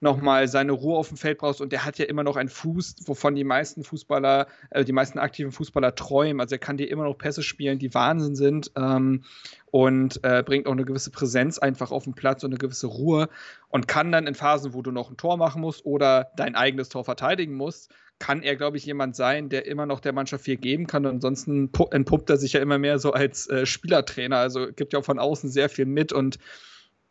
nochmal 0.02 0.48
seine 0.48 0.72
Ruhe 0.72 0.98
auf 0.98 1.10
dem 1.10 1.18
Feld 1.18 1.38
brauchst 1.40 1.62
und 1.62 1.72
der 1.72 1.86
hat 1.86 1.98
ja 1.98 2.06
immer 2.06 2.24
noch 2.24 2.38
einen 2.38 2.50
Fuß, 2.50 2.96
wovon 3.06 3.36
die 3.36 3.44
meisten 3.44 3.84
Fußballer, 3.84 4.48
äh, 4.70 4.86
die 4.86 4.94
meisten 4.94 5.20
aktiven 5.20 5.52
Fußballer 5.52 5.96
träumen. 5.96 6.40
Also 6.40 6.56
er 6.56 6.60
kann 6.60 6.78
dir 6.78 6.90
immer 6.90 7.04
noch 7.04 7.18
Pässe 7.18 7.44
spielen, 7.44 7.80
die 7.80 7.94
Wahnsinn 7.94 8.36
sind 8.36 8.72
ähm, 8.76 9.24
und 9.72 10.24
äh, 10.24 10.42
bringt 10.44 10.68
auch 10.68 10.72
eine 10.72 10.86
gewisse 10.86 11.12
Präsenz 11.12 11.60
einfach 11.60 11.92
auf 11.92 12.06
den 12.06 12.14
Platz 12.14 12.44
und 12.44 12.52
eine 12.52 12.60
gewisse 12.60 12.88
Ruhe 12.88 13.30
und 13.70 13.88
kann 13.88 14.12
dann 14.12 14.28
in 14.28 14.36
Phasen, 14.36 14.74
wo 14.74 14.82
du 14.82 14.92
noch 14.92 15.10
ein 15.10 15.18
Tor 15.18 15.38
machen 15.38 15.62
musst 15.62 15.86
oder 15.86 16.32
dein 16.36 16.56
eigenes 16.56 16.90
Tor 16.90 17.04
verteidigen 17.04 17.56
musst, 17.56 17.92
kann 18.20 18.44
er, 18.44 18.56
glaube 18.58 18.78
ich, 18.78 18.86
jemand 18.86 19.16
sein, 19.16 19.50
der 19.50 19.66
immer 19.66 19.86
noch 19.86 20.02
der 20.02 20.14
Mannschaft 20.14 20.44
viel 20.44 20.58
geben 20.58 20.88
kann. 20.88 21.06
Und 21.06 21.16
ansonsten 21.16 21.72
entpuppt 21.92 22.30
er 22.30 22.38
sich 22.38 22.54
ja 22.54 22.60
immer 22.60 22.78
mehr 22.78 23.00
so 23.00 23.14
als 23.14 23.50
äh, 23.50 23.66
Spielertrainer. 23.66 24.38
Also 24.38 24.68
gibt 24.76 24.92
ja 24.92 25.00
auch 25.00 25.06
von 25.06 25.20
außen 25.20 25.50
sehr 25.50 25.70
viel 25.70 25.86
mit. 25.86 26.12
Und 26.12 26.38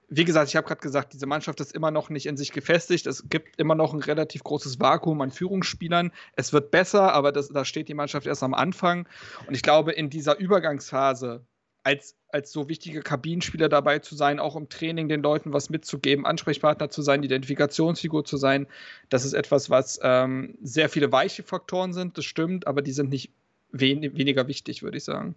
wie 0.09 0.25
gesagt, 0.25 0.49
ich 0.49 0.57
habe 0.57 0.67
gerade 0.67 0.81
gesagt, 0.81 1.13
diese 1.13 1.27
Mannschaft 1.27 1.61
ist 1.61 1.75
immer 1.75 1.91
noch 1.91 2.09
nicht 2.09 2.27
in 2.27 2.37
sich 2.37 2.53
gefestigt. 2.53 3.07
Es 3.07 3.29
gibt 3.29 3.61
immer 3.61 3.75
noch 3.75 3.93
ein 3.93 4.01
relativ 4.01 4.43
großes 4.43 4.81
Vakuum 4.81 5.21
an 5.21 5.31
Führungsspielern. 5.31 6.13
Es 6.35 6.53
wird 6.53 6.71
besser, 6.71 7.13
aber 7.13 7.31
das, 7.31 7.49
da 7.49 7.65
steht 7.65 7.89
die 7.89 7.95
Mannschaft 7.95 8.27
erst 8.27 8.43
am 8.43 8.55
Anfang. 8.55 9.07
Und 9.47 9.55
ich 9.55 9.63
glaube, 9.63 9.93
in 9.93 10.09
dieser 10.09 10.39
Übergangsphase 10.39 11.45
als, 11.85 12.17
als 12.31 12.53
so 12.53 12.69
wichtige 12.69 13.03
Kabinenspieler 13.03 13.69
dabei 13.69 13.99
zu 13.99 14.15
sein, 14.15 14.41
auch 14.41 14.57
im 14.57 14.69
Training 14.69 15.09
den 15.09 15.23
Leuten 15.23 15.53
was 15.53 15.71
mitzugeben, 15.71 16.27
Ansprechpartner 16.27 16.89
zu 16.89 17.03
sein, 17.03 17.23
Identifikationsfigur 17.23 18.25
zu 18.25 18.37
sein. 18.37 18.67
Das 19.11 19.25
ist 19.25 19.35
etwas, 19.35 19.71
was 19.71 20.01
ähm, 20.03 20.57
sehr 20.63 20.89
viele 20.89 21.13
weiche 21.13 21.43
Faktoren 21.43 21.93
sind, 21.93 22.19
das 22.19 22.25
stimmt, 22.25 22.67
aber 22.67 22.83
die 22.83 22.93
sind 22.93 23.11
nicht 23.11 23.33
wen 23.71 24.03
weniger 24.17 24.49
wichtig, 24.49 24.83
würde 24.83 24.97
ich 24.97 25.05
sagen. 25.05 25.35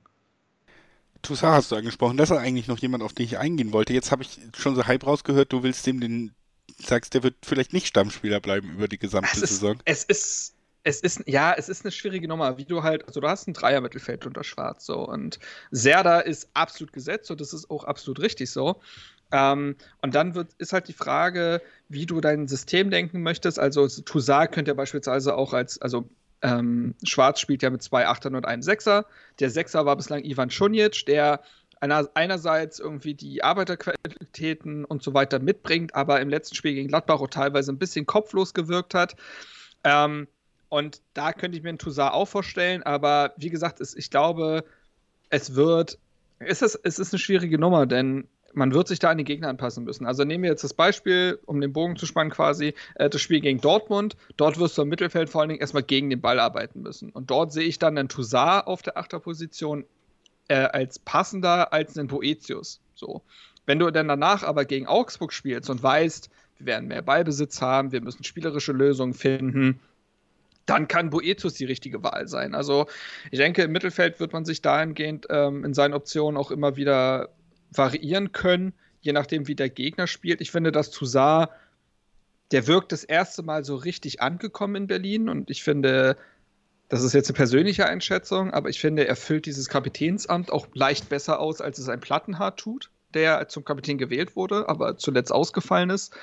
Toussaint 1.21 1.53
hast 1.53 1.71
du 1.71 1.75
angesprochen, 1.75 2.17
das 2.17 2.31
ist 2.31 2.37
eigentlich 2.37 2.67
noch 2.67 2.79
jemand, 2.79 3.03
auf 3.03 3.13
den 3.13 3.25
ich 3.25 3.37
eingehen 3.37 3.73
wollte. 3.73 3.93
Jetzt 3.93 4.11
habe 4.11 4.23
ich 4.23 4.39
schon 4.57 4.75
so 4.75 4.85
halb 4.85 5.05
rausgehört, 5.05 5.53
du 5.53 5.63
willst 5.63 5.85
dem 5.85 5.99
den, 5.99 6.33
sagst, 6.79 7.13
der 7.13 7.23
wird 7.23 7.35
vielleicht 7.43 7.73
nicht 7.73 7.87
Stammspieler 7.87 8.39
bleiben 8.39 8.71
über 8.71 8.87
die 8.87 8.97
gesamte 8.97 9.29
es 9.33 9.41
ist, 9.41 9.49
Saison. 9.49 9.79
Es 9.85 10.03
ist 10.03 10.55
es 10.83 11.01
ist, 11.01 11.21
ja, 11.27 11.53
es 11.55 11.69
ist 11.69 11.85
eine 11.85 11.91
schwierige 11.91 12.27
Nummer, 12.27 12.57
wie 12.57 12.65
du 12.65 12.83
halt, 12.83 13.07
also 13.07 13.19
du 13.19 13.27
hast 13.27 13.47
ein 13.47 13.53
Dreier-Mittelfeld 13.53 14.25
unter 14.25 14.43
Schwarz 14.43 14.85
so 14.85 15.07
und 15.07 15.39
Serda 15.69 16.19
ist 16.19 16.49
absolut 16.53 16.91
gesetzt 16.93 17.29
und 17.29 17.39
das 17.39 17.53
ist 17.53 17.69
auch 17.69 17.83
absolut 17.83 18.19
richtig 18.19 18.49
so. 18.49 18.81
Ähm, 19.31 19.75
und 20.01 20.15
dann 20.15 20.35
wird, 20.35 20.53
ist 20.57 20.73
halt 20.73 20.87
die 20.87 20.93
Frage, 20.93 21.61
wie 21.87 22.05
du 22.05 22.19
dein 22.19 22.47
System 22.47 22.89
denken 22.89 23.21
möchtest. 23.21 23.59
Also 23.59 23.87
Toussaint 23.87 24.51
könnte 24.51 24.71
ja 24.71 24.75
beispielsweise 24.75 25.35
auch 25.35 25.53
als, 25.53 25.81
also 25.81 26.09
ähm, 26.41 26.95
Schwarz 27.03 27.39
spielt 27.39 27.61
ja 27.61 27.69
mit 27.69 27.83
zwei 27.83 28.07
Achtern 28.07 28.35
und 28.35 28.45
einem 28.45 28.61
Sechser. 28.61 29.05
Der 29.39 29.49
Sechser 29.49 29.85
war 29.85 29.95
bislang 29.95 30.23
Ivan 30.23 30.49
Schunic, 30.49 31.05
der 31.05 31.41
einer, 31.79 32.09
einerseits 32.13 32.79
irgendwie 32.79 33.13
die 33.13 33.43
Arbeiterqualitäten 33.43 34.85
und 34.85 35.03
so 35.03 35.13
weiter 35.13 35.39
mitbringt, 35.39 35.95
aber 35.95 36.21
im 36.21 36.29
letzten 36.29 36.55
Spiel 36.55 36.75
gegen 36.75 36.87
Gladbach 36.87 37.21
auch 37.21 37.27
teilweise 37.27 37.71
ein 37.71 37.79
bisschen 37.79 38.05
kopflos 38.05 38.53
gewirkt 38.53 38.93
hat. 38.93 39.15
Ähm, 39.83 40.27
und 40.69 41.01
da 41.13 41.33
könnte 41.33 41.57
ich 41.57 41.63
mir 41.63 41.69
einen 41.69 41.79
Toussaint 41.79 42.13
auch 42.13 42.27
vorstellen, 42.27 42.83
aber 42.83 43.33
wie 43.37 43.49
gesagt, 43.49 43.81
es, 43.81 43.95
ich 43.95 44.09
glaube, 44.09 44.63
es 45.29 45.55
wird, 45.55 45.97
es 46.39 46.61
ist, 46.61 46.79
es 46.83 46.99
ist 46.99 47.13
eine 47.13 47.19
schwierige 47.19 47.57
Nummer, 47.57 47.85
denn 47.85 48.27
man 48.53 48.73
wird 48.73 48.87
sich 48.87 48.99
da 48.99 49.09
an 49.09 49.17
die 49.17 49.23
Gegner 49.23 49.49
anpassen 49.49 49.83
müssen. 49.83 50.05
Also 50.05 50.23
nehmen 50.23 50.43
wir 50.43 50.49
jetzt 50.49 50.63
das 50.63 50.73
Beispiel, 50.73 51.39
um 51.45 51.61
den 51.61 51.73
Bogen 51.73 51.95
zu 51.95 52.05
spannen 52.05 52.31
quasi, 52.31 52.73
äh, 52.95 53.09
das 53.09 53.21
Spiel 53.21 53.41
gegen 53.41 53.61
Dortmund. 53.61 54.15
Dort 54.37 54.59
wirst 54.59 54.77
du 54.77 54.83
im 54.83 54.89
Mittelfeld 54.89 55.29
vor 55.29 55.41
allen 55.41 55.49
Dingen 55.49 55.61
erstmal 55.61 55.83
gegen 55.83 56.09
den 56.09 56.21
Ball 56.21 56.39
arbeiten 56.39 56.81
müssen. 56.81 57.09
Und 57.11 57.31
dort 57.31 57.53
sehe 57.53 57.65
ich 57.65 57.79
dann 57.79 57.97
einen 57.97 58.09
Toussaint 58.09 58.67
auf 58.67 58.81
der 58.81 58.97
Achterposition 58.97 59.85
äh, 60.47 60.55
als 60.55 60.99
passender 60.99 61.73
als 61.73 61.97
einen 61.97 62.07
Boetius. 62.07 62.81
So. 62.95 63.21
Wenn 63.65 63.79
du 63.79 63.89
dann 63.91 64.07
danach 64.07 64.43
aber 64.43 64.65
gegen 64.65 64.87
Augsburg 64.87 65.33
spielst 65.33 65.69
und 65.69 65.81
weißt, 65.81 66.29
wir 66.57 66.65
werden 66.65 66.87
mehr 66.87 67.01
Ballbesitz 67.01 67.61
haben, 67.61 67.91
wir 67.91 68.01
müssen 68.01 68.23
spielerische 68.23 68.71
Lösungen 68.71 69.13
finden, 69.13 69.79
dann 70.65 70.87
kann 70.87 71.09
Boetius 71.09 71.55
die 71.55 71.65
richtige 71.65 72.03
Wahl 72.03 72.27
sein. 72.27 72.55
Also 72.55 72.87
ich 73.31 73.39
denke, 73.39 73.63
im 73.63 73.71
Mittelfeld 73.71 74.19
wird 74.19 74.33
man 74.33 74.45
sich 74.45 74.61
dahingehend 74.61 75.27
ähm, 75.29 75.65
in 75.65 75.73
seinen 75.73 75.93
Optionen 75.93 76.37
auch 76.37 76.51
immer 76.51 76.75
wieder 76.75 77.29
variieren 77.71 78.31
können, 78.31 78.73
je 79.01 79.13
nachdem, 79.13 79.47
wie 79.47 79.55
der 79.55 79.69
Gegner 79.69 80.07
spielt. 80.07 80.41
Ich 80.41 80.51
finde, 80.51 80.71
dass 80.71 80.91
Toussaint, 80.91 81.49
der 82.51 82.67
wirkt 82.67 82.91
das 82.91 83.03
erste 83.03 83.43
Mal 83.43 83.63
so 83.63 83.75
richtig 83.75 84.21
angekommen 84.21 84.75
in 84.75 84.87
Berlin 84.87 85.29
und 85.29 85.49
ich 85.49 85.63
finde, 85.63 86.17
das 86.89 87.01
ist 87.01 87.13
jetzt 87.13 87.29
eine 87.29 87.37
persönliche 87.37 87.85
Einschätzung, 87.85 88.51
aber 88.51 88.69
ich 88.69 88.81
finde, 88.81 89.07
er 89.07 89.15
füllt 89.15 89.45
dieses 89.45 89.69
Kapitänsamt 89.69 90.51
auch 90.51 90.67
leicht 90.73 91.07
besser 91.07 91.39
aus, 91.39 91.61
als 91.61 91.79
es 91.79 91.87
ein 91.87 92.01
Plattenhardt 92.01 92.59
tut 92.59 92.91
der 93.13 93.47
zum 93.47 93.65
Kapitän 93.65 93.97
gewählt 93.97 94.35
wurde, 94.35 94.67
aber 94.69 94.97
zuletzt 94.97 95.31
ausgefallen 95.31 95.89
ist. 95.89 96.13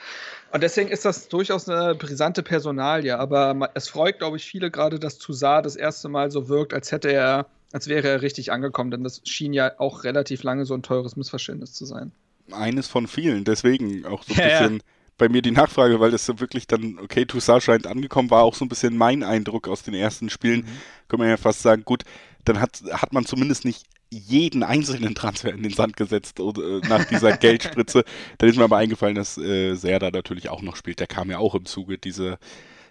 Und 0.53 0.63
deswegen 0.63 0.91
ist 0.91 1.05
das 1.05 1.29
durchaus 1.29 1.69
eine 1.69 1.95
brisante 1.95 2.43
Personalie. 2.43 3.19
Aber 3.19 3.71
es 3.75 3.89
freut, 3.89 4.19
glaube 4.19 4.37
ich, 4.37 4.45
viele 4.45 4.71
gerade, 4.71 4.99
dass 4.99 5.19
Toussaint 5.19 5.67
das 5.67 5.77
erste 5.77 6.09
Mal 6.09 6.31
so 6.31 6.49
wirkt, 6.49 6.73
als 6.73 6.93
hätte 6.93 7.11
er, 7.11 7.47
als 7.73 7.89
wäre 7.89 8.09
er 8.09 8.23
richtig 8.23 8.53
angekommen. 8.53 8.91
Denn 8.91 9.05
das 9.05 9.21
schien 9.25 9.53
ja 9.53 9.73
auch 9.79 10.05
relativ 10.05 10.43
lange 10.43 10.65
so 10.65 10.75
ein 10.75 10.83
teures 10.83 11.17
Missverständnis 11.17 11.73
zu 11.73 11.85
sein. 11.85 12.13
Eines 12.51 12.89
von 12.89 13.07
vielen, 13.07 13.45
deswegen 13.45 14.07
auch 14.07 14.23
so 14.23 14.33
ein 14.35 14.39
ja, 14.39 14.61
bisschen. 14.61 14.77
Ja 14.79 14.83
bei 15.19 15.29
mir 15.29 15.43
die 15.43 15.51
Nachfrage, 15.51 16.01
weil 16.01 16.13
das 16.13 16.25
so 16.25 16.39
wirklich 16.41 16.69
dann, 16.69 16.99
okay, 17.01 17.27
Toussaint 17.27 17.65
scheint 17.65 17.87
angekommen, 17.87 18.31
war 18.31 18.45
auch 18.45 18.55
so 18.55 18.65
ein 18.65 18.69
bisschen 18.69 18.97
mein 18.97 19.25
Eindruck 19.25 19.69
aus 19.69 19.83
den 19.83 19.95
ersten 19.95 20.31
Spielen. 20.31 20.61
Mhm. 20.61 20.67
Kann 21.09 21.19
man 21.19 21.29
ja 21.29 21.37
fast 21.37 21.61
sagen, 21.61 21.83
gut, 21.85 22.05
dann 22.45 22.61
hat, 22.61 22.83
hat 22.93 23.13
man 23.13 23.27
zumindest 23.27 23.65
nicht 23.65 23.85
jeden 24.11 24.63
einzelnen 24.63 25.15
Transfer 25.15 25.53
in 25.53 25.63
den 25.63 25.73
Sand 25.73 25.97
gesetzt 25.97 26.41
oder, 26.41 26.63
äh, 26.63 26.89
nach 26.89 27.05
dieser 27.05 27.37
Geldspritze. 27.37 28.05
Dann 28.39 28.49
ist 28.49 28.57
mir 28.57 28.65
aber 28.65 28.79
eingefallen, 28.79 29.17
dass 29.17 29.37
äh, 29.37 29.75
Serda 29.75 30.11
natürlich 30.11 30.49
auch 30.49 30.63
noch 30.63 30.77
spielt. 30.77 31.01
Der 31.01 31.09
kam 31.09 31.31
ja 31.31 31.39
auch 31.39 31.55
im 31.55 31.67
Zuge 31.67 31.99
dieser, 31.99 32.39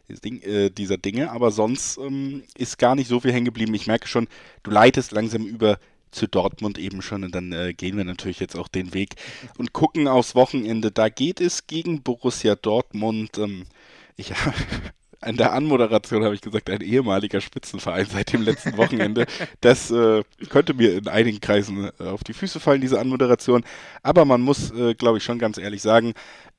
Ding, 0.10 0.42
äh, 0.42 0.70
dieser 0.70 0.98
Dinge. 0.98 1.32
Aber 1.32 1.52
sonst 1.52 1.98
ähm, 1.98 2.44
ist 2.58 2.78
gar 2.78 2.96
nicht 2.96 3.08
so 3.08 3.20
viel 3.20 3.34
hängen 3.34 3.46
geblieben. 3.46 3.74
Ich 3.74 3.88
merke 3.88 4.08
schon, 4.08 4.28
du 4.64 4.72
leitest 4.72 5.12
langsam 5.12 5.46
über 5.46 5.80
zu 6.12 6.28
Dortmund 6.28 6.78
eben 6.78 7.02
schon 7.02 7.24
und 7.24 7.36
dann 7.36 7.52
äh, 7.52 7.74
gehen 7.74 7.98
wir 7.98 8.06
natürlich 8.06 8.40
jetzt 8.40 8.58
auch 8.58 8.68
den 8.68 8.94
Weg 8.94 9.16
und 9.58 9.74
gucken 9.74 10.08
aufs 10.08 10.36
Wochenende. 10.36 10.92
Da 10.92 11.10
geht 11.10 11.42
es 11.42 11.68
gegen 11.68 12.02
Borussia 12.02 12.56
Dortmund. 12.56 13.38
Ähm, 13.38 13.66
ich 14.16 14.34
an 15.22 15.38
der 15.38 15.54
Anmoderation 15.54 16.24
habe 16.24 16.36
ich 16.36 16.42
gesagt, 16.42 16.70
ein 16.70 16.82
ehemaliger 16.82 17.42
Spitzenverein 17.42 18.06
seit 18.06 18.34
dem 18.34 18.42
letzten 18.44 18.78
Wochenende. 18.78 19.26
Das 19.62 19.92
äh, 19.92 20.24
könnte 20.50 20.74
mir 20.74 20.98
in 20.98 21.08
einigen 21.08 21.42
Kreisen 21.42 21.90
äh, 22.00 22.04
auf 22.04 22.24
die 22.24 22.34
Füße 22.34 22.60
fallen, 22.60 22.82
diese 22.82 23.00
Anmoderation. 23.00 23.64
Aber 24.04 24.26
man 24.26 24.42
muss, 24.42 24.72
äh, 24.72 24.94
glaube 24.94 25.18
ich, 25.18 25.24
schon 25.24 25.40
ganz 25.40 25.58
ehrlich 25.58 25.82
sagen, 25.82 26.14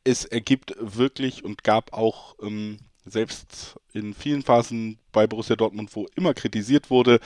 es 0.05 0.25
ergibt 0.25 0.75
wirklich 0.81 1.45
und 1.45 1.65
gab 1.65 1.93
auch 1.93 2.37
ähm, 2.43 2.79
selbst 3.11 3.77
in 3.93 4.15
vielen 4.15 4.43
Phasen 4.43 4.99
bei 5.13 5.27
Borussia 5.27 5.57
Dortmund, 5.57 5.95
wo 5.95 6.07
immer 6.17 6.35
kritisiert 6.35 6.91
wurde, 6.91 7.21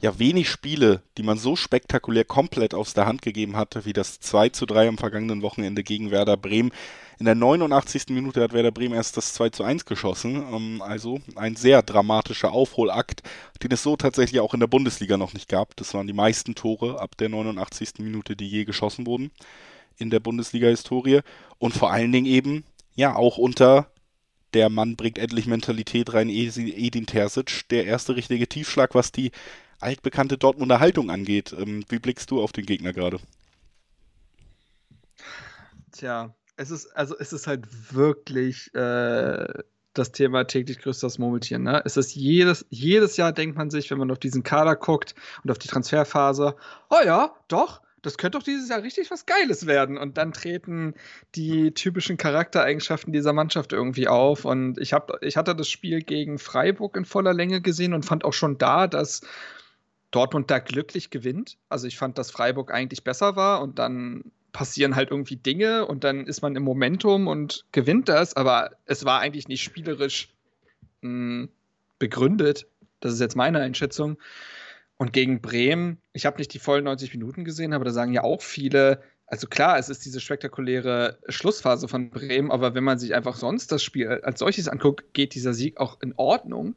ja 0.00 0.18
wenig 0.18 0.48
Spiele, 0.48 1.02
die 1.16 1.22
man 1.22 1.38
so 1.38 1.56
spektakulär 1.56 2.24
komplett 2.24 2.72
aus 2.72 2.94
der 2.94 3.06
Hand 3.06 3.22
gegeben 3.22 3.56
hatte, 3.56 3.84
wie 3.84 3.92
das 3.92 4.20
2 4.20 4.50
zu 4.50 4.64
3 4.64 4.88
am 4.88 4.98
vergangenen 4.98 5.42
Wochenende 5.42 5.82
gegen 5.82 6.10
Werder 6.10 6.36
Bremen. 6.36 6.70
In 7.18 7.24
der 7.26 7.34
89. 7.34 8.10
Minute 8.10 8.40
hat 8.40 8.52
Werder 8.52 8.70
Bremen 8.70 8.94
erst 8.94 9.16
das 9.16 9.34
2 9.34 9.50
zu 9.50 9.64
1 9.64 9.86
geschossen. 9.86 10.36
Ähm, 10.52 10.82
also 10.82 11.20
ein 11.34 11.56
sehr 11.56 11.82
dramatischer 11.82 12.52
Aufholakt, 12.52 13.22
den 13.62 13.72
es 13.72 13.82
so 13.82 13.96
tatsächlich 13.96 14.40
auch 14.40 14.54
in 14.54 14.60
der 14.60 14.68
Bundesliga 14.68 15.16
noch 15.16 15.34
nicht 15.34 15.48
gab. 15.48 15.74
Das 15.76 15.92
waren 15.94 16.06
die 16.06 16.12
meisten 16.12 16.54
Tore 16.54 17.00
ab 17.00 17.16
der 17.16 17.28
89. 17.28 17.94
Minute, 17.98 18.36
die 18.36 18.48
je 18.48 18.64
geschossen 18.64 19.04
wurden 19.06 19.32
in 19.96 20.10
der 20.10 20.20
Bundesliga-Historie. 20.20 21.20
Und 21.58 21.74
vor 21.74 21.90
allen 21.90 22.12
Dingen 22.12 22.26
eben, 22.26 22.62
ja, 22.94 23.16
auch 23.16 23.36
unter 23.36 23.88
der 24.54 24.68
Mann 24.68 24.96
bringt 24.96 25.18
endlich 25.18 25.46
Mentalität 25.46 26.12
rein, 26.14 26.28
Edin 26.28 27.06
Terzic, 27.06 27.68
der 27.70 27.84
erste 27.84 28.16
richtige 28.16 28.48
Tiefschlag, 28.48 28.94
was 28.94 29.12
die 29.12 29.30
altbekannte 29.80 30.38
Dortmunder 30.38 30.80
Haltung 30.80 31.10
angeht. 31.10 31.54
Ähm, 31.56 31.84
wie 31.88 31.98
blickst 31.98 32.30
du 32.30 32.42
auf 32.42 32.52
den 32.52 32.66
Gegner 32.66 32.92
gerade? 32.92 33.18
Tja, 35.92 36.34
es 36.56 36.70
ist, 36.70 36.86
also 36.96 37.16
es 37.18 37.32
ist 37.32 37.46
halt 37.46 37.66
wirklich 37.94 38.74
äh, 38.74 39.46
das 39.94 40.12
Thema 40.12 40.44
täglich 40.44 40.78
größtes 40.78 41.18
Murmeltier. 41.18 41.58
Ne? 41.58 41.82
Es 41.84 41.96
ist 41.96 42.14
jedes, 42.14 42.66
jedes 42.70 43.16
Jahr 43.16 43.32
denkt 43.32 43.56
man 43.56 43.70
sich, 43.70 43.90
wenn 43.90 43.98
man 43.98 44.10
auf 44.10 44.18
diesen 44.18 44.42
Kader 44.42 44.76
guckt 44.76 45.14
und 45.42 45.50
auf 45.50 45.58
die 45.58 45.68
Transferphase, 45.68 46.56
oh 46.90 47.04
ja, 47.04 47.34
doch, 47.48 47.80
das 48.02 48.16
könnte 48.16 48.38
doch 48.38 48.44
dieses 48.44 48.68
Jahr 48.68 48.82
richtig 48.82 49.10
was 49.10 49.26
Geiles 49.26 49.66
werden. 49.66 49.98
Und 49.98 50.18
dann 50.18 50.32
treten 50.32 50.94
die 51.34 51.72
typischen 51.72 52.16
Charaktereigenschaften 52.16 53.12
dieser 53.12 53.32
Mannschaft 53.32 53.72
irgendwie 53.72 54.08
auf. 54.08 54.44
Und 54.44 54.78
ich, 54.78 54.92
hab, 54.92 55.22
ich 55.22 55.36
hatte 55.36 55.54
das 55.54 55.68
Spiel 55.68 56.02
gegen 56.02 56.38
Freiburg 56.38 56.96
in 56.96 57.04
voller 57.04 57.34
Länge 57.34 57.60
gesehen 57.60 57.94
und 57.94 58.04
fand 58.04 58.24
auch 58.24 58.32
schon 58.32 58.58
da, 58.58 58.86
dass 58.86 59.22
Dortmund 60.10 60.50
da 60.50 60.58
glücklich 60.58 61.10
gewinnt. 61.10 61.58
Also 61.68 61.86
ich 61.86 61.98
fand, 61.98 62.18
dass 62.18 62.30
Freiburg 62.30 62.72
eigentlich 62.72 63.04
besser 63.04 63.36
war 63.36 63.62
und 63.62 63.78
dann 63.78 64.24
passieren 64.52 64.96
halt 64.96 65.10
irgendwie 65.10 65.36
Dinge 65.36 65.86
und 65.86 66.04
dann 66.04 66.26
ist 66.26 66.40
man 66.40 66.56
im 66.56 66.62
Momentum 66.62 67.26
und 67.26 67.66
gewinnt 67.72 68.08
das. 68.08 68.34
Aber 68.34 68.70
es 68.86 69.04
war 69.04 69.20
eigentlich 69.20 69.48
nicht 69.48 69.62
spielerisch 69.62 70.34
mh, 71.02 71.08
hm, 71.08 71.48
begründet. 71.98 72.66
Das 73.00 73.12
ist 73.12 73.20
jetzt 73.20 73.36
meine 73.36 73.60
Einschätzung. 73.60 74.18
Und 74.98 75.12
gegen 75.12 75.40
Bremen, 75.40 75.98
ich 76.12 76.26
habe 76.26 76.38
nicht 76.38 76.52
die 76.52 76.58
vollen 76.58 76.84
90 76.84 77.14
Minuten 77.14 77.44
gesehen, 77.44 77.72
aber 77.72 77.84
da 77.84 77.92
sagen 77.92 78.12
ja 78.12 78.24
auch 78.24 78.42
viele, 78.42 79.00
also 79.26 79.46
klar, 79.46 79.78
es 79.78 79.88
ist 79.88 80.04
diese 80.04 80.20
spektakuläre 80.20 81.18
Schlussphase 81.28 81.86
von 81.86 82.10
Bremen, 82.10 82.50
aber 82.50 82.74
wenn 82.74 82.84
man 82.84 82.98
sich 82.98 83.14
einfach 83.14 83.36
sonst 83.36 83.70
das 83.70 83.82
Spiel 83.82 84.08
als 84.08 84.40
solches 84.40 84.68
anguckt, 84.68 85.14
geht 85.14 85.34
dieser 85.34 85.54
Sieg 85.54 85.78
auch 85.78 86.00
in 86.00 86.14
Ordnung. 86.16 86.74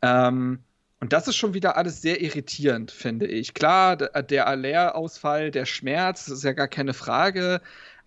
Ähm, 0.00 0.60
und 1.00 1.12
das 1.12 1.28
ist 1.28 1.36
schon 1.36 1.52
wieder 1.52 1.76
alles 1.76 2.00
sehr 2.00 2.20
irritierend, 2.22 2.90
finde 2.90 3.26
ich. 3.26 3.52
Klar, 3.54 3.96
der 3.96 4.46
Aller-Ausfall, 4.46 5.50
der 5.50 5.66
Schmerz, 5.66 6.26
das 6.26 6.38
ist 6.38 6.44
ja 6.44 6.52
gar 6.52 6.68
keine 6.68 6.94
Frage, 6.94 7.60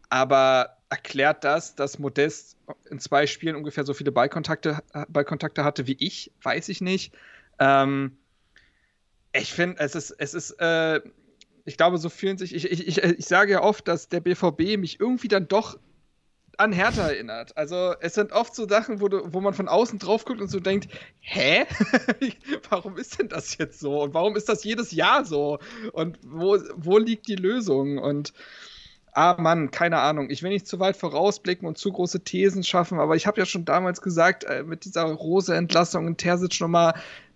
aber 0.09 0.77
erklärt 0.89 1.43
das, 1.43 1.75
dass 1.75 1.99
Modest 1.99 2.57
in 2.89 2.99
zwei 2.99 3.27
Spielen 3.27 3.55
ungefähr 3.55 3.83
so 3.83 3.93
viele 3.93 4.11
Ballkontakte, 4.11 4.79
Ballkontakte 5.09 5.63
hatte 5.63 5.87
wie 5.87 5.97
ich? 5.99 6.31
Weiß 6.41 6.69
ich 6.69 6.81
nicht. 6.81 7.13
Ähm, 7.59 8.17
ich 9.33 9.51
finde, 9.53 9.79
es 9.79 9.95
ist, 9.95 10.11
es 10.11 10.33
ist, 10.33 10.51
äh, 10.59 11.01
ich 11.65 11.77
glaube, 11.77 11.97
so 11.97 12.09
fühlen 12.09 12.37
sich, 12.37 12.53
ich, 12.53 12.65
ich, 12.65 12.87
ich, 12.87 13.03
ich 13.03 13.25
sage 13.25 13.53
ja 13.53 13.63
oft, 13.63 13.87
dass 13.87 14.09
der 14.09 14.19
BVB 14.19 14.77
mich 14.77 14.99
irgendwie 14.99 15.27
dann 15.27 15.47
doch 15.47 15.77
an 16.57 16.71
Hertha 16.71 17.07
erinnert. 17.07 17.57
Also 17.57 17.95
es 17.99 18.13
sind 18.13 18.31
oft 18.31 18.53
so 18.53 18.67
Sachen, 18.67 19.01
wo, 19.01 19.07
du, 19.07 19.33
wo 19.33 19.41
man 19.41 19.53
von 19.53 19.67
außen 19.67 19.97
drauf 19.97 20.25
guckt 20.25 20.39
und 20.39 20.49
so 20.49 20.59
denkt, 20.59 20.87
hä? 21.19 21.65
warum 22.69 22.97
ist 22.97 23.19
denn 23.19 23.27
das 23.27 23.57
jetzt 23.57 23.79
so? 23.79 24.03
Und 24.03 24.13
warum 24.13 24.35
ist 24.35 24.49
das 24.49 24.63
jedes 24.63 24.91
Jahr 24.91 25.25
so? 25.25 25.59
Und 25.93 26.19
wo, 26.23 26.59
wo 26.75 26.97
liegt 26.99 27.27
die 27.27 27.35
Lösung? 27.35 27.97
Und 27.97 28.33
ah 29.13 29.35
Mann, 29.39 29.71
keine 29.71 29.99
Ahnung. 29.99 30.29
Ich 30.29 30.43
will 30.43 30.51
nicht 30.51 30.67
zu 30.67 30.79
weit 30.79 30.97
vorausblicken 30.97 31.67
und 31.67 31.77
zu 31.77 31.91
große 31.91 32.23
Thesen 32.23 32.63
schaffen, 32.63 32.99
aber 32.99 33.15
ich 33.15 33.25
habe 33.25 33.39
ja 33.39 33.45
schon 33.45 33.65
damals 33.65 34.01
gesagt, 34.01 34.43
äh, 34.43 34.63
mit 34.63 34.85
dieser 34.85 35.03
Rose-Entlassung 35.03 36.07
in 36.07 36.17
Terzic 36.17 36.59
nochmal, 36.59 36.93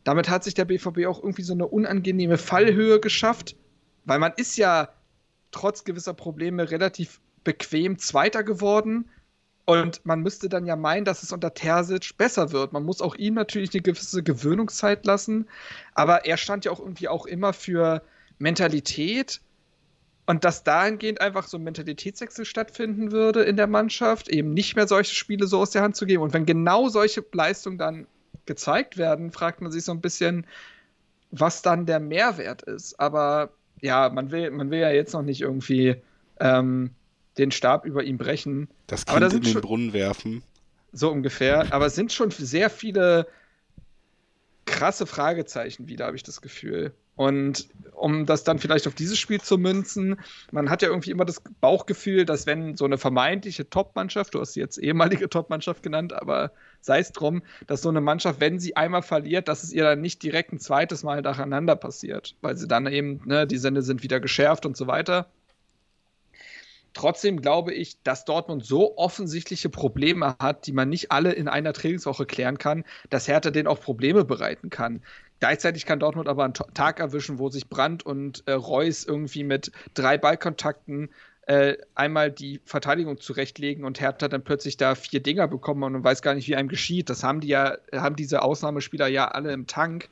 damit 0.07 0.29
hat 0.29 0.45
sich 0.45 0.53
der 0.53 0.63
BVB 0.63 1.05
auch 1.05 1.21
irgendwie 1.21 1.41
so 1.41 1.51
eine 1.51 1.67
unangenehme 1.67 2.37
Fallhöhe 2.37 3.01
geschafft, 3.01 3.57
weil 4.05 4.19
man 4.19 4.31
ist 4.37 4.55
ja 4.55 4.87
trotz 5.51 5.83
gewisser 5.83 6.13
Probleme 6.13 6.71
relativ 6.71 7.19
bequem 7.43 7.99
Zweiter 7.99 8.45
geworden. 8.45 9.09
Und 9.65 10.05
man 10.05 10.21
müsste 10.21 10.47
dann 10.47 10.65
ja 10.65 10.77
meinen, 10.77 11.03
dass 11.03 11.23
es 11.23 11.33
unter 11.33 11.53
Terzic 11.53 12.17
besser 12.17 12.53
wird. 12.53 12.71
Man 12.71 12.85
muss 12.85 13.01
auch 13.01 13.15
ihm 13.15 13.33
natürlich 13.33 13.73
eine 13.73 13.81
gewisse 13.81 14.23
Gewöhnungszeit 14.23 15.05
lassen. 15.05 15.49
Aber 15.93 16.25
er 16.25 16.37
stand 16.37 16.63
ja 16.63 16.71
auch 16.71 16.79
irgendwie 16.79 17.09
auch 17.09 17.25
immer 17.25 17.51
für 17.51 18.01
Mentalität. 18.39 19.41
Und 20.25 20.45
dass 20.45 20.63
dahingehend 20.63 21.19
einfach 21.19 21.49
so 21.49 21.57
ein 21.57 21.65
Mentalitätswechsel 21.65 22.45
stattfinden 22.45 23.11
würde 23.11 23.43
in 23.43 23.57
der 23.57 23.67
Mannschaft, 23.67 24.29
eben 24.29 24.53
nicht 24.53 24.77
mehr 24.77 24.87
solche 24.87 25.15
Spiele 25.15 25.47
so 25.47 25.59
aus 25.59 25.71
der 25.71 25.81
Hand 25.81 25.97
zu 25.97 26.05
geben. 26.05 26.23
Und 26.23 26.33
wenn 26.33 26.45
genau 26.45 26.87
solche 26.87 27.25
Leistungen 27.33 27.77
dann 27.77 28.07
gezeigt 28.47 28.97
werden, 28.97 29.31
fragt 29.31 29.61
man 29.61 29.71
sich 29.71 29.83
so 29.83 29.91
ein 29.91 30.01
bisschen, 30.01 30.47
was 31.31 31.61
dann 31.61 31.85
der 31.85 31.99
Mehrwert 31.99 32.63
ist. 32.63 32.99
Aber 32.99 33.51
ja, 33.81 34.09
man 34.09 34.31
will, 34.31 34.49
man 34.51 34.71
will 34.71 34.79
ja 34.79 34.89
jetzt 34.89 35.13
noch 35.13 35.21
nicht 35.21 35.41
irgendwie 35.41 35.97
ähm, 36.39 36.91
den 37.37 37.51
Stab 37.51 37.85
über 37.85 38.03
ihm 38.03 38.17
brechen. 38.17 38.69
Das 38.87 39.05
Kind 39.05 39.21
da 39.21 39.27
in 39.27 39.41
den 39.41 39.51
schon, 39.51 39.61
Brunnen 39.61 39.93
werfen. 39.93 40.43
So 40.91 41.11
ungefähr. 41.11 41.71
Aber 41.71 41.85
es 41.85 41.95
sind 41.95 42.11
schon 42.11 42.31
sehr 42.31 42.69
viele 42.69 43.27
krasse 44.65 45.05
Fragezeichen 45.05 45.87
wieder, 45.87 46.05
habe 46.05 46.15
ich 46.15 46.23
das 46.23 46.41
Gefühl. 46.41 46.93
Und 47.17 47.67
um 47.93 48.27
das 48.27 48.43
dann 48.43 48.59
vielleicht 48.59 48.87
auf 48.87 48.93
dieses 48.93 49.17
Spiel 49.17 49.41
zu 49.41 49.57
münzen, 49.57 50.19
man 50.51 50.69
hat 50.69 50.83
ja 50.83 50.87
irgendwie 50.87 51.09
immer 51.09 51.25
das 51.25 51.41
Bauchgefühl, 51.61 52.25
dass 52.25 52.45
wenn 52.45 52.77
so 52.77 52.85
eine 52.85 52.99
vermeintliche 52.99 53.69
Top-Mannschaft, 53.69 54.35
du 54.35 54.39
hast 54.39 54.53
sie 54.53 54.59
jetzt 54.59 54.77
ehemalige 54.77 55.27
Top-Mannschaft 55.29 55.81
genannt, 55.81 56.13
aber 56.13 56.51
sei 56.79 56.99
es 56.99 57.11
drum, 57.11 57.41
dass 57.65 57.81
so 57.81 57.89
eine 57.89 57.99
Mannschaft, 57.99 58.39
wenn 58.39 58.59
sie 58.59 58.77
einmal 58.77 59.01
verliert, 59.01 59.47
dass 59.47 59.63
es 59.63 59.73
ihr 59.73 59.83
dann 59.83 59.99
nicht 59.99 60.21
direkt 60.21 60.53
ein 60.53 60.59
zweites 60.59 61.01
Mal 61.01 61.23
nacheinander 61.23 61.75
passiert, 61.75 62.35
weil 62.41 62.55
sie 62.55 62.67
dann 62.67 62.85
eben, 62.85 63.21
ne, 63.25 63.47
die 63.47 63.57
Sinne 63.57 63.81
sind 63.81 64.03
wieder 64.03 64.19
geschärft 64.19 64.67
und 64.67 64.77
so 64.77 64.85
weiter. 64.85 65.27
Trotzdem 66.97 67.41
glaube 67.41 67.73
ich, 67.73 68.01
dass 68.01 68.25
Dortmund 68.25 68.65
so 68.65 68.97
offensichtliche 68.97 69.69
Probleme 69.69 70.35
hat, 70.39 70.65
die 70.65 70.71
man 70.71 70.89
nicht 70.89 71.11
alle 71.11 71.31
in 71.31 71.47
einer 71.47 71.71
Trainingswoche 71.71 72.25
klären 72.25 72.57
kann, 72.57 72.85
dass 73.11 73.27
Hertha 73.27 73.51
denen 73.51 73.67
auch 73.67 73.79
Probleme 73.79 74.25
bereiten 74.25 74.71
kann. 74.71 75.03
Gleichzeitig 75.39 75.85
kann 75.85 75.99
Dortmund 75.99 76.27
aber 76.27 76.43
einen 76.43 76.53
Tag 76.53 76.99
erwischen, 76.99 77.39
wo 77.39 77.49
sich 77.49 77.69
Brandt 77.69 78.05
und 78.05 78.43
äh, 78.47 78.53
Reus 78.53 79.05
irgendwie 79.05 79.43
mit 79.43 79.71
drei 79.93 80.17
Ballkontakten 80.17 81.09
äh, 81.47 81.77
einmal 81.95 82.31
die 82.31 82.59
Verteidigung 82.65 83.19
zurechtlegen 83.19 83.85
und 83.85 84.01
Hertha 84.01 84.27
dann 84.27 84.43
plötzlich 84.43 84.77
da 84.77 84.95
vier 84.95 85.21
Dinger 85.21 85.47
bekommen 85.47 85.83
und 85.83 85.93
man 85.93 86.03
weiß 86.03 86.21
gar 86.21 86.33
nicht, 86.33 86.47
wie 86.47 86.55
einem 86.55 86.69
geschieht. 86.69 87.09
Das 87.09 87.23
haben 87.23 87.39
die 87.39 87.47
ja, 87.47 87.77
haben 87.93 88.15
diese 88.15 88.41
Ausnahmespieler 88.41 89.07
ja 89.07 89.29
alle 89.29 89.53
im 89.53 89.65
Tank. 89.65 90.09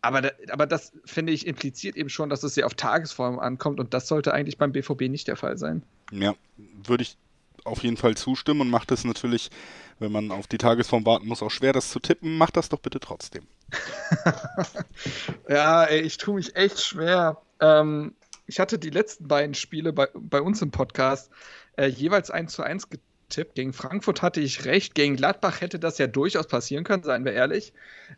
Aber, 0.00 0.22
da, 0.22 0.30
aber 0.50 0.66
das, 0.66 0.92
finde 1.04 1.32
ich, 1.32 1.46
impliziert 1.46 1.96
eben 1.96 2.08
schon, 2.08 2.30
dass 2.30 2.42
es 2.42 2.54
sehr 2.54 2.66
auf 2.66 2.74
Tagesform 2.74 3.38
ankommt 3.38 3.80
und 3.80 3.92
das 3.92 4.08
sollte 4.08 4.32
eigentlich 4.32 4.56
beim 4.56 4.72
BVB 4.72 5.02
nicht 5.02 5.28
der 5.28 5.36
Fall 5.36 5.58
sein. 5.58 5.82
Ja, 6.12 6.34
würde 6.56 7.02
ich 7.02 7.18
auf 7.66 7.82
jeden 7.82 7.96
Fall 7.96 8.16
zustimmen 8.16 8.62
und 8.62 8.70
macht 8.70 8.90
es 8.92 9.04
natürlich, 9.04 9.50
wenn 9.98 10.12
man 10.12 10.30
auf 10.30 10.46
die 10.46 10.58
Tagesform 10.58 11.04
warten 11.04 11.26
muss, 11.26 11.42
auch 11.42 11.50
schwer, 11.50 11.72
das 11.72 11.90
zu 11.90 12.00
tippen. 12.00 12.38
Macht 12.38 12.56
das 12.56 12.68
doch 12.68 12.80
bitte 12.80 13.00
trotzdem. 13.00 13.46
ja, 15.48 15.84
ey, 15.84 16.00
ich 16.00 16.16
tue 16.18 16.36
mich 16.36 16.56
echt 16.56 16.80
schwer. 16.80 17.42
Ähm, 17.60 18.14
ich 18.46 18.60
hatte 18.60 18.78
die 18.78 18.90
letzten 18.90 19.28
beiden 19.28 19.54
Spiele 19.54 19.92
bei, 19.92 20.08
bei 20.14 20.40
uns 20.40 20.62
im 20.62 20.70
Podcast 20.70 21.30
äh, 21.76 21.86
jeweils 21.86 22.30
1 22.30 22.52
zu 22.52 22.62
1 22.62 22.88
getippt. 22.90 23.54
Gegen 23.54 23.72
Frankfurt 23.72 24.22
hatte 24.22 24.40
ich 24.40 24.64
recht. 24.64 24.94
Gegen 24.94 25.16
Gladbach 25.16 25.60
hätte 25.60 25.78
das 25.78 25.98
ja 25.98 26.06
durchaus 26.06 26.46
passieren 26.46 26.84
können, 26.84 27.02
seien 27.02 27.24
wir 27.24 27.32
ehrlich. 27.32 27.72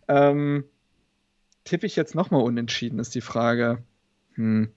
Ähm, 0.07 0.65
tippe 1.65 1.87
ich 1.87 1.97
jetzt 1.97 2.15
nochmal 2.15 2.43
unentschieden, 2.43 2.99
ist 2.99 3.15
die 3.15 3.21
Frage. 3.21 3.83
Hm. 4.35 4.73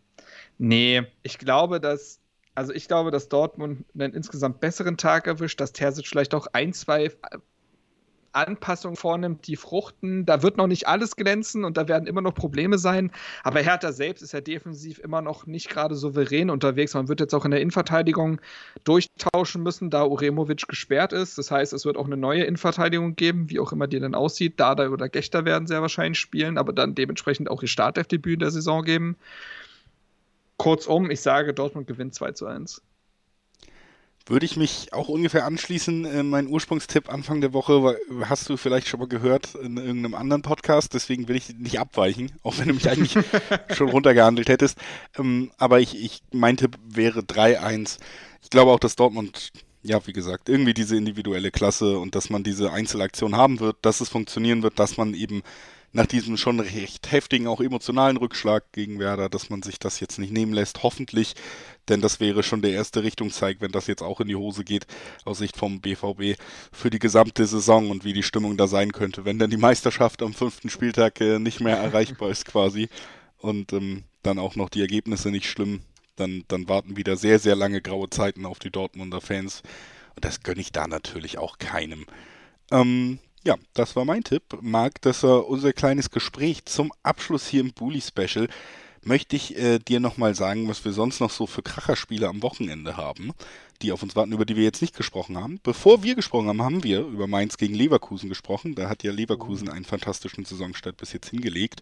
Nee, 0.58 1.04
ich 1.24 1.38
glaube, 1.38 1.82
dass 1.82 2.21
also 2.56 2.74
ich 2.74 2.88
glaube, 2.88 3.12
dass 3.12 3.30
Dortmund 3.30 3.86
einen 3.94 4.14
insgesamt 4.14 4.60
besseren 4.60 4.98
Tag 4.98 5.28
erwischt, 5.28 5.60
dass 5.62 5.72
Terzic 5.72 6.08
vielleicht 6.08 6.36
auch 6.36 6.48
ein, 6.54 6.74
zwei 6.74 7.12
Anpassungen 8.34 8.96
vornimmt, 8.96 9.48
die 9.48 9.56
fruchten. 9.56 10.26
Da 10.26 10.44
wird 10.44 10.58
noch 10.58 10.68
nicht 10.68 10.88
alles 10.88 11.16
glänzen 11.16 11.66
und 11.66 11.78
da 11.78 11.88
werden 11.88 12.08
immer 12.08 12.22
noch 12.22 12.34
Probleme 12.34 12.78
sein. 12.78 13.12
Aber 13.44 13.60
Hertha 13.60 13.92
selbst 13.92 14.22
ist 14.22 14.32
ja 14.32 14.42
defensiv 14.42 15.00
immer 15.00 15.22
noch 15.22 15.46
nicht 15.46 15.70
gerade 15.70 15.96
souverän 15.96 16.50
unterwegs. 16.50 16.94
Man 16.94 17.08
wird 17.08 17.20
jetzt 17.20 17.34
auch 17.34 17.46
in 17.46 17.52
der 17.52 17.62
Innenverteidigung 17.62 18.40
durchtauschen 18.84 19.64
müssen, 19.64 19.90
da 19.90 20.06
Uremovic 20.06 20.68
gesperrt 20.68 21.14
ist. 21.14 21.38
Das 21.38 21.52
heißt, 21.52 21.74
es 21.74 21.86
wird 21.86 21.98
auch 21.98 22.06
eine 22.06 22.18
neue 22.18 22.44
Innenverteidigung 22.44 23.16
geben, 23.16 23.50
wie 23.50 23.60
auch 23.60 23.72
immer 23.72 23.88
die 23.88 24.00
dann 24.00 24.16
aussieht. 24.16 24.60
Dada 24.60 24.90
oder 24.90 25.10
Gechter 25.10 25.46
werden 25.46 25.68
sehr 25.68 25.82
wahrscheinlich 25.82 26.20
spielen, 26.20 26.58
aber 26.58 26.74
dann 26.74 26.96
dementsprechend 26.96 27.50
auch 27.50 27.62
ihr 27.62 27.68
Startelfdebüt 27.68 28.36
in 28.36 28.40
der 28.40 28.52
Saison 28.52 28.84
geben. 28.84 29.18
Kurzum, 30.62 31.10
ich 31.10 31.22
sage, 31.22 31.56
Dortmund 31.56 31.88
gewinnt 31.88 32.14
2 32.14 32.34
zu 32.34 32.46
1. 32.46 32.84
Würde 34.28 34.46
ich 34.46 34.58
mich 34.58 34.94
auch 34.94 35.10
ungefähr 35.10 35.46
anschließen. 35.46 36.06
Äh, 36.06 36.22
mein 36.22 36.46
Ursprungstipp 36.46 37.12
Anfang 37.12 37.42
der 37.42 37.54
Woche 37.54 37.98
hast 38.26 38.48
du 38.48 38.58
vielleicht 38.58 38.88
schon 38.88 39.00
mal 39.00 39.10
gehört 39.10 39.56
in 39.56 39.78
irgendeinem 39.78 40.14
anderen 40.14 40.44
Podcast, 40.44 40.94
deswegen 40.94 41.28
will 41.28 41.36
ich 41.36 41.58
nicht 41.58 41.80
abweichen, 41.80 42.32
auch 42.44 42.60
wenn 42.60 42.68
du 42.68 42.76
mich 42.76 42.88
eigentlich 42.88 43.18
schon 43.76 43.90
runtergehandelt 43.90 44.50
hättest. 44.50 44.78
Ähm, 45.18 45.52
aber 45.58 45.80
ich, 45.80 46.00
ich, 46.00 46.22
mein 46.32 46.58
Tipp 46.58 46.78
wäre 46.88 47.22
3-1. 47.22 47.98
Ich 48.44 48.52
glaube 48.52 48.70
auch, 48.70 48.80
dass 48.80 48.96
Dortmund, 48.96 49.52
ja, 49.82 50.06
wie 50.06 50.14
gesagt, 50.14 50.48
irgendwie 50.48 50.76
diese 50.76 50.96
individuelle 50.96 51.50
Klasse 51.50 51.98
und 51.98 52.14
dass 52.14 52.30
man 52.30 52.44
diese 52.44 52.72
Einzelaktion 52.72 53.36
haben 53.36 53.60
wird, 53.60 53.78
dass 53.82 54.00
es 54.00 54.10
funktionieren 54.10 54.62
wird, 54.62 54.78
dass 54.78 54.96
man 54.96 55.16
eben 55.16 55.42
nach 55.94 56.06
diesem 56.06 56.38
schon 56.38 56.60
recht 56.60 57.12
heftigen, 57.12 57.48
auch 57.48 57.60
emotionalen 57.60 58.18
Rückschlag 58.18 58.72
gegen 58.72 59.00
Werder, 59.00 59.30
dass 59.30 59.50
man 59.50 59.62
sich 59.62 59.78
das 59.80 60.00
jetzt 60.00 60.20
nicht 60.20 60.32
nehmen 60.32 60.54
lässt, 60.54 60.84
hoffentlich, 60.84 61.36
denn 61.90 62.02
das 62.02 62.20
wäre 62.20 62.44
schon 62.44 62.62
der 62.62 62.72
erste 62.72 63.04
Richtungszeig, 63.04 63.58
wenn 63.60 63.72
das 63.72 63.88
jetzt 63.88 64.02
auch 64.02 64.22
in 64.22 64.28
die 64.28 64.36
Hose 64.36 64.64
geht, 64.64 64.88
aus 65.26 65.40
Sicht 65.40 65.58
vom 65.58 65.82
BVB, 65.82 66.40
für 66.72 66.90
die 66.90 67.00
gesamte 67.00 67.46
Saison 67.46 67.90
und 67.90 68.06
wie 68.06 68.14
die 68.14 68.24
Stimmung 68.24 68.56
da 68.56 68.68
sein 68.68 68.94
könnte, 68.94 69.26
wenn 69.26 69.40
dann 69.40 69.50
die 69.50 69.58
Meisterschaft 69.58 70.22
am 70.22 70.34
fünften 70.34 70.70
Spieltag 70.70 71.20
äh, 71.20 71.40
nicht 71.40 71.60
mehr 71.60 71.78
erreichbar 71.78 72.30
ist 72.30 72.46
quasi. 72.46 72.88
Und 73.38 73.74
ähm, 73.74 74.04
dann 74.22 74.38
auch 74.38 74.56
noch 74.56 74.70
die 74.70 74.82
Ergebnisse 74.82 75.32
nicht 75.32 75.50
schlimm, 75.50 75.82
dann, 76.16 76.44
dann 76.48 76.70
warten 76.70 76.96
wieder 76.96 77.18
sehr, 77.18 77.40
sehr 77.40 77.56
lange 77.56 77.82
graue 77.82 78.10
Zeiten 78.10 78.46
auf 78.46 78.60
die 78.60 78.70
Dortmunder 78.70 79.20
Fans. 79.20 79.64
Und 80.16 80.24
das 80.26 80.44
gönne 80.44 80.62
ich 80.62 80.72
da 80.72 80.88
natürlich 80.88 81.38
auch 81.38 81.58
keinem. 81.58 82.06
Ähm, 82.72 83.20
ja, 83.44 83.56
das 83.74 83.96
war 83.96 84.06
mein 84.06 84.24
Tipp. 84.24 84.44
Marc, 84.62 85.02
das 85.02 85.24
war 85.24 85.48
unser 85.48 85.74
kleines 85.74 86.10
Gespräch 86.10 86.66
zum 86.66 86.92
Abschluss 87.04 87.48
hier 87.48 87.62
im 87.62 87.74
Bully 87.74 88.02
Special 88.02 88.48
möchte 89.04 89.36
ich 89.36 89.58
äh, 89.58 89.80
dir 89.80 90.00
nochmal 90.00 90.36
sagen, 90.36 90.68
was 90.68 90.86
wir 90.86 90.94
sonst 90.94 91.20
noch 91.20 91.32
so 91.32 91.48
für 91.48 91.64
Kracherspiele 91.64 92.28
am 92.28 92.44
Wochenende 92.44 92.98
haben, 92.98 93.32
die 93.82 93.92
auf 93.92 94.04
uns 94.04 94.16
warten, 94.16 94.32
über 94.32 94.46
die 94.46 94.56
wir 94.56 94.64
jetzt 94.64 94.82
nicht 94.82 94.96
gesprochen 94.96 95.38
haben. 95.38 95.60
Bevor 95.64 96.04
wir 96.04 96.16
gesprochen 96.16 96.48
haben, 96.48 96.62
haben 96.62 96.84
wir 96.84 97.02
über 97.02 97.28
Mainz 97.28 97.58
gegen 97.58 97.74
Leverkusen 97.74 98.30
gesprochen. 98.30 98.76
Da 98.76 98.90
hat 98.90 99.04
ja 99.04 99.12
Leverkusen 99.12 99.70
einen 99.70 99.86
fantastischen 99.86 100.46
Saisonstart 100.46 100.98
bis 100.98 101.14
jetzt 101.14 101.30
hingelegt. 101.30 101.82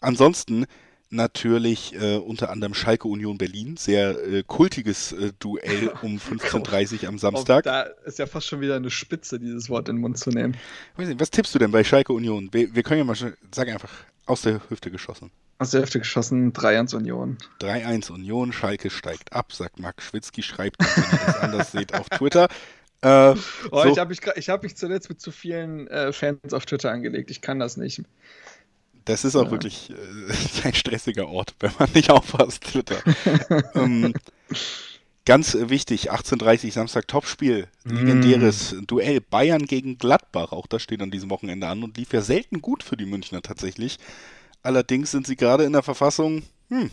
Ansonsten 0.00 0.66
natürlich 1.10 1.94
äh, 1.94 2.16
unter 2.16 2.50
anderem 2.50 2.74
Schalke 2.74 3.08
Union 3.08 3.38
Berlin, 3.38 3.76
sehr 3.76 4.10
äh, 4.10 4.42
kultiges 4.46 5.12
äh, 5.12 5.32
Duell 5.38 5.88
um 6.02 6.18
15.30 6.18 7.02
Uhr 7.02 7.08
am 7.08 7.18
Samstag. 7.18 7.64
Da 7.64 7.82
ist 8.04 8.18
ja 8.18 8.26
fast 8.26 8.46
schon 8.46 8.60
wieder 8.60 8.76
eine 8.76 8.90
Spitze, 8.90 9.38
dieses 9.38 9.70
Wort 9.70 9.88
in 9.88 9.96
den 9.96 10.02
Mund 10.02 10.18
zu 10.18 10.30
nehmen. 10.30 10.56
Was 10.96 11.30
tippst 11.30 11.54
du 11.54 11.58
denn 11.58 11.70
bei 11.70 11.84
Schalke 11.84 12.12
Union? 12.12 12.48
Wir, 12.52 12.74
wir 12.74 12.82
können 12.82 12.98
ja 12.98 13.04
mal, 13.04 13.16
sag 13.16 13.68
einfach, 13.68 13.92
aus 14.26 14.42
der 14.42 14.60
Hüfte 14.68 14.90
geschossen. 14.90 15.30
Aus 15.58 15.70
der 15.70 15.82
Hüfte 15.82 15.98
geschossen, 15.98 16.52
3-1 16.52 16.94
Union. 16.94 17.38
3-1 17.60 18.12
Union, 18.12 18.52
Schalke 18.52 18.90
steigt 18.90 19.32
ab, 19.32 19.52
sagt 19.52 19.80
Marc 19.80 20.02
Schwitzky, 20.02 20.42
schreibt, 20.42 20.78
wenn 20.78 21.04
ihr 21.04 21.26
das 21.26 21.40
anders 21.40 21.72
seht, 21.72 21.94
auf 21.94 22.08
Twitter. 22.08 22.48
Äh, 23.00 23.34
oh, 23.70 23.82
so. 23.84 23.92
Ich 23.92 23.98
habe 23.98 24.10
mich, 24.10 24.48
hab 24.48 24.62
mich 24.64 24.76
zuletzt 24.76 25.08
mit 25.08 25.20
zu 25.20 25.30
vielen 25.30 25.86
äh, 25.86 26.12
Fans 26.12 26.52
auf 26.52 26.66
Twitter 26.66 26.90
angelegt. 26.90 27.30
Ich 27.30 27.40
kann 27.40 27.60
das 27.60 27.76
nicht. 27.76 28.02
Das 29.08 29.24
ist 29.24 29.36
auch 29.36 29.46
ja. 29.46 29.50
wirklich 29.50 29.90
äh, 29.90 29.94
ein 30.64 30.74
stressiger 30.74 31.28
Ort, 31.28 31.54
wenn 31.60 31.72
man 31.78 31.90
nicht 31.94 32.10
aufpasst, 32.10 32.62
Twitter. 32.62 32.98
ähm, 33.74 34.12
ganz 35.24 35.54
wichtig, 35.58 36.12
18.30 36.12 36.72
Samstag 36.72 37.08
Topspiel, 37.08 37.68
legendäres 37.84 38.72
mm. 38.72 38.86
Duell 38.86 39.22
Bayern 39.22 39.64
gegen 39.64 39.96
Gladbach. 39.96 40.52
Auch 40.52 40.66
das 40.66 40.82
steht 40.82 41.00
an 41.00 41.10
diesem 41.10 41.30
Wochenende 41.30 41.66
an 41.68 41.82
und 41.82 41.96
lief 41.96 42.12
ja 42.12 42.20
selten 42.20 42.60
gut 42.60 42.82
für 42.82 42.98
die 42.98 43.06
Münchner 43.06 43.40
tatsächlich. 43.40 43.98
Allerdings 44.62 45.10
sind 45.10 45.26
sie 45.26 45.36
gerade 45.36 45.64
in 45.64 45.72
der 45.72 45.82
Verfassung, 45.82 46.42
hm, 46.68 46.90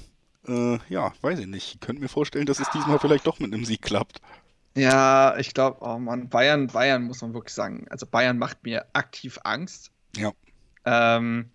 äh, 0.48 0.80
ja, 0.88 1.12
weiß 1.22 1.40
ich 1.40 1.48
nicht. 1.48 1.74
Ich 1.74 1.80
könnte 1.82 2.02
mir 2.02 2.08
vorstellen, 2.08 2.46
dass 2.46 2.62
es 2.62 2.70
diesmal 2.70 3.00
vielleicht 3.00 3.28
doch 3.28 3.40
mit 3.40 3.54
einem 3.54 3.66
Sieg 3.66 3.82
klappt. 3.82 4.22
Ja, 4.78 5.36
ich 5.38 5.54
glaube, 5.54 5.80
oh 5.82 5.98
Mann, 5.98 6.30
Bayern, 6.30 6.68
Bayern 6.68 7.04
muss 7.04 7.22
man 7.22 7.34
wirklich 7.34 7.54
sagen. 7.54 7.88
Also 7.90 8.06
Bayern 8.06 8.38
macht 8.38 8.64
mir 8.64 8.86
aktiv 8.94 9.38
Angst. 9.44 9.92
Ja. 10.16 10.32
Ähm, 10.86 11.50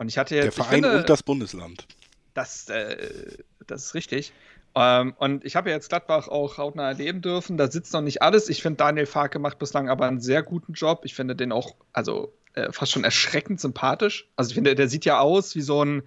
und 0.00 0.08
ich 0.08 0.16
hatte 0.16 0.34
jetzt. 0.34 0.44
Der 0.44 0.52
Verein 0.52 0.82
finde, 0.82 0.96
und 0.96 1.10
das 1.10 1.22
Bundesland. 1.22 1.86
Das, 2.32 2.70
äh, 2.70 3.36
das 3.66 3.84
ist 3.84 3.94
richtig. 3.94 4.32
Ähm, 4.74 5.14
und 5.18 5.44
ich 5.44 5.56
habe 5.56 5.68
ja 5.68 5.76
jetzt 5.76 5.90
Gladbach 5.90 6.28
auch 6.28 6.56
hautnah 6.56 6.88
erleben 6.88 7.20
dürfen. 7.20 7.58
Da 7.58 7.70
sitzt 7.70 7.92
noch 7.92 8.00
nicht 8.00 8.22
alles. 8.22 8.48
Ich 8.48 8.62
finde, 8.62 8.78
Daniel 8.78 9.04
Farke 9.04 9.38
macht 9.38 9.58
bislang 9.58 9.90
aber 9.90 10.06
einen 10.06 10.20
sehr 10.20 10.42
guten 10.42 10.72
Job. 10.72 11.02
Ich 11.04 11.14
finde 11.14 11.36
den 11.36 11.52
auch, 11.52 11.74
also 11.92 12.32
äh, 12.54 12.72
fast 12.72 12.92
schon 12.92 13.04
erschreckend 13.04 13.60
sympathisch. 13.60 14.26
Also 14.36 14.48
ich 14.48 14.54
finde, 14.54 14.74
der 14.74 14.88
sieht 14.88 15.04
ja 15.04 15.20
aus 15.20 15.54
wie 15.54 15.60
so 15.60 15.84
ein 15.84 16.02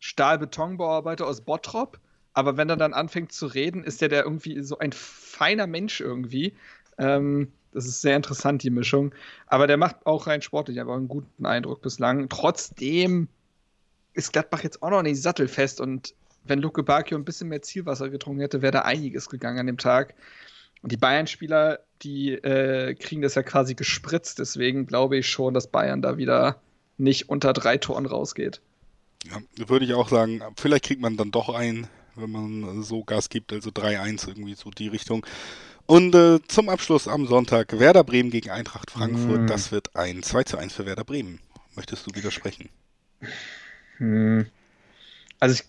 Stahl-Betonbauarbeiter 0.00 1.26
aus 1.26 1.40
Bottrop. 1.40 1.98
Aber 2.34 2.58
wenn 2.58 2.68
er 2.68 2.76
dann 2.76 2.92
anfängt 2.92 3.32
zu 3.32 3.46
reden, 3.46 3.84
ist 3.84 4.02
der 4.02 4.10
der 4.10 4.24
irgendwie 4.24 4.60
so 4.60 4.78
ein 4.78 4.92
feiner 4.92 5.66
Mensch 5.66 6.02
irgendwie. 6.02 6.54
Ähm, 6.98 7.52
das 7.72 7.86
ist 7.86 8.00
sehr 8.00 8.16
interessant, 8.16 8.62
die 8.62 8.70
Mischung. 8.70 9.14
Aber 9.46 9.66
der 9.66 9.76
macht 9.76 10.06
auch 10.06 10.26
rein 10.26 10.42
sportlich 10.42 10.80
einfach 10.80 10.96
einen 10.96 11.08
guten 11.08 11.46
Eindruck 11.46 11.82
bislang. 11.82 12.28
Trotzdem 12.28 13.28
ist 14.12 14.32
Gladbach 14.32 14.62
jetzt 14.62 14.82
auch 14.82 14.90
noch 14.90 15.02
nicht 15.02 15.22
sattelfest 15.22 15.80
und 15.80 16.14
wenn 16.44 16.60
Luke 16.60 16.82
Bakio 16.82 17.18
ein 17.18 17.24
bisschen 17.24 17.48
mehr 17.48 17.62
Zielwasser 17.62 18.08
getrunken 18.08 18.40
hätte, 18.40 18.62
wäre 18.62 18.72
da 18.72 18.80
einiges 18.82 19.28
gegangen 19.28 19.58
an 19.58 19.66
dem 19.66 19.78
Tag. 19.78 20.14
Und 20.82 20.90
die 20.90 20.96
Bayern-Spieler, 20.96 21.80
die 22.02 22.32
äh, 22.32 22.94
kriegen 22.94 23.20
das 23.20 23.34
ja 23.34 23.42
quasi 23.42 23.74
gespritzt. 23.74 24.38
Deswegen 24.38 24.86
glaube 24.86 25.18
ich 25.18 25.28
schon, 25.28 25.52
dass 25.52 25.66
Bayern 25.66 26.00
da 26.00 26.16
wieder 26.16 26.60
nicht 26.96 27.28
unter 27.28 27.52
drei 27.52 27.76
Toren 27.76 28.06
rausgeht. 28.06 28.60
Ja, 29.26 29.68
würde 29.68 29.84
ich 29.84 29.92
auch 29.92 30.08
sagen. 30.08 30.42
Vielleicht 30.56 30.84
kriegt 30.84 31.02
man 31.02 31.18
dann 31.18 31.30
doch 31.30 31.50
ein, 31.50 31.86
wenn 32.14 32.30
man 32.30 32.82
so 32.82 33.04
Gas 33.04 33.28
gibt, 33.28 33.52
also 33.52 33.70
3-1 33.70 34.28
irgendwie 34.28 34.54
so 34.54 34.70
die 34.70 34.88
Richtung. 34.88 35.26
Und 35.90 36.14
äh, 36.14 36.38
zum 36.46 36.68
Abschluss 36.68 37.08
am 37.08 37.26
Sonntag 37.26 37.80
Werder 37.80 38.04
Bremen 38.04 38.30
gegen 38.30 38.48
Eintracht 38.50 38.92
Frankfurt. 38.92 39.40
Mm. 39.40 39.46
Das 39.48 39.72
wird 39.72 39.96
ein 39.96 40.22
2 40.22 40.44
zu 40.44 40.56
1 40.56 40.72
für 40.72 40.86
Werder 40.86 41.02
Bremen. 41.02 41.40
Möchtest 41.74 42.06
du 42.06 42.14
widersprechen? 42.14 42.68
Hm. 43.96 44.46
Also 45.40 45.56
ich, 45.56 45.64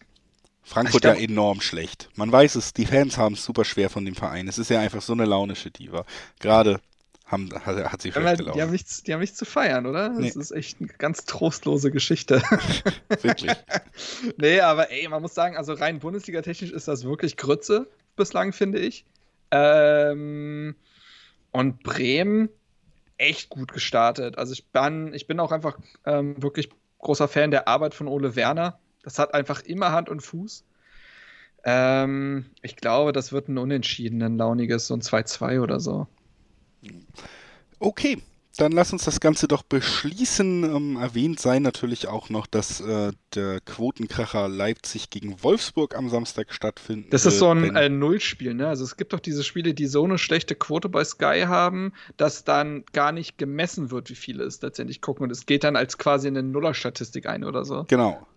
Frankfurt 0.61 1.07
also 1.07 1.17
ja 1.19 1.25
enorm 1.27 1.59
schlecht. 1.59 2.09
Man 2.13 2.31
weiß 2.31 2.53
es, 2.53 2.71
die 2.71 2.85
Fans 2.85 3.17
haben 3.17 3.33
es 3.33 3.43
super 3.43 3.65
schwer 3.65 3.89
von 3.89 4.05
dem 4.05 4.13
Verein. 4.13 4.47
Es 4.47 4.59
ist 4.59 4.69
ja 4.69 4.79
einfach 4.79 5.01
so 5.01 5.13
eine 5.13 5.25
launische 5.25 5.71
Diva. 5.71 6.05
Gerade 6.39 6.79
haben, 7.25 7.49
hat, 7.65 7.91
hat 7.91 8.01
sie 8.03 8.11
schlechte 8.11 8.43
Laune. 8.43 8.53
Die 8.55 8.61
haben, 8.61 8.71
nichts, 8.71 9.01
die 9.01 9.13
haben 9.13 9.21
nichts 9.21 9.39
zu 9.39 9.45
feiern, 9.45 9.87
oder? 9.87 10.09
Das 10.09 10.19
nee. 10.19 10.39
ist 10.39 10.51
echt 10.51 10.79
eine 10.81 10.89
ganz 10.99 11.25
trostlose 11.25 11.89
Geschichte. 11.89 12.43
wirklich. 13.09 13.53
nee, 14.37 14.59
aber 14.59 14.91
ey, 14.91 15.07
man 15.07 15.23
muss 15.23 15.33
sagen, 15.33 15.57
also 15.57 15.73
rein 15.73 15.97
Bundesliga-technisch 15.97 16.69
ist 16.69 16.87
das 16.87 17.05
wirklich 17.05 17.37
Grütze 17.37 17.87
bislang, 18.15 18.53
finde 18.53 18.77
ich. 18.77 19.03
Ähm, 19.51 20.75
und 21.51 21.83
Bremen 21.83 22.49
echt 23.17 23.49
gut 23.49 23.71
gestartet. 23.73 24.37
Also 24.37 24.53
ich 24.53 24.67
bin, 24.69 25.13
ich 25.13 25.27
bin 25.27 25.39
auch 25.39 25.51
einfach 25.51 25.77
ähm, 26.05 26.41
wirklich 26.41 26.69
großer 26.99 27.27
Fan 27.27 27.51
der 27.51 27.67
Arbeit 27.67 27.93
von 27.93 28.07
Ole 28.07 28.35
Werner. 28.35 28.79
Das 29.03 29.19
hat 29.19 29.33
einfach 29.33 29.61
immer 29.61 29.91
Hand 29.91 30.09
und 30.09 30.21
Fuß. 30.21 30.65
Ähm, 31.63 32.45
ich 32.61 32.75
glaube, 32.75 33.11
das 33.11 33.31
wird 33.31 33.47
ein 33.47 33.57
Unentschieden, 33.57 34.21
ein 34.23 34.37
launiges, 34.37 34.87
so 34.87 34.95
ein 34.95 35.01
2-2 35.01 35.61
oder 35.61 35.79
so. 35.79 36.07
Okay, 37.79 38.21
dann 38.57 38.71
lass 38.71 38.91
uns 38.91 39.05
das 39.05 39.19
Ganze 39.19 39.47
doch 39.47 39.63
beschließen. 39.63 40.63
Ähm, 40.63 40.97
erwähnt 40.97 41.39
sei 41.39 41.59
natürlich 41.59 42.07
auch 42.07 42.29
noch, 42.29 42.47
dass 42.47 42.81
äh, 42.81 43.11
der 43.35 43.61
Quotenkracher 43.61 44.47
Leipzig 44.49 45.09
gegen 45.09 45.41
Wolfsburg 45.43 45.95
am 45.95 46.09
Samstag 46.09 46.53
stattfindet. 46.53 47.13
Das 47.13 47.25
ist 47.25 47.39
so 47.39 47.49
ein 47.49 47.75
äh, 47.75 47.89
Nullspiel, 47.89 48.53
ne? 48.53 48.67
Also 48.67 48.83
es 48.83 48.97
gibt 48.97 49.13
doch 49.13 49.19
diese 49.19 49.43
Spiele, 49.43 49.73
die 49.73 49.87
so 49.87 50.03
eine 50.03 50.17
schlechte 50.17 50.55
Quote 50.55 50.89
bei 50.89 51.03
Sky 51.03 51.43
haben, 51.47 51.93
dass 52.17 52.43
dann 52.43 52.83
gar 52.93 53.11
nicht 53.11 53.37
gemessen 53.37 53.91
wird, 53.91 54.09
wie 54.09 54.15
viele 54.15 54.43
es 54.43 54.61
letztendlich 54.61 55.01
gucken. 55.01 55.23
Und 55.23 55.31
es 55.31 55.45
geht 55.45 55.63
dann 55.63 55.75
als 55.75 55.97
quasi 55.97 56.27
eine 56.27 56.43
Nullerstatistik 56.43 57.27
ein 57.27 57.43
oder 57.43 57.63
so. 57.63 57.85
Genau. 57.87 58.27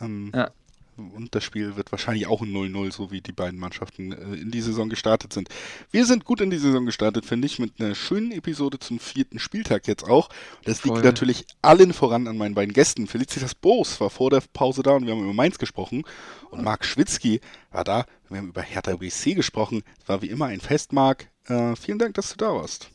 Ähm, 0.00 0.32
ja. 0.34 0.50
Und 0.96 1.34
das 1.34 1.44
Spiel 1.44 1.76
wird 1.76 1.92
wahrscheinlich 1.92 2.26
auch 2.26 2.42
ein 2.42 2.52
0-0, 2.52 2.92
so 2.92 3.10
wie 3.10 3.20
die 3.20 3.32
beiden 3.32 3.58
Mannschaften 3.58 4.12
äh, 4.12 4.36
in 4.36 4.50
die 4.50 4.60
Saison 4.60 4.88
gestartet 4.88 5.32
sind. 5.32 5.48
Wir 5.90 6.06
sind 6.06 6.24
gut 6.24 6.40
in 6.40 6.50
die 6.50 6.58
Saison 6.58 6.86
gestartet, 6.86 7.26
finde 7.26 7.46
ich, 7.46 7.58
mit 7.58 7.80
einer 7.80 7.94
schönen 7.94 8.32
Episode 8.32 8.78
zum 8.78 8.98
vierten 8.98 9.38
Spieltag 9.38 9.86
jetzt 9.86 10.04
auch. 10.04 10.28
Das 10.64 10.80
Voll. 10.80 10.92
liegt 10.92 11.04
natürlich 11.04 11.46
allen 11.62 11.92
voran 11.92 12.26
an 12.28 12.38
meinen 12.38 12.54
beiden 12.54 12.72
Gästen. 12.72 13.06
Felicitas 13.06 13.54
Boos 13.54 14.00
war 14.00 14.10
vor 14.10 14.30
der 14.30 14.42
Pause 14.52 14.82
da 14.82 14.92
und 14.92 15.06
wir 15.06 15.12
haben 15.12 15.22
über 15.22 15.34
Mainz 15.34 15.58
gesprochen. 15.58 16.04
Und 16.50 16.64
Marc 16.64 16.84
Schwitzky 16.84 17.40
war 17.70 17.84
da. 17.84 18.06
Wir 18.28 18.38
haben 18.38 18.48
über 18.48 18.62
Hertha 18.62 18.96
BC 18.96 19.34
gesprochen. 19.34 19.82
Es 20.02 20.08
war 20.08 20.22
wie 20.22 20.30
immer 20.30 20.46
ein 20.46 20.60
Fest, 20.60 20.92
Marc. 20.92 21.28
Äh, 21.44 21.76
vielen 21.76 21.98
Dank, 21.98 22.14
dass 22.14 22.30
du 22.30 22.36
da 22.36 22.54
warst. 22.54 22.90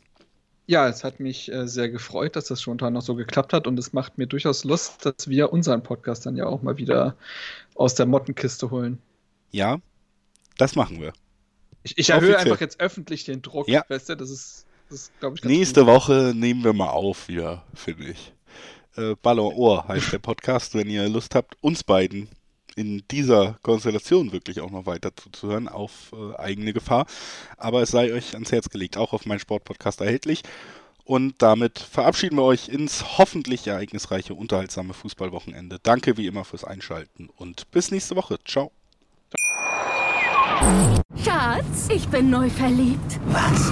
Ja, 0.67 0.87
es 0.87 1.03
hat 1.03 1.19
mich 1.19 1.51
äh, 1.51 1.67
sehr 1.67 1.89
gefreut, 1.89 2.35
dass 2.35 2.45
das 2.45 2.61
spontan 2.61 2.93
noch 2.93 3.01
so 3.01 3.15
geklappt 3.15 3.51
hat 3.53 3.67
und 3.67 3.77
es 3.77 3.93
macht 3.93 4.17
mir 4.17 4.27
durchaus 4.27 4.63
Lust, 4.63 5.05
dass 5.05 5.27
wir 5.27 5.51
unseren 5.51 5.83
Podcast 5.83 6.25
dann 6.25 6.35
ja 6.35 6.45
auch 6.45 6.61
mal 6.61 6.77
wieder 6.77 7.15
aus 7.75 7.95
der 7.95 8.05
Mottenkiste 8.05 8.71
holen. 8.71 8.99
Ja, 9.51 9.79
das 10.57 10.75
machen 10.75 11.01
wir. 11.01 11.13
Ich, 11.83 11.97
ich 11.97 12.09
erhöhe 12.11 12.37
einfach 12.37 12.61
jetzt 12.61 12.79
öffentlich 12.79 13.25
den 13.25 13.41
Druck, 13.41 13.67
ja. 13.67 13.83
weißt 13.89 14.09
du, 14.09 14.15
das 14.15 14.29
ist, 14.29 14.65
ist 14.89 15.11
glaube 15.19 15.35
ich, 15.37 15.43
Nächste 15.43 15.81
gut. 15.81 15.89
Woche 15.89 16.33
nehmen 16.35 16.63
wir 16.63 16.73
mal 16.73 16.89
auf 16.89 17.27
wieder, 17.27 17.63
finde 17.73 18.09
ich. 18.09 18.33
Äh, 18.95 19.15
Ballon 19.21 19.53
Ohr 19.53 19.87
heißt 19.87 20.13
der 20.13 20.19
Podcast, 20.19 20.75
wenn 20.75 20.89
ihr 20.89 21.07
Lust 21.09 21.33
habt, 21.33 21.57
uns 21.61 21.83
beiden 21.83 22.29
in 22.81 23.03
dieser 23.11 23.59
Konstellation 23.61 24.31
wirklich 24.31 24.59
auch 24.59 24.71
noch 24.71 24.87
weiter 24.87 25.15
zuzuhören, 25.15 25.67
auf 25.67 26.11
äh, 26.13 26.35
eigene 26.37 26.73
Gefahr. 26.73 27.05
Aber 27.57 27.81
es 27.83 27.91
sei 27.91 28.11
euch 28.11 28.33
ans 28.33 28.51
Herz 28.51 28.69
gelegt, 28.69 28.97
auch 28.97 29.13
auf 29.13 29.25
meinem 29.25 29.39
Sportpodcast 29.39 30.01
erhältlich. 30.01 30.41
Und 31.05 31.35
damit 31.41 31.79
verabschieden 31.79 32.37
wir 32.37 32.43
euch 32.43 32.69
ins 32.69 33.17
hoffentlich 33.17 33.67
ereignisreiche, 33.67 34.33
unterhaltsame 34.33 34.93
Fußballwochenende. 34.93 35.77
Danke 35.83 36.17
wie 36.17 36.25
immer 36.25 36.43
fürs 36.43 36.63
Einschalten 36.63 37.29
und 37.37 37.69
bis 37.71 37.91
nächste 37.91 38.15
Woche. 38.15 38.39
Ciao. 38.45 38.71
Schatz, 41.23 41.89
ich 41.93 42.07
bin 42.07 42.29
neu 42.29 42.49
verliebt. 42.49 43.19
Was? 43.27 43.71